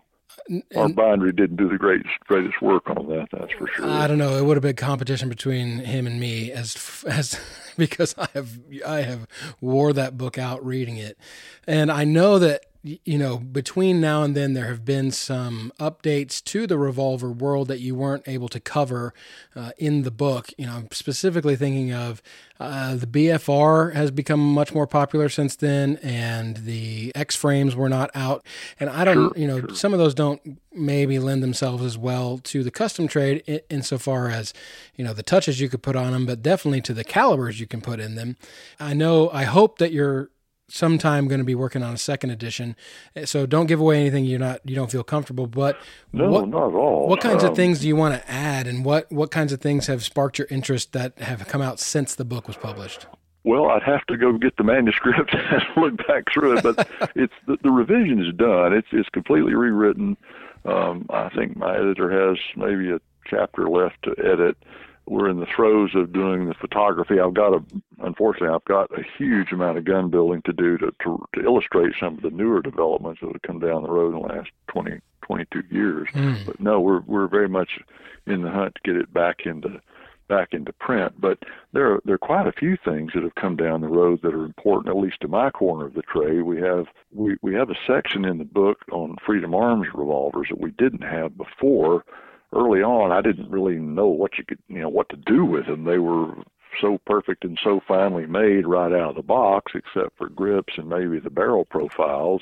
our 0.76 0.90
bindery 0.90 1.32
didn't 1.32 1.58
do 1.58 1.68
the 1.68 1.78
greatest 1.78 2.14
greatest 2.26 2.62
work 2.62 2.90
on 2.90 3.08
that. 3.10 3.28
That's 3.32 3.52
for 3.54 3.68
sure. 3.68 3.86
I 3.86 4.08
don't 4.08 4.18
know. 4.18 4.38
It 4.38 4.46
would 4.46 4.58
have 4.58 4.62
been 4.62 4.76
competition 4.76 5.30
between 5.30 5.80
him 5.80 6.06
and 6.06 6.20
me, 6.20 6.52
as 6.52 7.04
as 7.08 7.39
because 7.78 8.16
I 8.18 8.28
have 8.34 8.60
I 8.86 9.02
have 9.02 9.28
wore 9.62 9.93
that 9.93 10.18
book 10.18 10.38
out 10.38 10.66
reading 10.66 10.98
it, 10.98 11.18
and 11.66 11.91
I 11.91 12.04
know 12.04 12.39
that 12.39 12.66
you 12.86 13.18
know, 13.18 13.38
between 13.38 14.00
now 14.00 14.22
and 14.22 14.36
then, 14.36 14.54
there 14.54 14.68
have 14.68 14.86
been 14.86 15.10
some 15.10 15.74
updates 15.80 16.44
to 16.44 16.68
the 16.68 16.78
revolver 16.78 17.32
world 17.32 17.68
that 17.68 17.80
you 17.80 17.96
weren't 17.96 18.28
able 18.28 18.48
to 18.50 18.60
cover 18.60 19.12
uh, 19.56 19.72
in 19.80 20.04
the 20.04 20.12
book. 20.12 20.50
You 20.56 20.68
know, 20.68 20.74
I'm 20.74 20.88
specifically 20.92 21.56
thinking 21.56 21.92
of 21.92 22.22
uh, 22.60 22.96
the 22.96 23.08
BFR 23.08 23.96
has 23.96 24.12
become 24.12 24.40
much 24.40 24.72
more 24.72 24.86
popular 24.86 25.30
since 25.30 25.56
then, 25.56 25.98
and 26.04 26.58
the 26.58 27.12
X 27.16 27.36
frames 27.36 27.76
were 27.76 27.90
not 27.90 28.12
out. 28.14 28.46
And 28.80 28.88
I 28.92 29.04
don't, 29.04 29.30
sure, 29.30 29.34
you 29.36 29.48
know, 29.48 29.62
sure. 29.62 29.76
some 29.76 29.92
of 29.92 29.98
those 29.98 30.14
don't 30.14 30.60
maybe 30.72 31.18
lend 31.18 31.42
themselves 31.42 31.84
as 31.84 31.98
well 31.98 32.38
to 32.44 32.64
the 32.64 32.72
custom 32.72 33.08
trade 33.08 33.42
in, 33.48 33.62
insofar 33.72 34.30
as, 34.30 34.54
you 34.96 35.04
know, 35.04 35.14
the 35.14 35.24
touches 35.24 35.60
you 35.60 35.70
could 35.70 35.82
put 35.82 35.96
on 35.96 36.12
them, 36.12 36.28
but 36.28 36.44
definitely 36.44 36.82
to 36.82 36.94
the 36.94 37.04
calibers 37.04 37.60
you 37.60 37.66
can 37.66 37.82
put 37.82 38.00
in 38.00 38.14
them. 38.14 38.38
I 38.80 38.94
know, 38.94 39.32
I 39.32 39.46
hope 39.46 39.80
that 39.80 39.92
you're 39.92 40.30
sometime 40.68 41.28
going 41.28 41.39
to 41.39 41.45
be 41.45 41.55
working 41.55 41.84
on 41.84 41.93
a 41.93 41.97
second 41.97 42.32
edition. 42.32 42.76
So 43.26 43.45
don't 43.45 43.68
give 43.68 43.80
away 43.80 43.99
anything 43.99 44.26
you're 44.26 44.39
not 44.39 44.61
you 44.66 44.76
don't 44.76 44.91
feel 44.91 45.03
comfortable. 45.03 45.47
But 45.47 45.78
no, 46.13 46.30
what, 46.30 46.47
not 46.47 46.70
at 46.70 46.76
all. 46.76 47.07
What 47.07 47.22
kinds 47.22 47.43
um, 47.43 47.51
of 47.51 47.55
things 47.55 47.80
do 47.80 47.88
you 47.88 47.95
want 47.95 48.16
to 48.16 48.32
add, 48.32 48.68
and 48.68 48.84
what 48.84 49.11
what 49.11 49.32
kinds 49.32 49.53
of 49.53 49.61
things 49.61 49.88
have 49.88 50.03
sparked 50.03 50.38
your 50.38 50.47
interest 50.49 50.93
that 50.93 51.18
have 51.20 51.47
come 51.47 51.61
out 51.61 51.80
since 51.80 52.16
the 52.16 52.26
book 52.26 52.47
was 52.47 52.57
published? 52.57 53.07
Well, 53.43 53.70
I'd 53.70 53.84
have 53.84 54.03
to 54.07 54.18
go 54.18 54.34
get 54.39 54.57
the 54.57 54.63
manuscript 54.63 55.34
and 55.34 55.63
look 55.78 55.97
back 56.07 56.24
through 56.34 56.57
it, 56.57 56.63
but 56.63 56.88
it's 57.16 57.34
the, 57.45 57.57
the 57.61 57.72
revision 57.72 58.26
is 58.26 58.34
done. 58.34 58.74
It's 58.74 58.88
it's 58.91 59.09
completely 59.09 59.53
rewritten. 59.53 60.18
Um, 60.66 61.05
I 61.11 61.30
think 61.30 61.55
my 61.55 61.76
editor 61.76 62.09
has 62.09 62.39
maybe 62.55 62.89
a 62.89 62.99
chapter 63.28 63.70
left 63.70 64.01
to 64.03 64.16
edit. 64.18 64.57
We're 65.08 65.30
in 65.30 65.39
the 65.39 65.45
throes 65.56 65.91
of 65.95 66.14
doing 66.14 66.47
the 66.47 66.56
photography. 66.56 67.20
I've 67.20 67.34
got 67.34 67.53
a, 67.53 67.64
unfortunately, 67.99 68.56
I've 68.56 68.66
got 68.66 68.89
a 68.97 69.03
huge 69.18 69.51
amount 69.51 69.78
of 69.78 69.86
gun 69.86 70.10
building 70.10 70.41
to 70.45 70.53
do 70.53 70.78
to, 70.80 70.91
to, 71.03 71.26
to 71.36 71.43
illustrate 71.43 71.93
some 71.99 72.16
of 72.16 72.24
the 72.24 72.32
newer 72.32 72.62
developments 72.62 73.22
that 73.22 73.32
have 73.32 73.41
come 73.43 73.60
down 73.60 73.84
the 73.84 73.89
road 73.89 74.16
in 74.16 74.22
the 74.22 74.28
last 74.28 74.49
20, 74.68 74.99
22 75.22 75.64
years. 75.70 76.08
Mm. 76.14 76.45
But 76.45 76.60
no, 76.60 76.80
we're 76.80 77.01
we're 77.01 77.28
very 77.28 77.49
much 77.49 77.80
in 78.26 78.41
the 78.41 78.49
hunt 78.49 78.76
to 78.76 78.82
get 78.91 78.99
it 78.99 79.14
back 79.14 79.45
into 79.45 79.80
back 80.28 80.49
into 80.53 80.74
print. 80.74 81.14
But 81.20 81.39
there 81.74 81.93
are, 81.93 82.01
there 82.06 82.16
are 82.16 82.20
quite 82.20 82.47
a 82.47 82.51
few 82.51 82.78
things 82.84 83.12
that 83.14 83.24
have 83.24 83.36
come 83.36 83.56
down 83.56 83.82
the 83.82 83.88
road 83.88 84.22
that 84.24 84.34
are 84.34 84.45
important, 84.45 84.95
at 84.95 85.01
least 85.01 85.22
to 85.22 85.28
my 85.28 85.49
corner 85.49 85.86
of 85.86 85.93
the 85.93 86.01
trade. 86.01 86.41
We 86.41 86.62
have 86.62 86.88
we, 87.14 87.38
we 87.41 87.53
have 87.56 87.70
a 87.70 87.76
section 87.88 88.26
in 88.26 88.38
the 88.38 88.45
book 88.45 88.80
on 88.91 89.18
Freedom 89.26 89.53
Arms 89.53 89.88
revolvers 89.93 90.47
that 90.49 90.60
we 90.60 90.72
didn't 90.72 91.03
have 91.03 91.38
before. 91.38 92.03
Early 92.54 92.82
on, 92.82 93.12
I 93.12 93.22
didn't 93.22 93.50
really 93.50 93.76
know 93.76 94.08
what 94.08 94.38
you 94.38 94.46
could 94.46 94.60
you 94.68 94.80
know 94.82 94.89
what 94.89 95.10
to 95.10 95.18
do 95.18 95.46
with 95.46 95.66
them. 95.66 95.84
They 95.84 96.00
were 96.00 96.34
so 96.82 97.00
perfect 97.06 97.43
and 97.43 97.58
so 97.64 97.82
finely 97.88 98.26
made 98.26 98.68
right 98.68 98.91
out 98.91 99.12
of 99.12 99.16
the 99.16 99.22
box, 99.22 99.74
except 99.76 100.18
for 100.18 100.30
grips 100.30 100.74
and 100.78 100.89
maybe 100.89 101.20
the 101.20 101.30
barrel 101.30 101.66
profiles. 101.66 102.41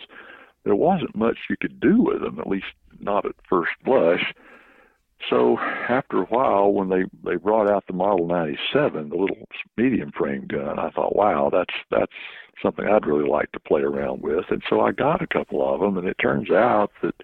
There 0.64 0.76
wasn't 0.76 1.16
much 1.16 1.38
you 1.50 1.58
could 1.60 1.80
do 1.80 2.02
with 2.02 2.22
them, 2.22 2.40
at 2.40 2.48
least 2.48 2.66
not 3.00 3.26
at 3.26 3.36
first 3.50 3.72
blush. 3.84 4.34
So 5.30 5.58
after 5.58 6.22
a 6.22 6.26
while, 6.26 6.74
when 6.74 6.90
they 6.90 7.06
they 7.24 7.38
brought 7.38 7.70
out 7.70 7.86
the 7.88 7.94
Model 7.94 8.28
97, 8.28 9.10
the 9.10 9.16
little 9.16 9.48
medium 9.78 10.12
frame 10.12 10.46
gun, 10.48 10.80
I 10.80 10.90
thought, 10.90 11.16
wow, 11.16 11.50
that's 11.52 11.74
that's 11.92 12.12
something 12.62 12.86
I'd 12.86 13.06
really 13.06 13.30
like 13.30 13.52
to 13.54 13.60
play 13.60 13.82
around 13.82 14.22
with. 14.22 14.46
And 14.50 14.62
so 14.70 14.82
I 14.82 14.92
got 14.92 15.22
a 15.22 15.28
couple 15.28 15.74
of 15.74 15.80
them, 15.80 15.98
and 15.98 16.08
it 16.08 16.18
turns 16.22 16.50
out 16.52 16.92
that 17.02 17.16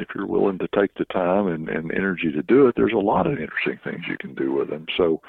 if 0.00 0.08
you're 0.14 0.26
willing 0.26 0.58
to 0.58 0.68
take 0.68 0.94
the 0.94 1.04
time 1.06 1.46
and, 1.46 1.68
and 1.68 1.92
energy 1.92 2.32
to 2.32 2.42
do 2.42 2.66
it, 2.66 2.74
there's 2.76 2.92
a 2.92 2.98
lot 2.98 3.26
of 3.26 3.38
interesting 3.38 3.78
things 3.82 4.06
you 4.08 4.18
can 4.18 4.34
do 4.34 4.52
with 4.52 4.70
them. 4.70 4.86
So 4.96 5.20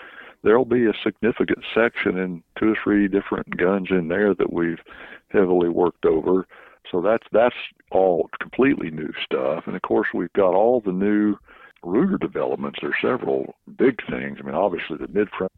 there'll 0.43 0.65
be 0.65 0.85
a 0.85 0.93
significant 1.03 1.63
section 1.73 2.17
in 2.17 2.43
two 2.57 2.73
or 2.73 2.77
three 2.83 3.07
different 3.07 3.57
guns 3.57 3.87
in 3.89 4.07
there 4.07 4.33
that 4.33 4.53
we've 4.53 4.81
heavily 5.29 5.69
worked 5.69 6.05
over. 6.05 6.47
So 6.91 7.01
that's 7.01 7.27
that's 7.31 7.55
all 7.91 8.29
completely 8.39 8.89
new 8.89 9.11
stuff. 9.23 9.63
And 9.67 9.75
of 9.75 9.81
course, 9.81 10.07
we've 10.13 10.33
got 10.33 10.53
all 10.53 10.81
the 10.81 10.91
new 10.91 11.37
Ruger 11.83 12.19
developments, 12.19 12.79
there 12.81 12.89
are 12.89 13.01
several 13.01 13.55
big 13.77 13.99
things. 14.09 14.37
I 14.39 14.43
mean, 14.43 14.55
obviously 14.55 14.97
the 14.97 15.07
mid 15.07 15.29
frame 15.29 15.49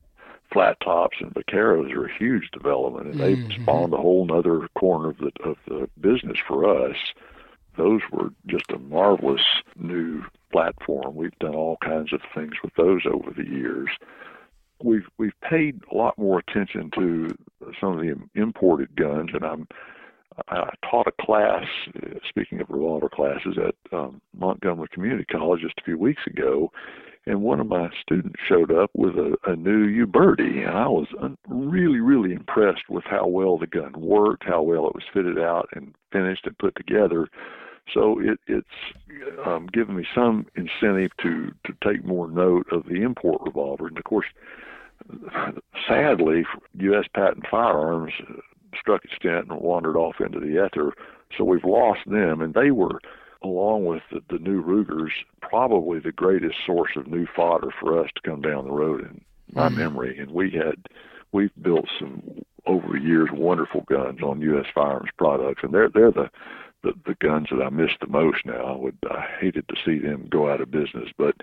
flat 0.53 0.77
tops 0.81 1.17
and 1.21 1.33
vaqueros 1.33 1.93
are 1.93 2.05
a 2.05 2.17
huge 2.17 2.51
development, 2.51 3.07
and 3.07 3.19
they've 3.19 3.37
mm-hmm. 3.37 3.63
spawned 3.63 3.93
a 3.93 3.97
whole 3.97 4.27
other 4.31 4.67
corner 4.75 5.09
of 5.09 5.17
the 5.17 5.31
of 5.43 5.57
the 5.67 5.89
business 5.99 6.37
for 6.47 6.87
us. 6.87 6.95
Those 7.81 8.01
were 8.11 8.29
just 8.45 8.69
a 8.69 8.77
marvelous 8.77 9.41
new 9.75 10.23
platform. 10.51 11.15
We've 11.15 11.37
done 11.39 11.55
all 11.55 11.77
kinds 11.83 12.13
of 12.13 12.21
things 12.35 12.53
with 12.63 12.75
those 12.75 13.01
over 13.11 13.31
the 13.35 13.43
years. 13.43 13.89
We've 14.83 15.07
we've 15.17 15.39
paid 15.41 15.81
a 15.91 15.95
lot 15.95 16.15
more 16.15 16.39
attention 16.39 16.91
to 16.93 17.29
some 17.79 17.97
of 17.97 17.99
the 18.01 18.15
imported 18.35 18.95
guns, 18.95 19.31
and 19.33 19.43
I'm 19.43 19.67
I 20.47 20.69
taught 20.89 21.07
a 21.07 21.25
class, 21.25 21.65
speaking 22.29 22.61
of 22.61 22.69
revolver 22.69 23.09
classes, 23.09 23.57
at 23.57 23.75
um, 23.91 24.21
Montgomery 24.37 24.87
Community 24.93 25.25
College 25.25 25.61
just 25.61 25.79
a 25.79 25.83
few 25.83 25.97
weeks 25.97 26.21
ago, 26.27 26.71
and 27.25 27.41
one 27.41 27.59
of 27.59 27.67
my 27.67 27.89
students 27.99 28.39
showed 28.47 28.71
up 28.71 28.91
with 28.93 29.15
a, 29.15 29.35
a 29.45 29.55
new 29.55 30.05
Uberti, 30.05 30.67
and 30.67 30.77
I 30.77 30.87
was 30.87 31.07
un- 31.19 31.37
really, 31.47 31.99
really 31.99 32.33
impressed 32.33 32.89
with 32.89 33.03
how 33.05 33.27
well 33.27 33.57
the 33.57 33.67
gun 33.67 33.93
worked, 33.97 34.43
how 34.45 34.61
well 34.61 34.87
it 34.87 34.95
was 34.95 35.03
fitted 35.11 35.39
out 35.39 35.67
and 35.73 35.95
finished 36.11 36.45
and 36.45 36.57
put 36.59 36.75
together. 36.75 37.27
So 37.93 38.19
it, 38.19 38.39
it's 38.47 38.67
um, 39.45 39.67
given 39.67 39.95
me 39.95 40.05
some 40.15 40.45
incentive 40.55 41.11
to 41.21 41.51
to 41.65 41.73
take 41.83 42.05
more 42.05 42.29
note 42.29 42.67
of 42.71 42.85
the 42.85 43.01
import 43.01 43.41
revolver, 43.45 43.87
and 43.87 43.97
of 43.97 44.03
course, 44.03 44.27
sadly, 45.87 46.45
U.S. 46.79 47.05
patent 47.13 47.45
firearms 47.49 48.13
struck 48.79 49.03
its 49.03 49.13
tent 49.21 49.47
and 49.49 49.59
wandered 49.59 49.97
off 49.97 50.15
into 50.19 50.39
the 50.39 50.65
ether. 50.65 50.93
So 51.37 51.43
we've 51.43 51.65
lost 51.65 52.01
them, 52.07 52.41
and 52.41 52.53
they 52.53 52.71
were, 52.71 52.99
along 53.43 53.85
with 53.85 54.03
the, 54.11 54.21
the 54.29 54.39
new 54.39 54.61
Rugers, 54.61 55.11
probably 55.41 55.99
the 55.99 56.11
greatest 56.11 56.55
source 56.65 56.91
of 56.95 57.07
new 57.07 57.25
fodder 57.35 57.69
for 57.79 58.01
us 58.01 58.09
to 58.15 58.29
come 58.29 58.41
down 58.41 58.65
the 58.65 58.71
road 58.71 59.01
in 59.01 59.21
my 59.53 59.67
mm-hmm. 59.67 59.77
memory. 59.77 60.17
And 60.17 60.31
we 60.31 60.51
had, 60.51 60.87
we've 61.31 61.51
built 61.61 61.85
some 61.99 62.21
over 62.67 62.87
the 62.93 63.03
years 63.03 63.29
wonderful 63.33 63.81
guns 63.89 64.21
on 64.21 64.41
U.S. 64.41 64.67
Firearms 64.73 65.09
products, 65.17 65.61
and 65.63 65.73
they're 65.73 65.89
they're 65.89 66.11
the 66.11 66.29
the, 66.83 66.93
the 67.05 67.15
guns 67.15 67.47
that 67.51 67.63
I 67.63 67.69
miss 67.69 67.91
the 67.99 68.07
most 68.07 68.45
now. 68.45 68.73
I 68.73 68.75
would 68.75 68.97
I 69.09 69.25
hated 69.39 69.67
to 69.67 69.75
see 69.85 69.99
them 69.99 70.27
go 70.29 70.51
out 70.51 70.61
of 70.61 70.71
business, 70.71 71.09
but 71.17 71.35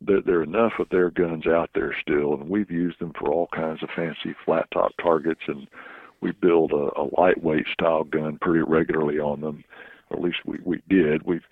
there, 0.00 0.20
there 0.20 0.38
are 0.40 0.44
enough 0.44 0.74
of 0.78 0.88
their 0.90 1.10
guns 1.10 1.46
out 1.46 1.70
there 1.74 1.94
still, 2.00 2.34
and 2.34 2.48
we've 2.48 2.70
used 2.70 2.98
them 2.98 3.12
for 3.18 3.30
all 3.30 3.48
kinds 3.54 3.82
of 3.82 3.88
fancy 3.94 4.34
flat 4.44 4.66
top 4.72 4.92
targets 5.00 5.42
and 5.46 5.66
we 6.22 6.30
build 6.32 6.72
a, 6.72 6.88
a 6.98 7.10
lightweight 7.18 7.66
style 7.72 8.04
gun 8.04 8.38
pretty 8.40 8.62
regularly 8.66 9.18
on 9.18 9.40
them, 9.40 9.64
or 10.08 10.16
at 10.16 10.22
least 10.22 10.38
we, 10.46 10.58
we 10.64 10.80
did. 10.88 11.24
We've 11.24 11.44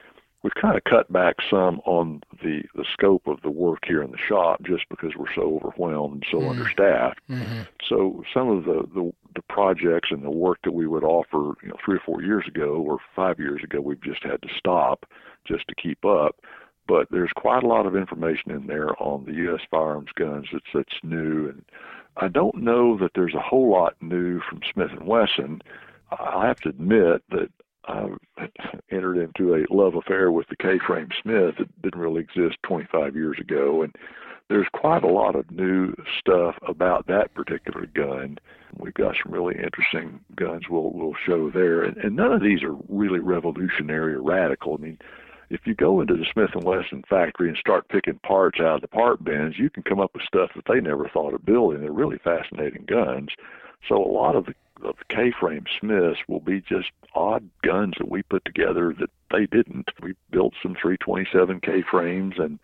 we've 0.43 0.55
kind 0.55 0.77
of 0.77 0.85
cut 0.85 1.13
back 1.13 1.37
some 1.49 1.81
on 1.85 2.23
the 2.43 2.63
the 2.75 2.85
scope 2.93 3.27
of 3.27 3.41
the 3.43 3.51
work 3.51 3.81
here 3.87 4.03
in 4.03 4.11
the 4.11 4.19
shop 4.19 4.63
just 4.63 4.89
because 4.89 5.13
we're 5.17 5.33
so 5.35 5.61
overwhelmed 5.63 6.15
and 6.15 6.27
so 6.31 6.39
mm. 6.39 6.51
understaffed. 6.51 7.21
Mm-hmm. 7.29 7.63
So 7.89 8.23
some 8.33 8.49
of 8.49 8.65
the, 8.65 8.89
the 8.95 9.13
the 9.35 9.43
projects 9.49 10.11
and 10.11 10.25
the 10.25 10.31
work 10.31 10.59
that 10.65 10.73
we 10.73 10.87
would 10.87 11.05
offer, 11.05 11.55
you 11.63 11.69
know, 11.69 11.77
three 11.85 11.97
or 11.97 12.03
four 12.05 12.23
years 12.23 12.45
ago 12.49 12.83
or 12.87 12.99
five 13.15 13.39
years 13.39 13.63
ago, 13.63 13.81
we've 13.81 14.03
just 14.03 14.23
had 14.23 14.43
to 14.43 14.49
stop 14.57 15.07
just 15.47 15.69
to 15.69 15.75
keep 15.75 16.05
up. 16.05 16.37
But 16.89 17.07
there's 17.11 17.31
quite 17.37 17.63
a 17.63 17.69
lot 17.69 17.87
of 17.87 17.95
information 17.95 18.51
in 18.51 18.67
there 18.67 19.01
on 19.01 19.25
the 19.25 19.35
U.S. 19.35 19.61
firearms 19.71 20.11
guns 20.17 20.47
that's 20.53 20.65
that's 20.75 20.99
new 21.03 21.49
and 21.49 21.65
I 22.17 22.29
don't 22.29 22.57
know 22.57 22.99
that 22.99 23.13
there's 23.15 23.35
a 23.35 23.41
whole 23.41 23.71
lot 23.71 23.95
new 24.01 24.41
from 24.41 24.61
Smith 24.73 24.91
and 24.91 25.07
Wesson. 25.07 25.63
I 26.11 26.47
have 26.47 26.59
to 26.61 26.71
admit 26.71 27.23
that 27.31 27.51
I 27.87 28.09
entered 28.91 29.19
into 29.19 29.55
a 29.55 29.67
love 29.75 29.95
affair 29.95 30.31
with 30.33 30.49
the 30.49 30.57
K-frame 30.57 31.09
Smith 31.23 31.55
that 31.59 31.83
didn't 31.83 32.01
really 32.01 32.21
exist 32.21 32.59
25 32.63 33.15
years 33.15 33.39
ago, 33.41 33.83
and 33.83 33.95
there's 34.49 34.67
quite 34.73 35.05
a 35.05 35.09
lot 35.09 35.37
of 35.37 35.51
new 35.51 35.95
stuff 36.19 36.57
about 36.67 37.07
that 37.07 37.33
particular 37.35 37.87
gun. 37.87 38.39
We've 38.77 38.95
got 38.95 39.17
some 39.23 39.33
really 39.33 39.55
interesting 39.55 40.21
guns 40.35 40.65
we'll 40.69 40.91
we'll 40.91 41.15
show 41.25 41.51
there, 41.51 41.85
and, 41.85 41.97
and 41.99 42.17
none 42.17 42.33
of 42.33 42.43
these 42.43 42.63
are 42.63 42.77
really 42.89 43.21
revolutionary 43.21 44.15
or 44.15 44.23
radical. 44.23 44.75
I 44.75 44.83
mean, 44.83 44.99
if 45.51 45.61
you 45.67 45.75
go 45.75 46.01
into 46.01 46.15
the 46.15 46.27
Smith 46.33 46.51
and 46.55 46.65
Wesson 46.65 47.05
factory 47.09 47.49
and 47.49 47.59
start 47.59 47.89
picking 47.89 48.19
parts 48.21 48.61
out 48.61 48.77
of 48.77 48.81
the 48.81 48.89
part 48.89 49.23
bins, 49.23 49.59
you 49.59 49.71
can 49.71 49.83
come 49.83 50.01
up 50.01 50.15
with 50.15 50.23
stuff 50.23 50.51
that 50.55 50.65
they 50.69 50.81
never 50.81 51.09
thought 51.09 51.35
of 51.35 51.45
building. 51.45 51.81
They're 51.81 51.93
really 51.93 52.19
fascinating 52.19 52.85
guns. 52.87 53.31
So 53.89 53.97
a 53.97 54.13
lot 54.13 54.37
of 54.37 54.47
the, 54.47 54.55
of 54.87 54.97
the 54.97 55.15
K-frame 55.15 55.65
Smiths 55.79 56.21
will 56.29 56.41
be 56.41 56.61
just 56.61 56.91
odd 57.15 57.49
guns 57.63 57.95
that 57.99 58.11
we 58.11 58.23
put 58.23 58.45
together 58.45 58.95
that 58.99 59.11
they 59.31 59.47
didn't. 59.47 59.89
We 60.01 60.15
built 60.31 60.55
some 60.63 60.75
327 60.75 61.61
K-frames 61.61 62.35
and 62.39 62.59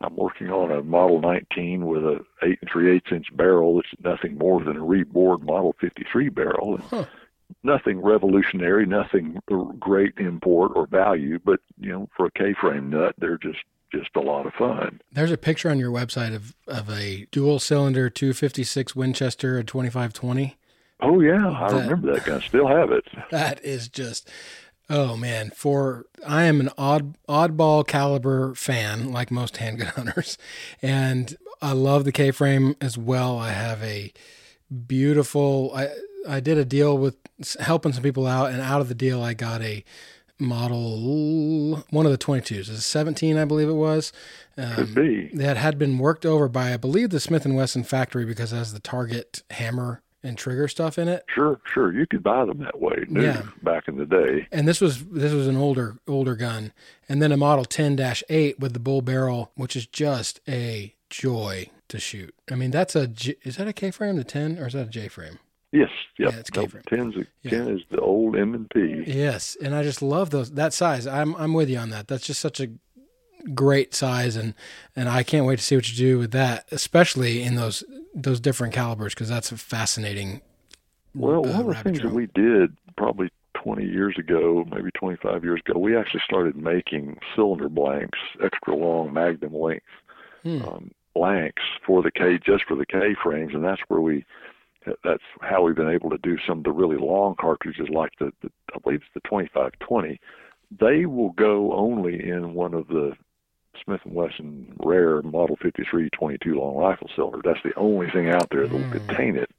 I'm 0.00 0.16
working 0.16 0.50
on 0.50 0.70
a 0.70 0.82
Model 0.82 1.20
19 1.22 1.86
with 1.86 2.04
a 2.04 2.24
8 2.42 2.58
and 2.60 2.70
3 2.70 2.96
8 2.96 3.02
inch 3.12 3.36
barrel 3.36 3.76
that's 3.76 3.88
nothing 4.04 4.36
more 4.36 4.62
than 4.62 4.76
a 4.76 4.84
rebored 4.84 5.42
Model 5.42 5.74
53 5.80 6.28
barrel. 6.28 6.74
And 6.74 6.84
huh 6.84 7.04
nothing 7.62 8.00
revolutionary, 8.00 8.86
nothing 8.86 9.40
great 9.78 10.14
import 10.18 10.72
or 10.74 10.86
value, 10.86 11.38
but 11.44 11.60
you 11.78 11.92
know, 11.92 12.08
for 12.16 12.26
a 12.26 12.30
K-frame 12.30 12.90
nut, 12.90 13.14
they're 13.18 13.38
just 13.38 13.58
just 13.92 14.10
a 14.16 14.20
lot 14.20 14.46
of 14.46 14.54
fun. 14.54 15.00
There's 15.12 15.30
a 15.30 15.36
picture 15.36 15.70
on 15.70 15.78
your 15.78 15.90
website 15.90 16.34
of 16.34 16.54
of 16.66 16.90
a 16.90 17.26
dual 17.30 17.58
cylinder 17.58 18.10
256 18.10 18.96
Winchester 18.96 19.58
at 19.58 19.66
2520. 19.66 20.56
Oh 21.00 21.20
yeah, 21.20 21.50
I 21.50 21.72
that, 21.72 21.82
remember 21.82 22.14
that 22.14 22.24
gun. 22.24 22.40
Still 22.40 22.68
have 22.68 22.90
it. 22.90 23.04
That 23.30 23.64
is 23.64 23.88
just 23.88 24.28
oh 24.88 25.16
man. 25.16 25.50
For 25.50 26.06
I 26.26 26.44
am 26.44 26.60
an 26.60 26.70
odd 26.78 27.16
oddball 27.28 27.86
caliber 27.86 28.54
fan, 28.54 29.12
like 29.12 29.30
most 29.30 29.58
handgun 29.58 29.88
hunters, 29.96 30.38
and 30.82 31.36
I 31.60 31.72
love 31.72 32.04
the 32.04 32.12
K 32.12 32.30
frame 32.30 32.76
as 32.80 32.96
well. 32.96 33.38
I 33.38 33.50
have 33.50 33.82
a 33.82 34.12
beautiful. 34.86 35.72
I 35.74 35.88
I 36.28 36.40
did 36.40 36.58
a 36.58 36.64
deal 36.64 36.98
with 36.98 37.16
helping 37.60 37.92
some 37.92 38.02
people 38.02 38.26
out, 38.26 38.50
and 38.50 38.60
out 38.60 38.80
of 38.80 38.88
the 38.88 38.94
deal, 38.94 39.22
I 39.22 39.34
got 39.34 39.62
a 39.62 39.84
model 40.38 41.84
one 41.90 42.06
of 42.06 42.12
the 42.12 42.18
22s 42.18 42.68
is 42.70 42.84
17 42.84 43.36
i 43.38 43.44
believe 43.44 43.68
it 43.68 43.72
was 43.72 44.12
um, 44.58 44.74
Could 44.74 44.94
be. 44.94 45.28
that 45.34 45.56
had 45.56 45.78
been 45.78 45.98
worked 45.98 46.24
over 46.26 46.48
by 46.48 46.72
i 46.72 46.76
believe 46.76 47.10
the 47.10 47.20
smith 47.20 47.44
and 47.44 47.56
wesson 47.56 47.84
factory 47.84 48.24
because 48.24 48.52
it 48.52 48.56
has 48.56 48.72
the 48.72 48.80
target 48.80 49.42
hammer 49.50 50.02
and 50.22 50.36
trigger 50.36 50.66
stuff 50.66 50.98
in 50.98 51.06
it. 51.06 51.24
Sure, 51.32 51.60
sure. 51.72 51.92
You 51.92 52.04
could 52.04 52.24
buy 52.24 52.44
them 52.46 52.58
that 52.58 52.80
way. 52.80 53.04
New, 53.06 53.22
Yeah. 53.22 53.42
Back 53.62 53.86
in 53.86 53.96
the 53.96 54.06
day. 54.06 54.48
And 54.50 54.66
this 54.66 54.80
was 54.80 55.04
this 55.04 55.32
was 55.32 55.46
an 55.46 55.56
older 55.56 55.98
older 56.08 56.34
gun, 56.34 56.72
and 57.08 57.22
then 57.22 57.30
a 57.30 57.36
Model 57.36 57.64
10-8 57.64 58.58
with 58.58 58.72
the 58.72 58.80
bull 58.80 59.02
barrel, 59.02 59.52
which 59.54 59.76
is 59.76 59.86
just 59.86 60.40
a 60.48 60.96
joy 61.10 61.70
to 61.88 62.00
shoot. 62.00 62.34
I 62.50 62.56
mean, 62.56 62.72
that's 62.72 62.96
a 62.96 63.06
J- 63.06 63.36
is 63.44 63.56
that 63.58 63.68
a 63.68 63.72
K 63.72 63.92
frame, 63.92 64.16
the 64.16 64.24
10, 64.24 64.58
or 64.58 64.66
is 64.66 64.72
that 64.72 64.88
a 64.88 64.90
J 64.90 65.06
frame? 65.06 65.38
Yes. 65.76 65.90
Yep. 66.18 66.32
Yeah, 66.32 66.38
it's 66.38 66.54
No, 66.54 66.62
K-frame. 66.62 66.82
Ten's 66.88 67.16
a, 67.16 67.26
Yeah. 67.42 67.50
ten 67.50 67.68
is 67.76 67.82
the 67.90 68.00
old 68.00 68.36
M 68.36 68.54
and 68.54 68.68
P. 68.70 69.04
Yes, 69.06 69.56
and 69.62 69.74
I 69.74 69.82
just 69.82 70.00
love 70.02 70.30
those 70.30 70.52
that 70.52 70.72
size. 70.72 71.06
I'm 71.06 71.34
I'm 71.36 71.52
with 71.52 71.68
you 71.68 71.78
on 71.78 71.90
that. 71.90 72.08
That's 72.08 72.26
just 72.26 72.40
such 72.40 72.60
a 72.60 72.68
great 73.54 73.94
size, 73.94 74.36
and 74.36 74.54
and 74.94 75.08
I 75.08 75.22
can't 75.22 75.46
wait 75.46 75.58
to 75.58 75.64
see 75.64 75.76
what 75.76 75.88
you 75.90 75.96
do 75.96 76.18
with 76.18 76.32
that, 76.32 76.66
especially 76.72 77.42
in 77.42 77.54
those 77.56 77.84
those 78.14 78.40
different 78.40 78.72
calibers, 78.74 79.14
because 79.14 79.28
that's 79.28 79.52
a 79.52 79.56
fascinating. 79.56 80.40
Well, 81.14 81.46
uh, 81.46 81.52
one 81.52 81.60
of 81.60 81.66
the 81.66 81.82
things 81.82 82.00
trail. 82.00 82.10
that 82.10 82.16
we 82.16 82.26
did 82.34 82.76
probably 82.96 83.30
20 83.54 83.84
years 83.86 84.16
ago, 84.18 84.64
maybe 84.70 84.90
25 84.92 85.44
years 85.44 85.60
ago, 85.66 85.78
we 85.78 85.96
actually 85.96 86.20
started 86.24 86.56
making 86.56 87.18
cylinder 87.34 87.68
blanks, 87.68 88.18
extra 88.42 88.74
long 88.76 89.12
magnum 89.12 89.54
length 89.54 89.84
Hmm. 90.42 90.62
um, 90.62 90.90
blanks 91.14 91.62
for 91.86 92.02
the 92.02 92.10
K, 92.10 92.38
just 92.38 92.64
for 92.64 92.76
the 92.76 92.86
K 92.86 93.14
frames, 93.22 93.54
and 93.54 93.64
that's 93.64 93.80
where 93.88 94.00
we. 94.00 94.24
That's 95.04 95.22
how 95.40 95.62
we've 95.62 95.76
been 95.76 95.90
able 95.90 96.10
to 96.10 96.18
do 96.18 96.36
some 96.46 96.58
of 96.58 96.64
the 96.64 96.72
really 96.72 96.96
long 96.96 97.34
cartridges, 97.40 97.88
like 97.90 98.12
the, 98.18 98.32
the 98.42 98.50
I 98.74 98.78
believe 98.78 99.00
it's 99.02 99.14
the 99.14 99.20
2520. 99.28 100.20
They 100.80 101.06
will 101.06 101.30
go 101.30 101.72
only 101.74 102.28
in 102.28 102.54
one 102.54 102.74
of 102.74 102.88
the 102.88 103.12
Smith 103.84 104.00
and 104.04 104.14
Wesson 104.14 104.74
rare 104.84 105.22
Model 105.22 105.56
53 105.62 106.08
22 106.10 106.54
long 106.54 106.76
rifle 106.76 107.08
cylinder. 107.14 107.40
That's 107.44 107.62
the 107.62 107.78
only 107.78 108.10
thing 108.10 108.30
out 108.30 108.48
there 108.50 108.62
that 108.66 108.72
will 108.72 108.84
Mm. 108.86 109.06
contain 109.06 109.36
it. 109.36 109.50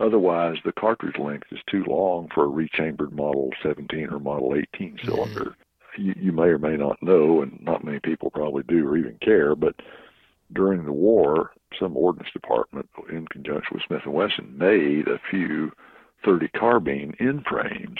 Otherwise, 0.00 0.56
the 0.64 0.72
cartridge 0.72 1.18
length 1.18 1.46
is 1.52 1.60
too 1.70 1.84
long 1.84 2.28
for 2.34 2.44
a 2.44 2.48
rechambered 2.48 3.12
Model 3.12 3.50
17 3.62 4.08
or 4.10 4.18
Model 4.18 4.54
18 4.56 4.98
cylinder. 5.04 5.56
You, 5.96 6.14
you 6.16 6.32
may 6.32 6.44
or 6.48 6.58
may 6.58 6.76
not 6.76 7.02
know, 7.02 7.42
and 7.42 7.60
not 7.62 7.84
many 7.84 8.00
people 8.00 8.30
probably 8.30 8.62
do 8.64 8.86
or 8.88 8.96
even 8.96 9.18
care, 9.22 9.54
but 9.54 9.74
during 10.52 10.84
the 10.84 10.92
war, 10.92 11.52
some 11.78 11.96
ordnance 11.96 12.30
department, 12.32 12.88
in 13.10 13.26
conjunction 13.28 13.74
with 13.74 13.82
Smith 13.86 14.02
and 14.04 14.14
Wesson, 14.14 14.58
made 14.58 15.08
a 15.08 15.20
few 15.30 15.72
30 16.24 16.48
carbine 16.48 17.14
N 17.20 17.42
frames. 17.48 17.98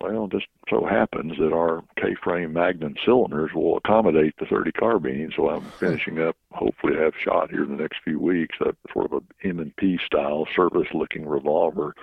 Well, 0.00 0.24
it 0.24 0.32
just 0.32 0.46
so 0.68 0.84
happens 0.84 1.38
that 1.38 1.52
our 1.52 1.84
K-frame 1.96 2.52
Magnum 2.52 2.96
cylinders 3.04 3.52
will 3.54 3.76
accommodate 3.76 4.34
the 4.38 4.46
30 4.46 4.72
carbine. 4.72 5.32
So 5.36 5.48
I'm 5.48 5.62
finishing 5.78 6.20
up, 6.20 6.36
hopefully, 6.52 6.96
have 6.98 7.14
shot 7.16 7.50
here 7.50 7.62
in 7.62 7.76
the 7.76 7.82
next 7.82 7.98
few 8.02 8.18
weeks, 8.18 8.56
a 8.60 8.74
sort 8.92 9.12
of 9.12 9.22
a 9.22 9.46
M&P 9.46 9.98
style 10.04 10.46
service-looking 10.54 11.26
revolver 11.26 11.94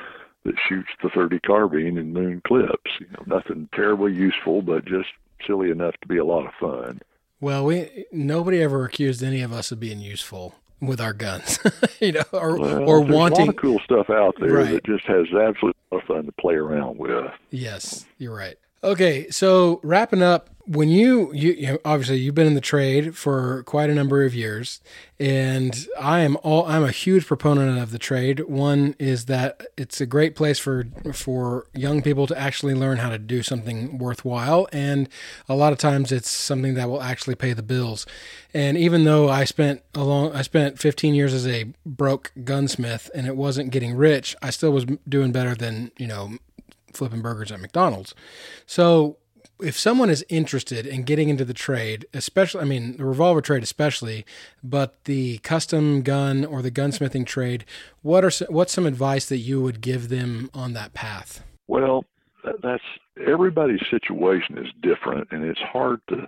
that 0.46 0.56
shoots 0.68 0.90
the 1.04 1.10
30 1.10 1.40
carbine 1.42 1.98
in 1.98 2.14
moon 2.14 2.42
clips. 2.48 2.92
You 3.00 3.08
know, 3.12 3.36
nothing 3.36 3.68
terribly 3.76 4.14
useful, 4.14 4.62
but 4.62 4.86
just 4.86 5.10
silly 5.46 5.70
enough 5.70 5.96
to 6.02 6.08
be 6.08 6.18
a 6.18 6.26
lot 6.26 6.48
of 6.48 6.54
fun. 6.60 7.02
Well, 7.42 7.66
we 7.66 8.06
nobody 8.12 8.62
ever 8.62 8.86
accused 8.86 9.22
any 9.24 9.42
of 9.42 9.52
us 9.52 9.72
of 9.72 9.80
being 9.80 10.00
useful 10.00 10.56
with 10.80 11.02
our 11.02 11.14
guns, 11.14 11.60
you 12.00 12.12
know, 12.14 12.22
or 12.32 12.58
Well, 12.58 12.84
or 12.88 13.00
there's 13.04 13.10
a 13.10 13.34
lot 13.36 13.50
of 13.50 13.56
cool 13.58 13.80
stuff 13.80 14.10
out 14.12 14.36
there 14.40 14.54
Right. 14.54 14.72
that 14.74 14.84
just 14.86 15.06
has 15.06 15.26
absolutely 15.34 15.74
fun 16.08 16.26
to 16.28 16.32
play 16.40 16.54
around 16.56 16.98
with. 16.98 17.32
Yes, 17.50 18.06
you're 18.20 18.36
right. 18.36 18.56
Okay, 18.84 19.30
so 19.30 19.80
wrapping 19.84 20.22
up, 20.24 20.51
when 20.72 20.88
you, 20.88 21.34
you 21.34 21.52
you 21.52 21.80
obviously 21.84 22.18
you've 22.20 22.36
been 22.36 22.48
in 22.48 22.54
the 22.54 22.62
trade 22.62 23.18
for 23.18 23.62
quite 23.64 23.90
a 23.90 23.94
number 23.94 24.24
of 24.24 24.34
years, 24.34 24.80
and 25.20 25.86
I 26.00 26.22
am 26.22 26.38
all 26.44 26.66
I'm 26.66 26.86
a 26.86 26.92
huge 26.92 27.26
proponent 27.26 27.78
of 27.78 27.92
the 27.92 28.00
trade. 28.00 28.40
One 28.42 28.96
is 28.98 29.26
that 29.26 29.68
it's 29.76 30.00
a 30.00 30.06
great 30.06 30.34
place 30.34 30.60
for 30.60 30.86
for 31.14 31.68
young 31.74 32.02
people 32.02 32.26
to 32.28 32.40
actually 32.40 32.74
learn 32.74 33.00
how 33.00 33.10
to 33.10 33.20
do 33.20 33.44
something 33.44 33.98
worthwhile, 33.98 34.70
and 34.72 35.10
a 35.50 35.56
lot 35.56 35.74
of 35.74 35.78
times 35.78 36.10
it's 36.10 36.30
something 36.30 36.76
that 36.76 36.90
will 36.90 37.02
actually 37.02 37.36
pay 37.36 37.52
the 37.52 37.64
bills. 37.64 38.06
And 38.54 38.78
even 38.78 39.04
though 39.04 39.28
I 39.28 39.44
spent 39.44 39.82
a 39.94 40.06
long, 40.06 40.32
I 40.32 40.42
spent 40.42 40.80
15 40.80 41.14
years 41.14 41.34
as 41.34 41.46
a 41.46 41.66
broke 41.86 42.32
gunsmith, 42.46 43.12
and 43.14 43.28
it 43.28 43.36
wasn't 43.36 43.72
getting 43.72 43.94
rich, 43.94 44.38
I 44.42 44.52
still 44.52 44.72
was 44.72 44.86
doing 45.08 45.34
better 45.34 45.54
than 45.54 45.92
you 45.98 46.08
know 46.08 46.38
flipping 46.94 47.22
burgers 47.22 47.52
at 47.52 47.60
McDonald's. 47.60 48.16
So 48.66 49.18
if 49.62 49.78
someone 49.78 50.10
is 50.10 50.26
interested 50.30 50.86
in 50.86 51.04
getting 51.04 51.30
into 51.30 51.46
the 51.46 51.54
trade, 51.54 52.06
especially, 52.14 52.62
I 52.62 52.66
mean, 52.66 52.98
the 52.98 53.06
revolver 53.06 53.42
trade 53.42 53.64
especially, 53.64 54.26
but 54.64 55.04
the 55.06 55.38
custom 55.40 56.02
gun 56.02 56.46
or 56.46 56.62
the 56.62 56.72
gunsmithing 56.72 57.26
trade, 57.26 57.66
what 58.02 58.26
are 58.26 58.32
what's 58.50 58.74
some 58.74 58.86
advice 58.86 59.26
that 59.28 59.38
you 59.38 59.62
would 59.62 59.82
give 59.82 60.10
them 60.10 60.50
on 60.54 60.74
that 60.74 60.94
path? 60.94 61.44
Well, 61.68 62.06
that's 62.64 62.84
everybody's 63.28 63.86
situation 63.90 64.58
is 64.58 64.68
different, 64.82 65.28
and 65.32 65.44
it's 65.44 65.62
hard 65.62 66.02
to 66.10 66.28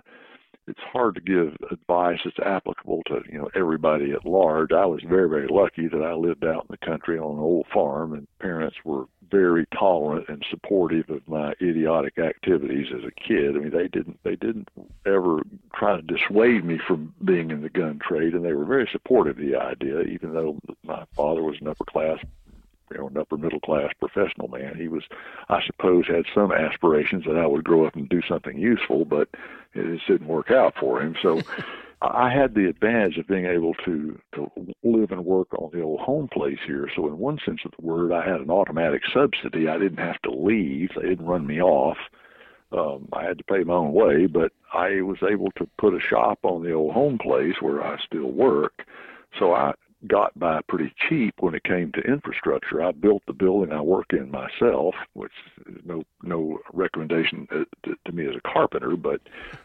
it's 0.66 0.80
hard 0.80 1.14
to 1.14 1.20
give 1.20 1.56
advice 1.70 2.18
that's 2.24 2.38
applicable 2.38 3.02
to 3.06 3.20
you 3.30 3.38
know 3.38 3.50
everybody 3.54 4.12
at 4.12 4.24
large. 4.24 4.72
I 4.72 4.86
was 4.86 5.02
very 5.06 5.28
very 5.28 5.48
lucky 5.48 5.88
that 5.88 6.02
I 6.02 6.14
lived 6.14 6.44
out 6.44 6.66
in 6.68 6.76
the 6.80 6.86
country 6.86 7.18
on 7.18 7.34
an 7.34 7.40
old 7.40 7.66
farm, 7.72 8.14
and 8.14 8.26
parents 8.38 8.76
were 8.84 9.04
very 9.30 9.66
tolerant 9.76 10.28
and 10.28 10.44
supportive 10.50 11.08
of 11.10 11.26
my 11.26 11.52
idiotic 11.60 12.18
activities 12.18 12.86
as 12.94 13.04
a 13.04 13.10
kid. 13.10 13.56
I 13.56 13.60
mean, 13.60 13.70
they 13.70 13.88
didn't 13.88 14.18
they 14.22 14.36
didn't 14.36 14.68
ever 15.06 15.42
try 15.74 15.96
to 15.96 16.02
dissuade 16.02 16.64
me 16.64 16.78
from 16.86 17.14
being 17.24 17.50
in 17.50 17.62
the 17.62 17.68
gun 17.68 17.98
trade, 18.06 18.34
and 18.34 18.44
they 18.44 18.52
were 18.52 18.64
very 18.64 18.88
supportive 18.92 19.38
of 19.38 19.44
the 19.44 19.56
idea, 19.56 20.00
even 20.02 20.32
though 20.32 20.58
my 20.82 21.04
father 21.16 21.42
was 21.42 21.56
an 21.60 21.68
upper 21.68 21.84
class 21.84 22.18
you 22.94 23.00
know, 23.00 23.08
an 23.08 23.18
upper 23.18 23.36
middle 23.36 23.60
class 23.60 23.90
professional 23.98 24.48
man. 24.48 24.76
He 24.76 24.88
was, 24.88 25.02
I 25.48 25.60
suppose, 25.66 26.06
had 26.06 26.24
some 26.34 26.52
aspirations 26.52 27.24
that 27.26 27.36
I 27.36 27.46
would 27.46 27.64
grow 27.64 27.86
up 27.86 27.96
and 27.96 28.08
do 28.08 28.22
something 28.28 28.56
useful, 28.56 29.04
but 29.04 29.28
it 29.74 29.96
just 29.96 30.06
didn't 30.06 30.28
work 30.28 30.50
out 30.50 30.74
for 30.78 31.02
him. 31.02 31.16
So 31.20 31.42
I 32.02 32.30
had 32.30 32.54
the 32.54 32.68
advantage 32.68 33.18
of 33.18 33.26
being 33.26 33.46
able 33.46 33.74
to, 33.84 34.18
to 34.34 34.50
live 34.82 35.10
and 35.10 35.24
work 35.24 35.48
on 35.54 35.70
the 35.72 35.82
old 35.82 36.00
home 36.00 36.28
place 36.28 36.58
here. 36.66 36.88
So 36.94 37.06
in 37.08 37.18
one 37.18 37.38
sense 37.44 37.60
of 37.64 37.72
the 37.78 37.84
word, 37.84 38.12
I 38.12 38.24
had 38.24 38.40
an 38.40 38.50
automatic 38.50 39.02
subsidy. 39.12 39.68
I 39.68 39.78
didn't 39.78 39.98
have 39.98 40.20
to 40.22 40.30
leave. 40.30 40.90
They 40.94 41.08
didn't 41.08 41.26
run 41.26 41.46
me 41.46 41.60
off. 41.60 41.98
Um, 42.72 43.08
I 43.12 43.24
had 43.24 43.38
to 43.38 43.44
pay 43.44 43.62
my 43.62 43.74
own 43.74 43.92
way, 43.92 44.26
but 44.26 44.52
I 44.72 45.00
was 45.02 45.18
able 45.28 45.50
to 45.52 45.68
put 45.78 45.94
a 45.94 46.00
shop 46.00 46.40
on 46.42 46.62
the 46.62 46.72
old 46.72 46.92
home 46.92 47.18
place 47.18 47.54
where 47.60 47.84
I 47.84 47.98
still 47.98 48.30
work. 48.30 48.84
So 49.38 49.52
I 49.54 49.74
got 50.06 50.38
by 50.38 50.60
pretty 50.68 50.92
cheap 51.08 51.34
when 51.40 51.54
it 51.54 51.64
came 51.64 51.92
to 51.92 52.00
infrastructure. 52.00 52.82
I 52.82 52.92
built 52.92 53.22
the 53.26 53.32
building 53.32 53.72
I 53.72 53.80
work 53.80 54.12
in 54.12 54.30
myself, 54.30 54.94
which 55.14 55.32
is 55.66 55.80
no 55.84 56.02
no 56.22 56.58
recommendation 56.72 57.46
uh, 57.50 57.64
to, 57.84 57.94
to 58.04 58.12
me 58.12 58.26
as 58.26 58.34
a 58.36 58.48
carpenter, 58.48 58.96
but 58.96 59.20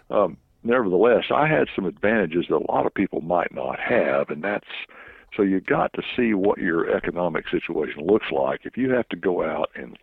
um, 0.10 0.38
nevertheless, 0.64 1.26
I 1.34 1.48
had 1.48 1.68
some 1.76 1.86
advantages 1.86 2.46
that 2.50 2.56
a 2.56 2.72
lot 2.72 2.86
of 2.86 2.94
people 2.94 3.22
might 3.22 3.54
not 3.54 3.80
have, 3.80 4.30
and 4.30 4.44
that's 4.44 4.68
so 5.36 5.44
you 5.44 5.60
got 5.62 5.94
to 5.94 6.02
see 6.16 6.34
what 6.34 6.58
your 6.58 6.96
economic 6.96 7.48
situation 7.50 8.06
looks 8.06 8.32
like. 8.32 8.62
If 8.64 8.78
you 8.78 8.92
have 8.92 9.08
to 9.10 9.16
go 9.16 9.44
out 9.44 9.70
and 9.76 9.98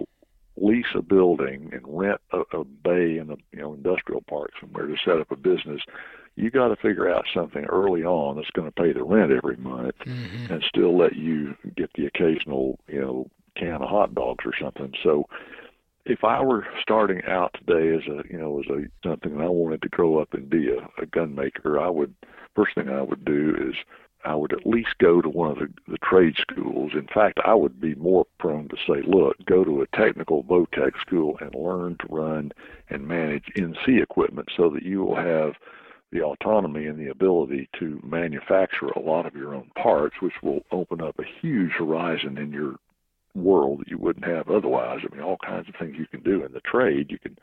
lease 0.57 0.87
a 0.95 1.03
building 1.03 1.71
and 1.73 1.83
rent 1.87 2.21
a, 2.33 2.41
a 2.57 2.65
bay 2.65 3.19
in 3.19 3.31
a 3.31 3.37
you 3.53 3.61
know 3.61 3.75
industrial 3.75 4.23
park 4.23 4.53
somewhere 4.61 4.87
to 4.87 4.97
set 5.05 5.21
up 5.21 5.31
a 5.31 5.37
business, 5.37 5.81
you 6.37 6.51
got 6.51 6.69
to 6.69 6.77
figure 6.77 7.11
out 7.13 7.25
something 7.35 7.65
early 7.65 8.05
on 8.05 8.37
that's 8.37 8.51
going 8.51 8.71
to 8.71 8.83
pay 8.83 8.93
the 8.93 9.03
rent 9.03 9.33
every 9.33 9.57
month 9.57 9.95
Mm-hmm. 10.07 10.53
and 10.53 10.63
still 10.69 10.97
let 10.97 11.17
you 11.17 11.57
get 11.77 11.91
the 11.95 12.07
occasional 12.07 12.79
you 12.89 13.01
know 13.01 13.29
can 13.57 13.83
of 13.83 13.89
hot 13.89 14.15
dogs 14.15 14.45
or 14.45 14.53
something. 14.61 14.93
So 15.03 15.25
if 16.05 16.23
I 16.23 16.41
were 16.43 16.67
starting 16.81 17.23
out 17.27 17.55
today 17.55 17.97
as 17.97 18.07
a 18.07 18.23
you 18.31 18.39
know 18.39 18.61
as 18.61 18.67
a 18.71 18.85
something 19.09 19.33
and 19.33 19.43
I 19.43 19.49
wanted 19.49 19.83
to 19.83 19.89
grow 19.89 20.19
up 20.19 20.35
and 20.35 20.49
be 20.49 20.69
a, 20.71 21.03
a 21.03 21.07
gun 21.07 21.35
maker, 21.35 21.81
I 21.81 21.89
would 21.89 22.15
first 22.55 22.75
thing 22.75 22.89
I 22.89 23.03
would 23.03 23.25
do 23.25 23.55
is 23.69 23.75
I 24.25 24.35
would 24.35 24.53
at 24.53 24.67
least 24.67 24.99
go 24.99 25.21
to 25.23 25.29
one 25.29 25.53
of 25.53 25.59
the, 25.59 25.69
the 25.87 25.99
trade 25.99 26.35
schools. 26.41 26.93
In 26.95 27.07
fact, 27.07 27.39
I 27.45 27.55
would 27.55 27.81
be 27.81 27.95
more 27.95 28.27
prone 28.41 28.69
to 28.69 28.77
say, 28.87 29.03
look, 29.07 29.37
go 29.45 29.63
to 29.63 29.83
a 29.83 29.97
technical 29.97 30.43
VOTEC 30.45 31.01
school 31.01 31.39
and 31.41 31.55
learn 31.55 31.97
to 32.01 32.07
run 32.09 32.51
and 32.91 33.07
manage 33.07 33.45
NC 33.57 34.03
equipment 34.03 34.49
so 34.57 34.69
that 34.71 34.83
you 34.83 35.05
will 35.05 35.15
have 35.17 35.53
the 36.13 36.23
autonomy 36.23 36.87
and 36.87 36.99
the 36.99 37.11
ability 37.11 37.69
to 37.79 38.01
manufacture 38.05 38.87
a 38.89 39.01
lot 39.01 39.27
of 39.27 39.35
your 39.35 39.55
own 39.55 39.71
parts, 39.77 40.17
which 40.21 40.35
will 40.43 40.63
open 40.71 41.01
up 41.01 41.19
a 41.19 41.41
huge 41.41 41.73
horizon 41.73 42.39
in 42.39 42.53
your 42.53 42.77
world 43.35 43.81
that 43.81 43.89
you 43.89 43.99
wouldn't 43.99 44.25
have 44.25 44.49
otherwise. 44.49 45.01
I 45.03 45.15
mean, 45.15 45.23
all 45.23 45.39
kinds 45.45 45.69
of 45.69 45.75
things 45.77 45.97
you 45.99 46.07
can 46.07 46.23
do 46.23 46.45
in 46.45 46.53
the 46.53 46.61
trade. 46.61 47.11
You 47.11 47.19
can 47.19 47.37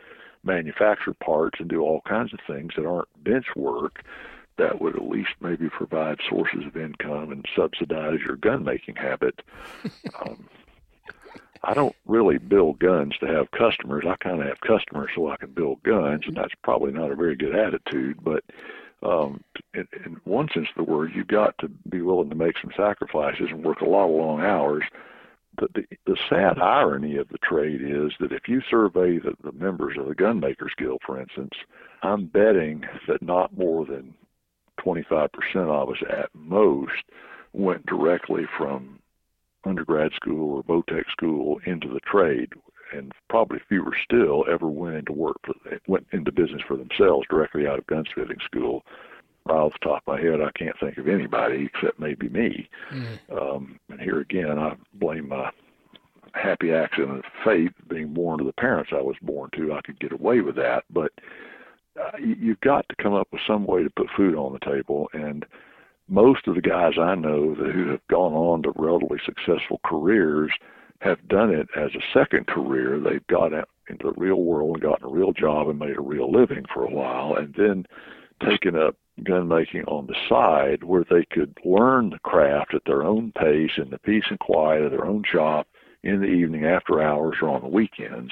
manufacture 0.44 1.14
parts 1.14 1.60
and 1.60 1.70
do 1.70 1.82
all 1.82 2.02
kinds 2.08 2.34
of 2.34 2.40
things 2.48 2.74
that 2.76 2.86
aren't 2.86 3.24
bench 3.24 3.46
work 3.56 4.04
that 4.58 4.80
would 4.82 4.96
at 4.96 5.08
least 5.08 5.32
maybe 5.42 5.70
provide 5.70 6.20
sources 6.30 6.66
of 6.66 6.78
income 6.78 7.32
and 7.32 7.46
subsidize 7.56 8.20
your 8.26 8.36
gun 8.36 8.64
making 8.64 8.96
habit. 8.96 9.42
um, 10.22 10.48
I 11.64 11.74
don't 11.74 11.96
really 12.06 12.38
build 12.38 12.80
guns 12.80 13.14
to 13.20 13.28
have 13.28 13.52
customers. 13.52 14.04
I 14.08 14.16
kind 14.18 14.42
of 14.42 14.48
have 14.48 14.60
customers 14.62 15.12
so 15.16 15.30
I 15.30 15.38
can 15.38 15.52
build 15.52 15.84
guns, 15.84 16.24
and 16.28 16.36
that's 16.36 16.54
probably 16.64 16.92
not 16.92 17.12
a 17.12 17.16
very 17.16 17.36
good 17.36 17.56
attitude. 17.56 18.20
But 18.24 18.44
um, 19.02 19.44
in, 19.74 19.88
in 20.06 20.22
one 20.26 20.50
sense 20.54 20.68
of 20.70 20.86
the 20.86 20.92
word, 20.92 21.12
you've 21.16 21.28
got 21.28 21.58
to 21.60 21.70
be 21.90 22.02
willing 22.02 22.30
to 22.30 22.36
make 22.36 22.58
some 22.62 22.72
sacrifices 22.76 23.48
and 23.50 23.64
work 23.64 23.82
a 23.82 23.86
lot 23.86 24.06
of 24.06 24.12
long 24.12 24.42
hours 24.42 24.84
the, 25.60 25.68
the, 25.74 25.98
the 26.06 26.18
sad 26.30 26.60
irony 26.60 27.18
of 27.18 27.30
the 27.30 27.38
trade 27.40 27.82
is 27.82 28.12
that 28.20 28.32
if 28.32 28.48
you 28.48 28.62
survey 28.70 29.20
the, 29.20 29.36
the 29.44 29.52
members 29.52 29.98
of 29.98 30.08
the 30.08 30.16
Gunmakers 30.16 30.76
Guild, 30.78 31.02
for 31.06 31.20
instance, 31.20 31.54
I'm 32.02 32.26
betting 32.26 32.84
that 33.08 33.22
not 33.22 33.56
more 33.58 33.86
than 33.86 34.14
25% 34.80 35.30
of 35.56 35.90
us 35.90 36.04
at 36.10 36.30
most 36.34 37.04
went 37.54 37.86
directly 37.86 38.46
from 38.58 39.00
undergrad 39.66 40.12
school 40.14 40.56
or 40.56 40.64
Votech 40.64 41.10
school 41.12 41.60
into 41.66 41.88
the 41.88 42.00
trade, 42.02 42.54
and 42.96 43.12
probably 43.30 43.60
fewer 43.70 43.96
still 44.04 44.46
ever 44.52 44.68
went 44.68 44.96
into 44.96 45.14
work 45.14 45.38
for 45.46 45.54
went 45.88 46.08
into 46.12 46.32
business 46.32 46.62
for 46.68 46.78
themselves 46.78 47.26
directly 47.30 47.68
out 47.68 47.80
of 47.80 47.88
gunsmithing 47.88 48.42
school. 48.44 48.84
Right 49.46 49.56
off 49.56 49.74
the 49.74 49.90
top 49.90 50.04
of 50.08 50.16
my 50.16 50.22
head, 50.22 50.40
I 50.40 50.52
can't 50.58 50.80
think 50.80 50.98
of 50.98 51.10
anybody 51.10 51.70
except 51.74 52.00
maybe 52.00 52.30
me. 52.30 52.70
Mm. 52.94 53.18
Um, 53.30 53.80
and 53.90 54.00
here 54.00 54.22
again, 54.22 54.58
I 54.58 54.76
blame 54.94 55.28
my 55.28 55.52
happy 56.34 56.72
accident 56.72 57.20
of 57.20 57.24
fate 57.44 57.72
being 57.90 58.14
born 58.14 58.40
to 58.40 58.46
the 58.46 58.54
parents 58.54 58.92
I 58.94 59.02
was 59.02 59.18
born 59.22 59.50
to. 59.56 59.74
I 59.74 59.82
could 59.82 60.00
get 60.00 60.14
away 60.14 60.40
with 60.40 60.56
that, 60.56 60.84
but 60.90 61.12
uh, 62.00 62.18
you've 62.18 62.62
got 62.62 62.88
to 62.90 62.96
come 63.04 63.14
up 63.14 63.28
with 63.32 63.42
some 63.46 63.66
way 63.66 63.84
to 63.84 63.90
put 63.90 64.08
food 64.16 64.36
on 64.36 64.54
the 64.54 64.60
table. 64.60 65.10
And 65.14 65.46
most 66.08 66.48
of 66.48 66.56
the 66.56 66.62
guys 66.62 66.94
I 67.00 67.16
know 67.16 67.56
that 67.56 67.72
who 67.72 67.90
have 67.90 68.08
gone 68.10 68.34
on 68.34 68.64
to 68.64 68.74
relatively 68.76 69.20
successful 69.26 69.80
careers 69.86 70.52
have 71.00 71.28
done 71.28 71.50
it 71.50 71.68
as 71.76 71.92
a 71.96 72.18
second 72.18 72.48
career. 72.48 73.00
They've 73.00 73.26
got 73.28 73.54
out 73.54 73.70
into 73.90 74.06
the 74.06 74.20
real 74.20 74.42
world 74.44 74.76
and 74.76 74.84
gotten 74.84 75.06
a 75.06 75.12
real 75.12 75.34
job 75.34 75.68
and 75.70 75.80
made 75.80 75.98
a 75.98 76.02
real 76.02 76.32
living 76.32 76.66
for 76.74 76.86
a 76.86 76.90
while, 76.90 77.36
and 77.36 77.54
then 77.58 77.86
taken 78.46 78.76
up 78.76 78.96
gun 79.24 79.48
making 79.48 79.84
on 79.84 80.08
the 80.08 80.16
side 80.28 80.84
where 80.84 81.06
they 81.10 81.26
could 81.32 81.56
learn 81.64 82.10
the 82.10 82.20
craft 82.20 82.74
at 82.74 82.82
their 82.86 83.04
own 83.04 83.32
pace 83.38 83.72
in 83.78 83.90
the 83.90 84.00
peace 84.00 84.24
and 84.30 84.40
quiet 84.40 84.84
of 84.84 84.92
their 84.92 85.06
own 85.06 85.24
shop 85.32 85.68
in 86.04 86.20
the 86.20 86.28
evening 86.28 86.66
after 86.66 87.02
hours 87.02 87.38
or 87.42 87.50
on 87.50 87.62
the 87.62 87.68
weekends. 87.68 88.32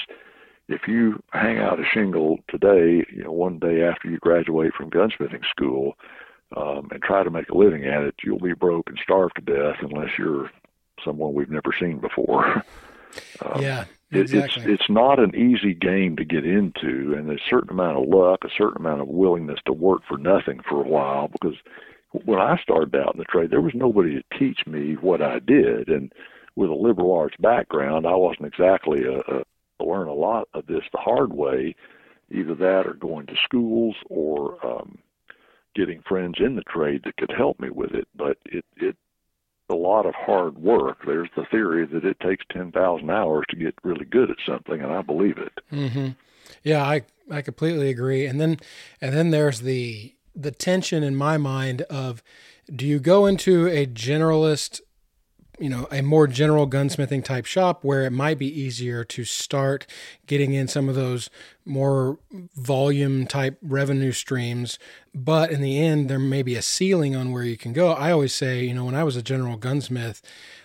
If 0.67 0.87
you 0.87 1.21
hang 1.31 1.59
out 1.59 1.79
a 1.79 1.83
shingle 1.93 2.39
today, 2.49 3.05
you 3.13 3.23
know, 3.23 3.31
one 3.31 3.59
day 3.59 3.83
after 3.83 4.09
you 4.09 4.17
graduate 4.17 4.73
from 4.73 4.89
gunsmithing 4.89 5.43
school, 5.49 5.95
um, 6.55 6.89
and 6.91 7.01
try 7.01 7.23
to 7.23 7.29
make 7.29 7.49
a 7.49 7.57
living 7.57 7.85
at 7.85 8.03
it, 8.03 8.15
you'll 8.23 8.39
be 8.39 8.53
broke 8.53 8.89
and 8.89 8.99
starve 9.01 9.33
to 9.35 9.41
death 9.41 9.77
unless 9.81 10.09
you're 10.17 10.49
someone 11.03 11.33
we've 11.33 11.49
never 11.49 11.73
seen 11.79 11.99
before. 11.99 12.63
um, 13.45 13.61
yeah, 13.61 13.85
exactly. 14.11 14.63
It's 14.63 14.81
it's 14.81 14.89
not 14.89 15.19
an 15.19 15.35
easy 15.35 15.73
game 15.73 16.15
to 16.17 16.25
get 16.25 16.45
into, 16.45 17.13
and 17.15 17.29
there's 17.29 17.41
a 17.41 17.49
certain 17.49 17.71
amount 17.71 17.97
of 17.97 18.09
luck, 18.09 18.43
a 18.43 18.49
certain 18.57 18.77
amount 18.77 19.01
of 19.01 19.07
willingness 19.07 19.59
to 19.65 19.73
work 19.73 20.01
for 20.07 20.17
nothing 20.17 20.61
for 20.67 20.81
a 20.81 20.87
while. 20.87 21.27
Because 21.27 21.55
when 22.11 22.39
I 22.39 22.57
started 22.61 22.95
out 22.95 23.13
in 23.13 23.19
the 23.19 23.25
trade, 23.25 23.51
there 23.51 23.61
was 23.61 23.73
nobody 23.73 24.15
to 24.15 24.39
teach 24.39 24.65
me 24.67 24.93
what 24.95 25.21
I 25.21 25.39
did, 25.39 25.89
and 25.89 26.11
with 26.55 26.69
a 26.69 26.75
liberal 26.75 27.13
arts 27.13 27.37
background, 27.39 28.05
I 28.05 28.15
wasn't 28.15 28.47
exactly 28.47 29.03
a, 29.03 29.19
a 29.19 29.43
learn 29.83 30.07
a 30.07 30.13
lot 30.13 30.47
of 30.53 30.67
this 30.67 30.83
the 30.91 30.99
hard 30.99 31.33
way. 31.33 31.75
Either 32.29 32.55
that, 32.55 32.87
or 32.87 32.93
going 32.93 33.25
to 33.25 33.35
schools, 33.43 33.95
or 34.09 34.65
um, 34.65 34.97
getting 35.75 36.01
friends 36.01 36.35
in 36.39 36.55
the 36.55 36.63
trade 36.63 37.01
that 37.05 37.17
could 37.17 37.31
help 37.35 37.59
me 37.59 37.69
with 37.69 37.93
it. 37.93 38.07
But 38.15 38.37
it 38.45 38.65
it 38.77 38.95
a 39.69 39.75
lot 39.75 40.05
of 40.05 40.13
hard 40.15 40.57
work. 40.57 40.99
There's 41.05 41.29
the 41.35 41.45
theory 41.49 41.85
that 41.85 42.03
it 42.03 42.19
takes 42.19 42.43
10,000 42.51 43.09
hours 43.09 43.45
to 43.49 43.55
get 43.55 43.73
really 43.83 44.03
good 44.03 44.29
at 44.29 44.35
something, 44.45 44.81
and 44.81 44.91
I 44.91 45.01
believe 45.01 45.37
it. 45.37 45.53
Mm-hmm. 45.71 46.09
Yeah, 46.63 46.83
I 46.83 47.03
I 47.29 47.41
completely 47.41 47.89
agree. 47.89 48.25
And 48.25 48.39
then 48.39 48.57
and 48.99 49.15
then 49.15 49.31
there's 49.31 49.61
the 49.61 50.15
the 50.35 50.51
tension 50.51 51.03
in 51.03 51.15
my 51.15 51.37
mind 51.37 51.81
of 51.83 52.23
do 52.73 52.85
you 52.85 52.99
go 52.99 53.25
into 53.25 53.67
a 53.67 53.85
generalist 53.85 54.81
you 55.61 55.69
know 55.69 55.87
a 55.91 56.01
more 56.01 56.27
general 56.27 56.67
gunsmithing 56.67 57.23
type 57.23 57.45
shop 57.45 57.83
where 57.83 58.03
it 58.03 58.11
might 58.11 58.39
be 58.39 58.47
easier 58.47 59.03
to 59.03 59.23
start 59.23 59.85
getting 60.25 60.53
in 60.53 60.67
some 60.67 60.89
of 60.89 60.95
those 60.95 61.29
more 61.65 62.17
volume 62.55 63.27
type 63.27 63.57
revenue 63.61 64.11
streams 64.11 64.79
but 65.13 65.51
in 65.51 65.61
the 65.61 65.79
end 65.79 66.09
there 66.09 66.19
may 66.19 66.41
be 66.41 66.55
a 66.55 66.61
ceiling 66.61 67.15
on 67.15 67.31
where 67.31 67.43
you 67.43 67.55
can 67.55 67.71
go 67.71 67.91
i 67.93 68.11
always 68.11 68.33
say 68.33 68.63
you 68.63 68.73
know 68.73 68.85
when 68.85 68.95
i 68.95 69.03
was 69.03 69.15
a 69.15 69.21
general 69.21 69.55
gunsmith 69.55 70.21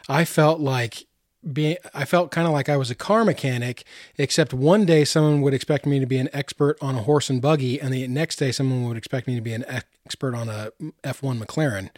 i 0.08 0.24
felt 0.24 0.60
like 0.60 1.06
being 1.52 1.76
I 1.94 2.04
felt 2.04 2.30
kind 2.30 2.46
of 2.46 2.52
like 2.52 2.68
I 2.68 2.76
was 2.76 2.90
a 2.90 2.94
car 2.94 3.24
mechanic, 3.24 3.84
except 4.18 4.52
one 4.52 4.84
day 4.84 5.04
someone 5.04 5.42
would 5.42 5.54
expect 5.54 5.86
me 5.86 6.00
to 6.00 6.06
be 6.06 6.18
an 6.18 6.28
expert 6.32 6.76
on 6.80 6.96
a 6.96 7.02
horse 7.02 7.30
and 7.30 7.40
buggy, 7.40 7.80
and 7.80 7.92
the 7.92 8.06
next 8.08 8.36
day 8.36 8.52
someone 8.52 8.84
would 8.88 8.96
expect 8.96 9.26
me 9.26 9.36
to 9.36 9.40
be 9.40 9.52
an 9.52 9.64
expert 9.68 10.34
on 10.34 10.48
a 10.48 10.72
mm, 10.82 10.92
F1 11.04 11.40
McLaren. 11.40 11.90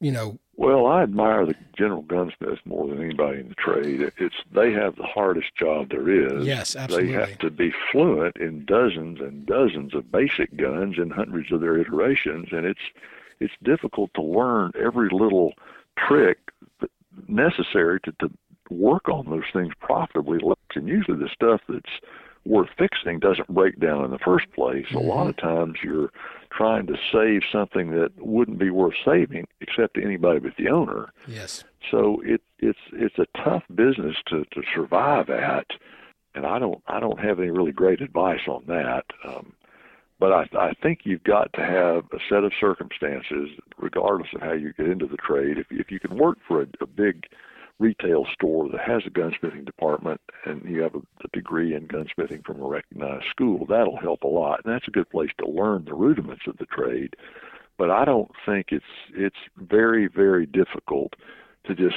You 0.00 0.12
know, 0.12 0.38
well, 0.60 0.86
I 0.86 1.02
admire 1.04 1.46
the 1.46 1.54
general 1.74 2.02
gunsmiths 2.02 2.60
more 2.66 2.86
than 2.86 3.02
anybody 3.02 3.40
in 3.40 3.48
the 3.48 3.54
trade. 3.54 4.12
It's 4.18 4.34
they 4.52 4.72
have 4.72 4.94
the 4.96 5.04
hardest 5.04 5.56
job 5.56 5.88
there 5.88 6.10
is. 6.10 6.46
Yes, 6.46 6.76
absolutely. 6.76 7.12
They 7.12 7.18
have 7.18 7.38
to 7.38 7.50
be 7.50 7.72
fluent 7.90 8.36
in 8.36 8.66
dozens 8.66 9.20
and 9.20 9.46
dozens 9.46 9.94
of 9.94 10.12
basic 10.12 10.54
guns 10.58 10.98
and 10.98 11.14
hundreds 11.14 11.50
of 11.50 11.62
their 11.62 11.78
iterations, 11.78 12.48
and 12.52 12.66
it's 12.66 12.80
it's 13.40 13.54
difficult 13.62 14.12
to 14.16 14.22
learn 14.22 14.72
every 14.78 15.08
little 15.10 15.54
trick 15.96 16.36
necessary 17.26 17.98
to, 18.00 18.12
to 18.20 18.30
work 18.68 19.08
on 19.08 19.30
those 19.30 19.48
things 19.54 19.72
profitably. 19.80 20.40
And 20.74 20.86
usually, 20.86 21.16
the 21.16 21.30
stuff 21.32 21.62
that's 21.70 22.00
worth 22.44 22.68
fixing 22.76 23.18
doesn't 23.18 23.48
break 23.48 23.80
down 23.80 24.04
in 24.04 24.10
the 24.10 24.18
first 24.18 24.52
place. 24.52 24.84
Mm-hmm. 24.88 24.96
A 24.98 25.00
lot 25.00 25.26
of 25.26 25.38
times, 25.38 25.76
you're 25.82 26.10
trying 26.50 26.86
to 26.86 26.94
save 27.12 27.42
something 27.50 27.90
that 27.92 28.12
wouldn't 28.18 28.58
be 28.58 28.70
worth 28.70 28.94
saving 29.04 29.46
except 29.60 29.94
to 29.94 30.02
anybody 30.02 30.40
but 30.40 30.52
the 30.58 30.68
owner. 30.68 31.10
Yes. 31.26 31.64
So 31.90 32.20
it 32.24 32.42
it's 32.58 32.78
it's 32.92 33.18
a 33.18 33.26
tough 33.42 33.64
business 33.74 34.16
to 34.28 34.44
to 34.52 34.62
survive 34.74 35.30
at, 35.30 35.66
and 36.34 36.46
I 36.46 36.58
don't 36.58 36.82
I 36.86 37.00
don't 37.00 37.20
have 37.20 37.38
any 37.38 37.50
really 37.50 37.72
great 37.72 38.00
advice 38.00 38.46
on 38.46 38.64
that. 38.66 39.04
Um, 39.26 39.52
but 40.18 40.32
I 40.32 40.46
I 40.58 40.72
think 40.82 41.00
you've 41.04 41.24
got 41.24 41.52
to 41.54 41.62
have 41.62 42.04
a 42.12 42.18
set 42.28 42.44
of 42.44 42.52
circumstances, 42.60 43.50
regardless 43.78 44.28
of 44.34 44.42
how 44.42 44.52
you 44.52 44.72
get 44.72 44.86
into 44.86 45.06
the 45.06 45.16
trade. 45.16 45.58
If 45.58 45.66
if 45.70 45.90
you 45.90 45.98
can 45.98 46.16
work 46.18 46.38
for 46.46 46.62
a, 46.62 46.66
a 46.80 46.86
big 46.86 47.26
retail 47.80 48.26
store 48.32 48.68
that 48.68 48.80
has 48.80 49.02
a 49.06 49.10
gunsmithing 49.10 49.64
department 49.64 50.20
and 50.44 50.62
you 50.68 50.82
have 50.82 50.94
a, 50.94 50.98
a 50.98 51.28
degree 51.32 51.74
in 51.74 51.88
gunsmithing 51.88 52.44
from 52.44 52.60
a 52.60 52.66
recognized 52.66 53.26
school, 53.30 53.66
that'll 53.66 53.96
help 53.96 54.22
a 54.22 54.28
lot. 54.28 54.60
And 54.64 54.72
that's 54.72 54.86
a 54.86 54.92
good 54.92 55.10
place 55.10 55.30
to 55.38 55.50
learn 55.50 55.86
the 55.86 55.94
rudiments 55.94 56.42
of 56.46 56.58
the 56.58 56.66
trade. 56.66 57.16
But 57.78 57.90
I 57.90 58.04
don't 58.04 58.30
think 58.44 58.66
it's 58.70 58.84
it's 59.14 59.38
very 59.56 60.06
very 60.06 60.44
difficult 60.46 61.14
to 61.64 61.74
just 61.74 61.96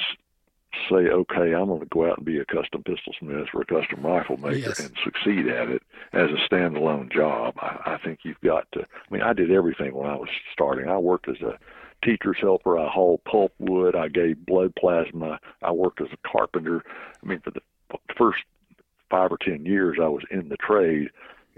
say, 0.89 1.07
okay, 1.09 1.53
I'm 1.53 1.67
going 1.67 1.81
to 1.81 1.85
go 1.85 2.09
out 2.09 2.17
and 2.17 2.25
be 2.25 2.39
a 2.39 2.45
custom 2.45 2.83
pistol 2.83 3.13
smith 3.19 3.47
or 3.53 3.61
a 3.61 3.65
custom 3.65 4.05
rifle 4.05 4.37
maker 4.37 4.69
yes. 4.69 4.79
and 4.79 4.91
succeed 5.03 5.47
at 5.47 5.69
it 5.69 5.83
as 6.13 6.29
a 6.29 6.53
standalone 6.53 7.11
job. 7.11 7.55
I, 7.59 7.93
I 7.93 7.97
think 8.03 8.19
you've 8.23 8.41
got 8.41 8.71
to. 8.73 8.81
I 8.81 9.13
mean, 9.13 9.21
I 9.21 9.33
did 9.33 9.51
everything 9.51 9.93
when 9.93 10.09
I 10.09 10.15
was 10.15 10.29
starting. 10.51 10.89
I 10.89 10.97
worked 10.97 11.29
as 11.29 11.41
a 11.41 11.59
teacher's 12.03 12.37
helper. 12.39 12.77
I 12.77 12.89
hauled 12.89 13.23
pulp 13.23 13.53
wood. 13.59 13.95
I 13.95 14.07
gave 14.07 14.45
blood 14.45 14.73
plasma. 14.75 15.39
I 15.61 15.71
worked 15.71 16.01
as 16.01 16.07
a 16.11 16.29
carpenter. 16.29 16.83
I 17.21 17.25
mean, 17.25 17.39
for 17.41 17.51
the 17.51 17.61
first 18.17 18.43
five 19.09 19.31
or 19.31 19.37
ten 19.37 19.65
years 19.65 19.97
I 20.01 20.07
was 20.07 20.23
in 20.31 20.49
the 20.49 20.57
trade, 20.57 21.09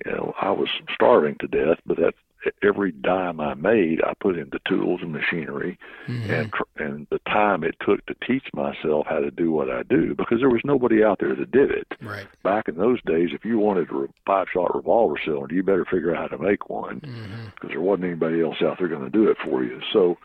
you 0.05 0.11
know, 0.11 0.33
I 0.41 0.51
was 0.51 0.69
starving 0.93 1.35
to 1.39 1.47
death, 1.47 1.79
but 1.85 1.97
that 1.97 2.13
every 2.61 2.91
dime 2.91 3.39
I 3.39 3.53
made, 3.55 4.01
I 4.03 4.13
put 4.19 4.37
into 4.37 4.59
tools 4.67 4.99
and 5.01 5.11
machinery, 5.11 5.77
mm-hmm. 6.07 6.31
and 6.31 6.53
and 6.77 7.07
the 7.09 7.19
time 7.27 7.63
it 7.63 7.75
took 7.85 8.05
to 8.05 8.15
teach 8.27 8.45
myself 8.53 9.07
how 9.07 9.19
to 9.19 9.31
do 9.31 9.51
what 9.51 9.69
I 9.69 9.83
do, 9.83 10.13
because 10.15 10.39
there 10.39 10.49
was 10.49 10.61
nobody 10.63 11.03
out 11.03 11.19
there 11.19 11.35
that 11.35 11.51
did 11.51 11.71
it. 11.71 11.87
Right. 12.01 12.27
Back 12.43 12.67
in 12.67 12.77
those 12.77 13.01
days, 13.05 13.29
if 13.33 13.45
you 13.45 13.57
wanted 13.57 13.89
a 13.89 14.07
five-shot 14.25 14.75
revolver 14.75 15.15
cylinder, 15.23 15.55
you 15.55 15.63
better 15.63 15.85
figure 15.85 16.15
out 16.15 16.29
how 16.29 16.37
to 16.37 16.43
make 16.43 16.69
one, 16.69 16.99
because 16.99 17.15
mm-hmm. 17.15 17.67
there 17.67 17.81
wasn't 17.81 18.05
anybody 18.05 18.41
else 18.41 18.57
out 18.61 18.77
there 18.77 18.87
going 18.87 19.03
to 19.03 19.09
do 19.09 19.29
it 19.29 19.37
for 19.43 19.63
you. 19.63 19.79
So 19.91 20.17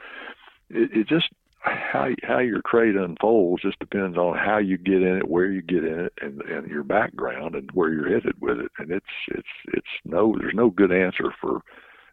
it, 0.68 0.90
it 0.92 1.08
just 1.08 1.28
how 1.62 2.08
how 2.22 2.38
your 2.38 2.62
trade 2.66 2.96
unfolds 2.96 3.62
just 3.62 3.78
depends 3.80 4.16
on 4.16 4.36
how 4.36 4.58
you 4.58 4.78
get 4.78 5.02
in 5.02 5.18
it, 5.18 5.28
where 5.28 5.46
you 5.46 5.60
get 5.60 5.84
in 5.84 6.00
it, 6.00 6.12
and 6.20 6.40
and 6.42 6.68
your 6.68 6.84
background 6.84 7.54
and 7.54 7.70
where 7.72 7.92
you're 7.92 8.08
headed 8.08 8.40
with 8.40 8.58
it. 8.58 8.72
And 8.78 8.90
it's 8.90 9.06
it's 9.28 9.48
it's 9.74 9.86
no 10.04 10.34
there's 10.38 10.54
no 10.54 10.70
good 10.70 10.92
answer 10.92 11.32
for 11.40 11.60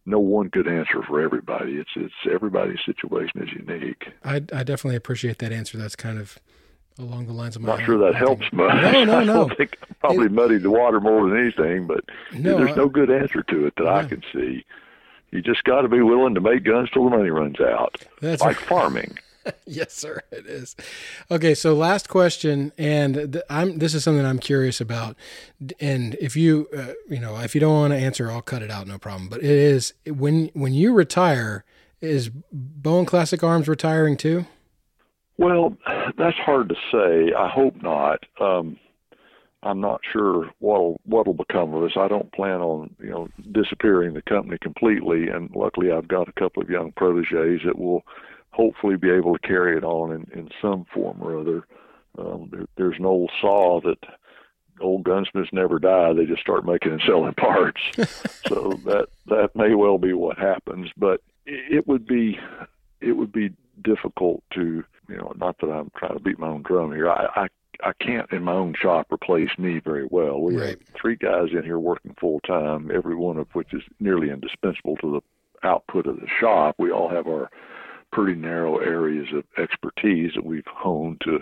no 0.08 0.20
one 0.20 0.48
good 0.48 0.68
answer 0.68 1.04
for 1.04 1.22
everybody. 1.22 1.74
It's 1.74 1.92
it's 1.96 2.14
everybody's 2.32 2.80
situation 2.86 3.44
is 3.44 3.50
unique. 3.52 4.08
I 4.24 4.38
I 4.38 4.64
definitely 4.64 4.96
appreciate 4.96 5.38
that 5.40 5.52
answer. 5.52 5.78
That's 5.78 5.96
kind 5.96 6.18
of 6.18 6.40
along 6.98 7.28
the 7.28 7.34
lines 7.34 7.56
of 7.56 7.62
my. 7.62 7.76
Not 7.76 7.86
sure 7.86 7.98
that 8.00 8.16
helps 8.16 8.52
much. 8.52 8.82
No, 8.94 9.04
no, 9.04 9.24
no. 9.24 9.50
I 9.52 9.56
think 9.56 9.78
probably 10.00 10.28
it, 10.28 10.32
muddied 10.32 10.64
the 10.64 10.72
water 10.72 11.00
more 11.00 11.30
than 11.30 11.38
anything, 11.38 11.86
but 11.86 12.06
no, 12.34 12.58
there's 12.58 12.76
no 12.78 12.88
good 12.88 13.12
answer 13.12 13.44
to 13.44 13.68
it 13.68 13.76
that 13.76 13.88
I 13.88 14.06
can 14.06 14.24
see. 14.34 14.66
You 15.32 15.42
just 15.42 15.66
got 15.66 15.82
to 15.82 15.90
be 15.90 16.02
willing 16.02 16.36
to 16.36 16.42
make 16.42 16.64
guns 16.64 16.90
till 16.92 17.04
the 17.04 17.16
money 17.16 17.30
runs 17.30 17.60
out. 17.60 18.02
That's 18.22 18.42
like 18.42 18.56
farming. 18.56 19.20
yes, 19.66 19.94
sir, 19.94 20.22
it 20.32 20.46
is. 20.46 20.76
Okay, 21.30 21.54
so 21.54 21.74
last 21.74 22.10
question, 22.10 22.72
and 22.78 23.34
th- 23.34 23.44
I'm 23.50 23.80
this 23.80 23.94
is 23.94 24.04
something 24.04 24.26
I'm 24.26 24.40
curious 24.40 24.82
about, 24.82 25.16
and 25.80 26.16
if 26.16 26.36
you 26.36 26.68
uh, 26.76 26.94
you 27.10 27.20
know 27.20 27.38
if 27.40 27.56
you 27.56 27.62
don't 27.62 27.74
want 27.74 27.94
to 27.94 28.00
answer, 28.00 28.32
I'll 28.32 28.42
cut 28.42 28.62
it 28.62 28.72
out, 28.72 28.88
no 28.88 28.98
problem. 28.98 29.30
But 29.30 29.40
it 29.40 29.46
is 29.46 29.94
when 30.06 30.50
when 30.54 30.74
you 30.74 30.94
retire, 30.94 31.64
is 32.02 32.30
Bowen 32.52 33.06
Classic 33.06 33.44
Arms 33.44 33.68
retiring 33.68 34.18
too? 34.18 34.46
Well, 35.38 35.78
that's 36.18 36.38
hard 36.38 36.70
to 36.70 36.76
say. 36.92 37.34
I 37.34 37.48
hope 37.48 37.76
not. 37.82 38.24
Um, 38.42 38.80
I'm 39.64 39.82
not 39.82 40.02
sure 40.12 40.50
what'll 40.60 41.00
what'll 41.06 41.34
become 41.34 41.74
of 41.74 41.84
us. 41.84 41.92
I 41.98 42.08
don't 42.08 42.32
plan 42.32 42.62
on 42.62 42.96
you 43.00 43.10
know 43.10 43.28
disappearing 43.52 44.14
the 44.14 44.22
company 44.22 44.58
completely, 44.62 45.30
and 45.30 45.50
luckily 45.56 45.92
I've 45.92 46.08
got 46.08 46.30
a 46.30 46.40
couple 46.40 46.62
of 46.62 46.70
young 46.70 46.92
proteges 46.94 47.62
that 47.66 47.78
will 47.78 48.04
hopefully 48.58 48.98
be 48.98 49.12
able 49.12 49.38
to 49.38 49.48
carry 49.48 49.78
it 49.78 49.84
on 49.84 50.12
in, 50.12 50.28
in 50.38 50.50
some 50.60 50.84
form 50.92 51.22
or 51.22 51.40
other. 51.40 51.68
Um, 52.18 52.50
there, 52.52 52.66
there's 52.76 52.98
an 52.98 53.06
old 53.06 53.30
saw 53.40 53.80
that 53.82 54.00
old 54.82 55.04
gunsmiths 55.04 55.54
never 55.54 55.78
die; 55.78 56.14
they 56.14 56.26
just 56.26 56.42
start 56.42 56.66
making 56.66 56.92
and 56.92 57.02
selling 57.06 57.34
parts. 57.38 57.82
so 58.48 58.74
that 58.86 59.08
that 59.28 59.56
may 59.56 59.76
well 59.76 60.00
be 60.00 60.14
what 60.14 60.40
happens, 60.40 60.90
but 60.98 61.22
it 61.46 61.88
would 61.88 62.08
be 62.08 62.40
it 63.00 63.12
would 63.12 63.32
be 63.32 63.52
difficult 63.84 64.44
to 64.56 64.84
you 65.08 65.18
know 65.18 65.32
not 65.38 65.60
that 65.60 65.68
I'm 65.68 65.92
trying 65.96 66.16
to 66.18 66.20
beat 66.20 66.40
my 66.40 66.48
own 66.48 66.64
drum 66.64 66.92
here. 66.94 67.12
I, 67.12 67.28
I 67.36 67.48
I 67.84 67.94
can't 68.04 68.32
in 68.32 68.44
my 68.44 68.54
own 68.54 68.74
shop 68.74 69.14
replace 69.14 69.56
me 69.60 69.80
very 69.80 70.08
well. 70.10 70.42
We 70.42 70.58
right. 70.58 70.70
have 70.70 70.80
three 71.00 71.16
guys 71.16 71.50
in 71.52 71.62
here 71.64 71.78
working 71.78 72.16
full 72.20 72.40
time, 72.40 72.90
every 72.92 73.16
one 73.16 73.38
of 73.38 73.54
which 73.54 73.72
is 73.72 73.84
nearly 74.00 74.32
indispensable 74.32 74.98
to 74.98 75.12
the 75.12 75.68
output 75.68 76.08
of 76.08 76.16
the 76.16 76.28
shop. 76.40 76.74
We 76.80 76.92
all 76.92 77.10
have 77.10 77.28
our 77.28 77.52
pretty 78.12 78.40
narrow 78.40 78.78
areas 78.78 79.28
of 79.34 79.44
expertise 79.58 80.32
that 80.36 80.46
we've 80.46 80.68
honed 80.68 81.22
to, 81.22 81.42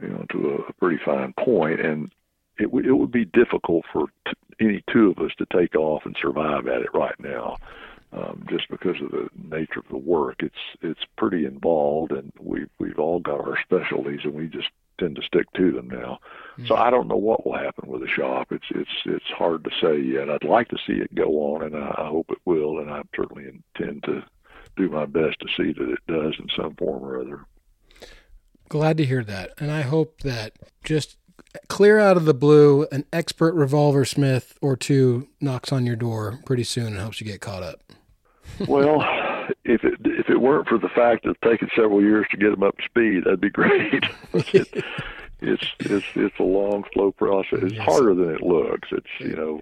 you 0.00 0.08
know, 0.08 0.24
to 0.30 0.64
a 0.68 0.72
pretty 0.74 1.02
fine 1.04 1.32
point, 1.38 1.80
and 1.80 2.12
it 2.58 2.64
w- 2.64 2.88
it 2.88 2.96
would 2.96 3.12
be 3.12 3.24
difficult 3.24 3.84
for 3.92 4.06
t- 4.26 4.32
any 4.60 4.82
two 4.92 5.10
of 5.10 5.18
us 5.24 5.32
to 5.38 5.46
take 5.52 5.74
off 5.74 6.06
and 6.06 6.16
survive 6.20 6.66
at 6.66 6.82
it 6.82 6.94
right 6.94 7.18
now. 7.18 7.56
Um, 8.12 8.46
just 8.48 8.68
because 8.70 8.96
of 9.02 9.10
the 9.10 9.28
nature 9.36 9.80
of 9.80 9.88
the 9.90 9.96
work, 9.96 10.36
it's 10.38 10.54
it's 10.80 11.04
pretty 11.18 11.44
involved, 11.44 12.12
and 12.12 12.32
we've 12.38 12.70
we've 12.78 12.98
all 12.98 13.18
got 13.18 13.40
our 13.40 13.58
specialties, 13.62 14.20
and 14.24 14.32
we 14.32 14.46
just 14.46 14.68
tend 14.98 15.16
to 15.16 15.22
stick 15.22 15.46
to 15.54 15.72
them 15.72 15.88
now. 15.88 16.18
Mm-hmm. 16.52 16.66
So 16.66 16.76
I 16.76 16.88
don't 16.88 17.08
know 17.08 17.16
what 17.16 17.44
will 17.44 17.58
happen 17.58 17.88
with 17.90 18.02
the 18.02 18.08
shop. 18.08 18.52
It's 18.52 18.64
it's 18.70 18.90
it's 19.04 19.30
hard 19.36 19.64
to 19.64 19.70
say 19.82 20.00
yet. 20.00 20.30
I'd 20.30 20.44
like 20.44 20.68
to 20.68 20.78
see 20.86 20.94
it 20.94 21.14
go 21.14 21.54
on, 21.54 21.64
and 21.64 21.76
I, 21.76 21.94
I 21.98 22.08
hope 22.08 22.30
it 22.30 22.38
will, 22.44 22.78
and 22.78 22.90
I 22.90 23.02
certainly 23.14 23.44
intend 23.44 24.04
to 24.04 24.24
do 24.76 24.88
my 24.88 25.06
best 25.06 25.40
to 25.40 25.48
see 25.56 25.72
that 25.72 25.90
it 25.90 26.06
does 26.06 26.34
in 26.38 26.48
some 26.56 26.74
form 26.76 27.04
or 27.04 27.20
other. 27.20 27.40
Glad 28.68 28.96
to 28.98 29.04
hear 29.04 29.22
that, 29.24 29.52
and 29.58 29.70
I 29.70 29.82
hope 29.82 30.20
that 30.22 30.52
just 30.82 31.16
clear 31.68 31.98
out 31.98 32.16
of 32.16 32.24
the 32.24 32.34
blue, 32.34 32.86
an 32.92 33.04
expert 33.12 33.54
revolver 33.54 34.04
smith 34.04 34.58
or 34.60 34.76
two 34.76 35.28
knocks 35.40 35.72
on 35.72 35.86
your 35.86 35.96
door 35.96 36.40
pretty 36.44 36.64
soon 36.64 36.88
and 36.88 36.98
helps 36.98 37.20
you 37.20 37.26
get 37.26 37.40
caught 37.40 37.62
up. 37.62 37.80
well, 38.68 39.02
if 39.64 39.84
it 39.84 39.94
if 40.04 40.28
it 40.28 40.40
weren't 40.40 40.68
for 40.68 40.78
the 40.78 40.88
fact 40.88 41.24
that 41.24 41.30
it's 41.30 41.40
taken 41.40 41.68
several 41.74 42.00
years 42.00 42.26
to 42.30 42.36
get 42.36 42.50
them 42.50 42.62
up 42.62 42.76
to 42.78 42.84
speed, 42.84 43.24
that'd 43.24 43.40
be 43.40 43.50
great. 43.50 44.04
it, 44.32 44.84
it's 45.40 45.66
it's 45.80 46.06
it's 46.14 46.38
a 46.38 46.44
long, 46.44 46.84
slow 46.92 47.12
process. 47.12 47.60
It's 47.62 47.74
yes. 47.74 47.84
harder 47.84 48.14
than 48.14 48.30
it 48.30 48.42
looks. 48.42 48.88
It's 48.92 49.06
you 49.18 49.36
know, 49.36 49.60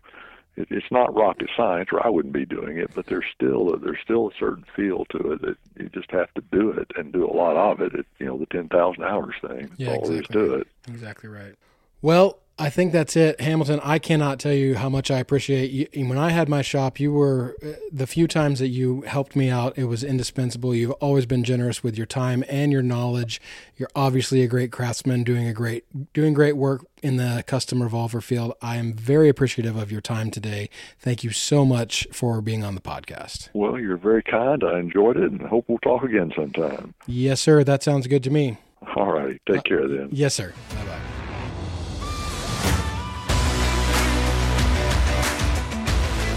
it, 0.57 0.69
it's 0.71 0.91
not 0.91 1.15
rocket 1.15 1.49
science, 1.57 1.91
or 1.93 2.05
I 2.05 2.09
wouldn't 2.09 2.35
be 2.35 2.47
doing 2.47 2.79
it. 2.79 2.91
But 2.95 3.07
there's 3.07 3.25
still 3.35 3.75
a, 3.75 3.79
there's 3.79 3.99
still 4.03 4.29
a 4.29 4.33
certain 4.39 4.65
feel 4.75 5.05
to 5.07 5.33
it 5.33 5.43
that 5.43 5.57
you 5.79 5.89
just 5.89 6.11
have 6.11 6.33
to 6.35 6.43
do 6.53 6.71
it 6.71 6.91
and 6.97 7.13
do 7.13 7.25
a 7.25 7.33
lot 7.33 7.57
of 7.57 7.81
it. 7.81 7.95
It 7.95 8.07
you 8.19 8.27
know 8.27 8.39
the 8.39 8.47
ten 8.47 8.69
thousand 8.69 9.05
hours 9.05 9.35
thing. 9.41 9.71
Yeah, 9.77 9.91
all 9.91 10.11
exactly. 10.11 10.19
is 10.19 10.27
to 10.29 10.55
it. 10.55 10.69
Exactly 10.89 11.29
right. 11.29 11.55
Well, 12.03 12.39
I 12.57 12.71
think 12.71 12.93
that's 12.93 13.17
it, 13.17 13.41
Hamilton. 13.41 13.81
I 13.83 13.99
cannot 13.99 14.39
tell 14.39 14.53
you 14.53 14.77
how 14.77 14.89
much 14.89 15.11
I 15.11 15.19
appreciate 15.19 15.71
you. 15.73 16.09
When 16.09 16.19
I 16.19 16.31
had 16.31 16.49
my 16.49 16.63
shop, 16.63 17.01
you 17.01 17.13
were 17.13 17.57
uh, 17.61 17.73
the 17.91 18.07
few 18.07 18.29
times 18.29 18.61
that 18.61 18.69
you 18.69 19.01
helped 19.03 19.35
me 19.35 19.51
out. 19.51 19.77
It 19.77 19.85
was 19.85 20.05
indispensable. 20.05 20.73
You've 20.73 20.93
always 20.93 21.27
been 21.27 21.43
generous 21.43 21.83
with 21.83 21.97
your 21.97 22.07
time 22.07 22.45
and 22.49 22.71
your 22.71 22.83
knowledge. 22.83 23.41
You're 23.77 23.89
obviously 23.97 24.43
a 24.43 24.47
great 24.47 24.71
craftsman, 24.71 25.25
doing 25.25 25.49
a 25.49 25.53
great 25.53 25.85
doing 26.13 26.33
great 26.33 26.57
work 26.57 26.87
in 27.03 27.17
the 27.17 27.43
custom 27.49 27.83
revolver 27.83 28.21
field. 28.21 28.55
I 28.63 28.77
am 28.77 28.93
very 28.93 29.29
appreciative 29.29 29.77
of 29.77 29.91
your 29.91 30.01
time 30.01 30.31
today. 30.31 30.71
Thank 31.01 31.25
you 31.25 31.31
so 31.31 31.65
much 31.65 32.07
for 32.13 32.41
being 32.41 32.63
on 32.63 32.77
the 32.77 32.81
podcast. 32.81 33.49
Well, 33.53 33.81
you're 33.81 33.97
very 33.97 34.23
kind. 34.23 34.63
I 34.63 34.79
enjoyed 34.79 35.17
it, 35.17 35.33
and 35.33 35.43
hope 35.43 35.65
we'll 35.67 35.79
talk 35.79 36.05
again 36.05 36.33
sometime. 36.37 36.95
Yes, 37.07 37.41
sir. 37.41 37.65
That 37.65 37.83
sounds 37.83 38.07
good 38.07 38.23
to 38.23 38.31
me. 38.31 38.59
All 38.95 39.13
right. 39.13 39.41
Take 39.47 39.59
uh, 39.59 39.63
care 39.63 39.89
then. 39.89 40.11
Yes, 40.13 40.35
sir. 40.35 40.53
Bye 40.71 40.85
bye. 40.85 41.14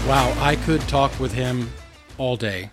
Wow, 0.06 0.34
I 0.40 0.56
could 0.56 0.80
talk 0.82 1.18
with 1.18 1.32
him 1.32 1.70
all 2.16 2.36
day. 2.36 2.70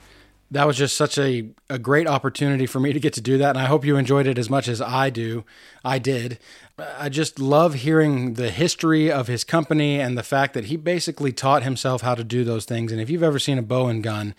That 0.51 0.67
was 0.67 0.77
just 0.77 0.95
such 0.95 1.17
a, 1.17 1.49
a 1.69 1.79
great 1.79 2.07
opportunity 2.07 2.65
for 2.65 2.79
me 2.79 2.93
to 2.93 2.99
get 2.99 3.13
to 3.13 3.21
do 3.21 3.37
that. 3.39 3.49
And 3.49 3.57
I 3.57 3.65
hope 3.65 3.83
you 3.83 3.97
enjoyed 3.97 4.27
it 4.27 4.37
as 4.37 4.49
much 4.49 4.67
as 4.67 4.81
I 4.81 5.09
do. 5.09 5.43
I 5.83 5.99
did. 5.99 6.39
I 6.77 7.09
just 7.09 7.39
love 7.39 7.73
hearing 7.73 8.35
the 8.35 8.51
history 8.51 9.11
of 9.11 9.27
his 9.27 9.43
company 9.43 9.99
and 9.99 10.17
the 10.17 10.23
fact 10.23 10.53
that 10.53 10.65
he 10.65 10.77
basically 10.77 11.31
taught 11.31 11.63
himself 11.63 12.01
how 12.01 12.15
to 12.15 12.23
do 12.23 12.43
those 12.43 12.65
things. 12.65 12.91
And 12.91 13.01
if 13.01 13.09
you've 13.09 13.23
ever 13.23 13.39
seen 13.39 13.57
a 13.57 13.63
Bowen 13.63 14.01
gun, 14.01 14.35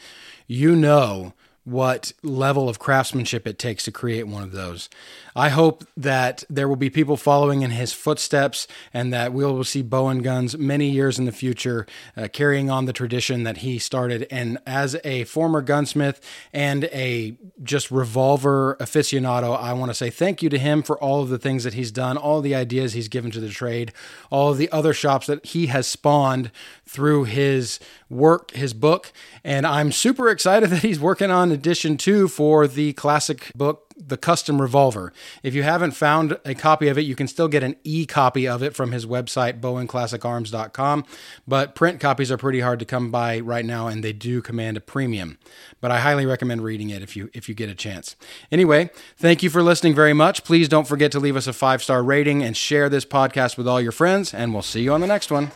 you 0.47 0.77
know 0.77 1.35
what 1.65 2.13
level 2.23 2.69
of 2.69 2.79
craftsmanship 2.79 3.47
it 3.47 3.59
takes 3.59 3.85
to 3.85 3.93
create 3.93 4.29
one 4.29 4.43
of 4.43 4.53
those. 4.53 4.89
I 5.37 5.51
hope 5.51 5.85
that 5.99 6.45
there 6.49 6.67
will 6.67 6.77
be 6.77 6.89
people 6.89 7.19
following 7.19 7.61
in 7.61 7.71
his 7.71 7.93
footsteps 7.93 8.67
and 8.95 9.13
that 9.13 9.35
we 9.35 9.45
will 9.45 9.65
see 9.65 9.83
Bowen 9.83 10.21
guns 10.21 10.57
many 10.57 10.89
years 10.89 11.19
in 11.19 11.27
the 11.27 11.33
future 11.33 11.87
uh, 12.17 12.29
carrying 12.33 12.71
on 12.71 12.87
the 12.87 12.95
tradition 12.95 13.43
that 13.43 13.59
he 13.59 13.79
started. 13.79 14.27
And 14.31 14.57
as 14.67 14.97
a 15.05 15.25
former 15.25 15.61
gunsmith 15.61 16.23
and 16.55 16.85
a 16.85 17.37
just 17.63 17.91
revolver 17.91 18.79
aficionado, 18.81 19.61
I 19.61 19.75
want 19.75 19.91
to 19.91 19.95
say 19.95 20.09
thank 20.09 20.43
you 20.43 20.49
to 20.49 20.59
him 20.59 20.83
for 20.83 20.99
all 21.03 21.21
of 21.21 21.29
the 21.29 21.39
things 21.39 21.65
that 21.65 21.75
he's 21.75 21.93
done, 21.93 22.17
all 22.17 22.41
the 22.41 22.55
ideas 22.55 22.95
he's 22.95 23.09
given 23.09 23.31
to 23.33 23.41
the 23.41 23.51
trade, 23.51 23.93
all 24.31 24.53
of 24.53 24.57
the 24.57 24.73
other 24.73 24.95
shops 24.95 25.27
that 25.27 25.45
he 25.45 25.67
has 25.67 25.87
spawned 25.87 26.51
through 26.87 27.25
his 27.25 27.79
work, 28.09 28.53
his 28.53 28.73
book. 28.73 29.13
And 29.45 29.67
I'm 29.67 29.93
super 29.93 30.31
excited 30.31 30.71
that 30.71 30.83
he's 30.83 30.99
working 30.99 31.31
on 31.31 31.53
edition 31.53 31.99
two 31.99 32.27
for 32.27 32.67
the 32.67 32.95
classic 32.95 33.53
book 33.55 33.86
the 33.97 34.17
custom 34.17 34.61
revolver. 34.61 35.13
If 35.43 35.55
you 35.55 35.63
haven't 35.63 35.93
found 35.93 36.39
a 36.45 36.55
copy 36.55 36.89
of 36.89 36.99
it, 36.99 37.03
you 37.03 37.15
can 37.15 37.27
still 37.27 37.49
get 37.49 37.63
an 37.63 37.77
e 37.85 38.07
copy 38.07 38.47
of 38.47 38.63
it 38.63 38.75
from 38.75 38.93
his 38.93 39.07
website, 39.07 39.61
bowenclassicarms.com. 39.61 41.05
But 41.47 41.75
print 41.75 42.01
copies 42.01 42.31
are 42.31 42.37
pretty 42.37 42.61
hard 42.61 42.79
to 42.81 42.85
come 42.85 43.11
by 43.11 43.41
right 43.41 43.65
now, 43.65 43.87
and 43.89 44.05
they 44.05 44.13
do 44.13 44.43
command 44.43 44.77
a 44.77 44.81
premium. 44.81 45.39
But 45.81 45.91
I 45.91 46.01
highly 46.01 46.27
recommend 46.27 46.63
reading 46.63 46.91
it 46.91 47.03
if 47.03 47.17
you 47.17 47.31
if 47.33 47.49
you 47.49 47.55
get 47.55 47.71
a 47.71 47.75
chance. 47.75 48.17
Anyway, 48.53 48.91
thank 49.17 49.43
you 49.43 49.51
for 49.51 49.63
listening 49.63 49.95
very 49.95 50.13
much. 50.13 50.45
Please 50.45 50.69
don't 50.69 50.87
forget 50.87 51.13
to 51.13 51.21
leave 51.21 51.37
us 51.37 51.47
a 51.47 51.53
five 51.53 51.83
star 51.83 52.03
rating 52.03 52.43
and 52.43 52.57
share 52.57 52.89
this 52.89 53.05
podcast 53.05 53.57
with 53.57 53.67
all 53.67 53.81
your 53.81 53.93
friends. 53.93 54.35
And 54.35 54.53
we'll 54.53 54.63
see 54.63 54.83
you 54.83 54.93
on 54.93 55.01
the 55.01 55.07
next 55.07 55.31
one. 55.31 55.53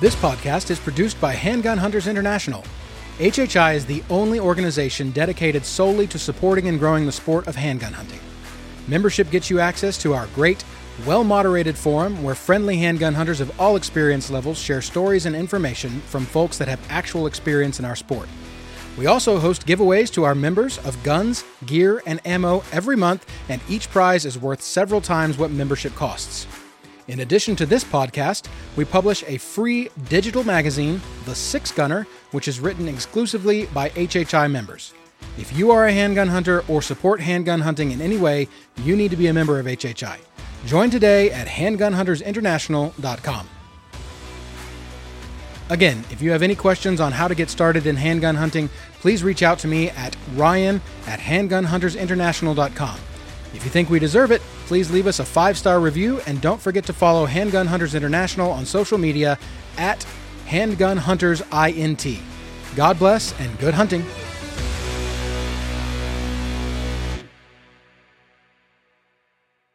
This 0.00 0.14
podcast 0.14 0.70
is 0.70 0.80
produced 0.80 1.20
by 1.20 1.34
Handgun 1.34 1.76
Hunters 1.76 2.06
International. 2.06 2.64
HHI 3.18 3.74
is 3.74 3.84
the 3.84 4.02
only 4.08 4.40
organization 4.40 5.10
dedicated 5.10 5.66
solely 5.66 6.06
to 6.06 6.18
supporting 6.18 6.68
and 6.68 6.78
growing 6.78 7.04
the 7.04 7.12
sport 7.12 7.46
of 7.46 7.54
handgun 7.54 7.92
hunting. 7.92 8.18
Membership 8.88 9.30
gets 9.30 9.50
you 9.50 9.60
access 9.60 9.98
to 9.98 10.14
our 10.14 10.26
great, 10.28 10.64
well 11.04 11.22
moderated 11.22 11.76
forum 11.76 12.22
where 12.22 12.34
friendly 12.34 12.78
handgun 12.78 13.12
hunters 13.12 13.42
of 13.42 13.60
all 13.60 13.76
experience 13.76 14.30
levels 14.30 14.58
share 14.58 14.80
stories 14.80 15.26
and 15.26 15.36
information 15.36 16.00
from 16.06 16.24
folks 16.24 16.56
that 16.56 16.68
have 16.68 16.80
actual 16.88 17.26
experience 17.26 17.78
in 17.78 17.84
our 17.84 17.94
sport. 17.94 18.30
We 18.96 19.04
also 19.04 19.38
host 19.38 19.66
giveaways 19.66 20.10
to 20.14 20.24
our 20.24 20.34
members 20.34 20.78
of 20.78 21.02
guns, 21.02 21.44
gear, 21.66 22.02
and 22.06 22.26
ammo 22.26 22.64
every 22.72 22.96
month, 22.96 23.26
and 23.50 23.60
each 23.68 23.90
prize 23.90 24.24
is 24.24 24.38
worth 24.38 24.62
several 24.62 25.02
times 25.02 25.36
what 25.36 25.50
membership 25.50 25.94
costs. 25.94 26.46
In 27.10 27.20
addition 27.20 27.54
to 27.56 27.66
this 27.66 27.82
podcast, 27.82 28.48
we 28.76 28.84
publish 28.84 29.24
a 29.26 29.36
free 29.36 29.88
digital 30.08 30.44
magazine, 30.44 31.00
The 31.24 31.34
Six 31.34 31.72
Gunner, 31.72 32.06
which 32.30 32.46
is 32.46 32.60
written 32.60 32.86
exclusively 32.86 33.66
by 33.66 33.90
HHI 33.90 34.48
members. 34.48 34.94
If 35.36 35.58
you 35.58 35.72
are 35.72 35.86
a 35.86 35.92
handgun 35.92 36.28
hunter 36.28 36.62
or 36.68 36.80
support 36.80 37.20
handgun 37.20 37.62
hunting 37.62 37.90
in 37.90 38.00
any 38.00 38.16
way, 38.16 38.46
you 38.84 38.94
need 38.94 39.10
to 39.10 39.16
be 39.16 39.26
a 39.26 39.34
member 39.34 39.58
of 39.58 39.66
HHI. 39.66 40.18
Join 40.66 40.88
today 40.88 41.32
at 41.32 41.48
handgunhuntersinternational.com. 41.48 43.48
Again, 45.68 46.04
if 46.12 46.22
you 46.22 46.30
have 46.30 46.42
any 46.42 46.54
questions 46.54 47.00
on 47.00 47.10
how 47.10 47.26
to 47.26 47.34
get 47.34 47.50
started 47.50 47.88
in 47.88 47.96
handgun 47.96 48.36
hunting, 48.36 48.68
please 49.00 49.24
reach 49.24 49.42
out 49.42 49.58
to 49.60 49.66
me 49.66 49.90
at 49.90 50.14
ryan 50.36 50.80
at 51.08 51.18
handgunhuntersinternational.com. 51.18 53.00
If 53.54 53.64
you 53.64 53.70
think 53.70 53.90
we 53.90 53.98
deserve 53.98 54.30
it, 54.30 54.40
please 54.66 54.90
leave 54.90 55.06
us 55.06 55.18
a 55.18 55.24
five 55.24 55.58
star 55.58 55.80
review 55.80 56.20
and 56.26 56.40
don't 56.40 56.60
forget 56.60 56.84
to 56.86 56.92
follow 56.92 57.26
Handgun 57.26 57.66
Hunters 57.66 57.94
International 57.94 58.50
on 58.50 58.64
social 58.64 58.98
media 58.98 59.38
at 59.76 60.04
Handgun 60.46 60.96
Hunters 60.96 61.42
INT. 61.52 62.06
God 62.76 62.98
bless 62.98 63.38
and 63.40 63.58
good 63.58 63.74
hunting. 63.74 64.04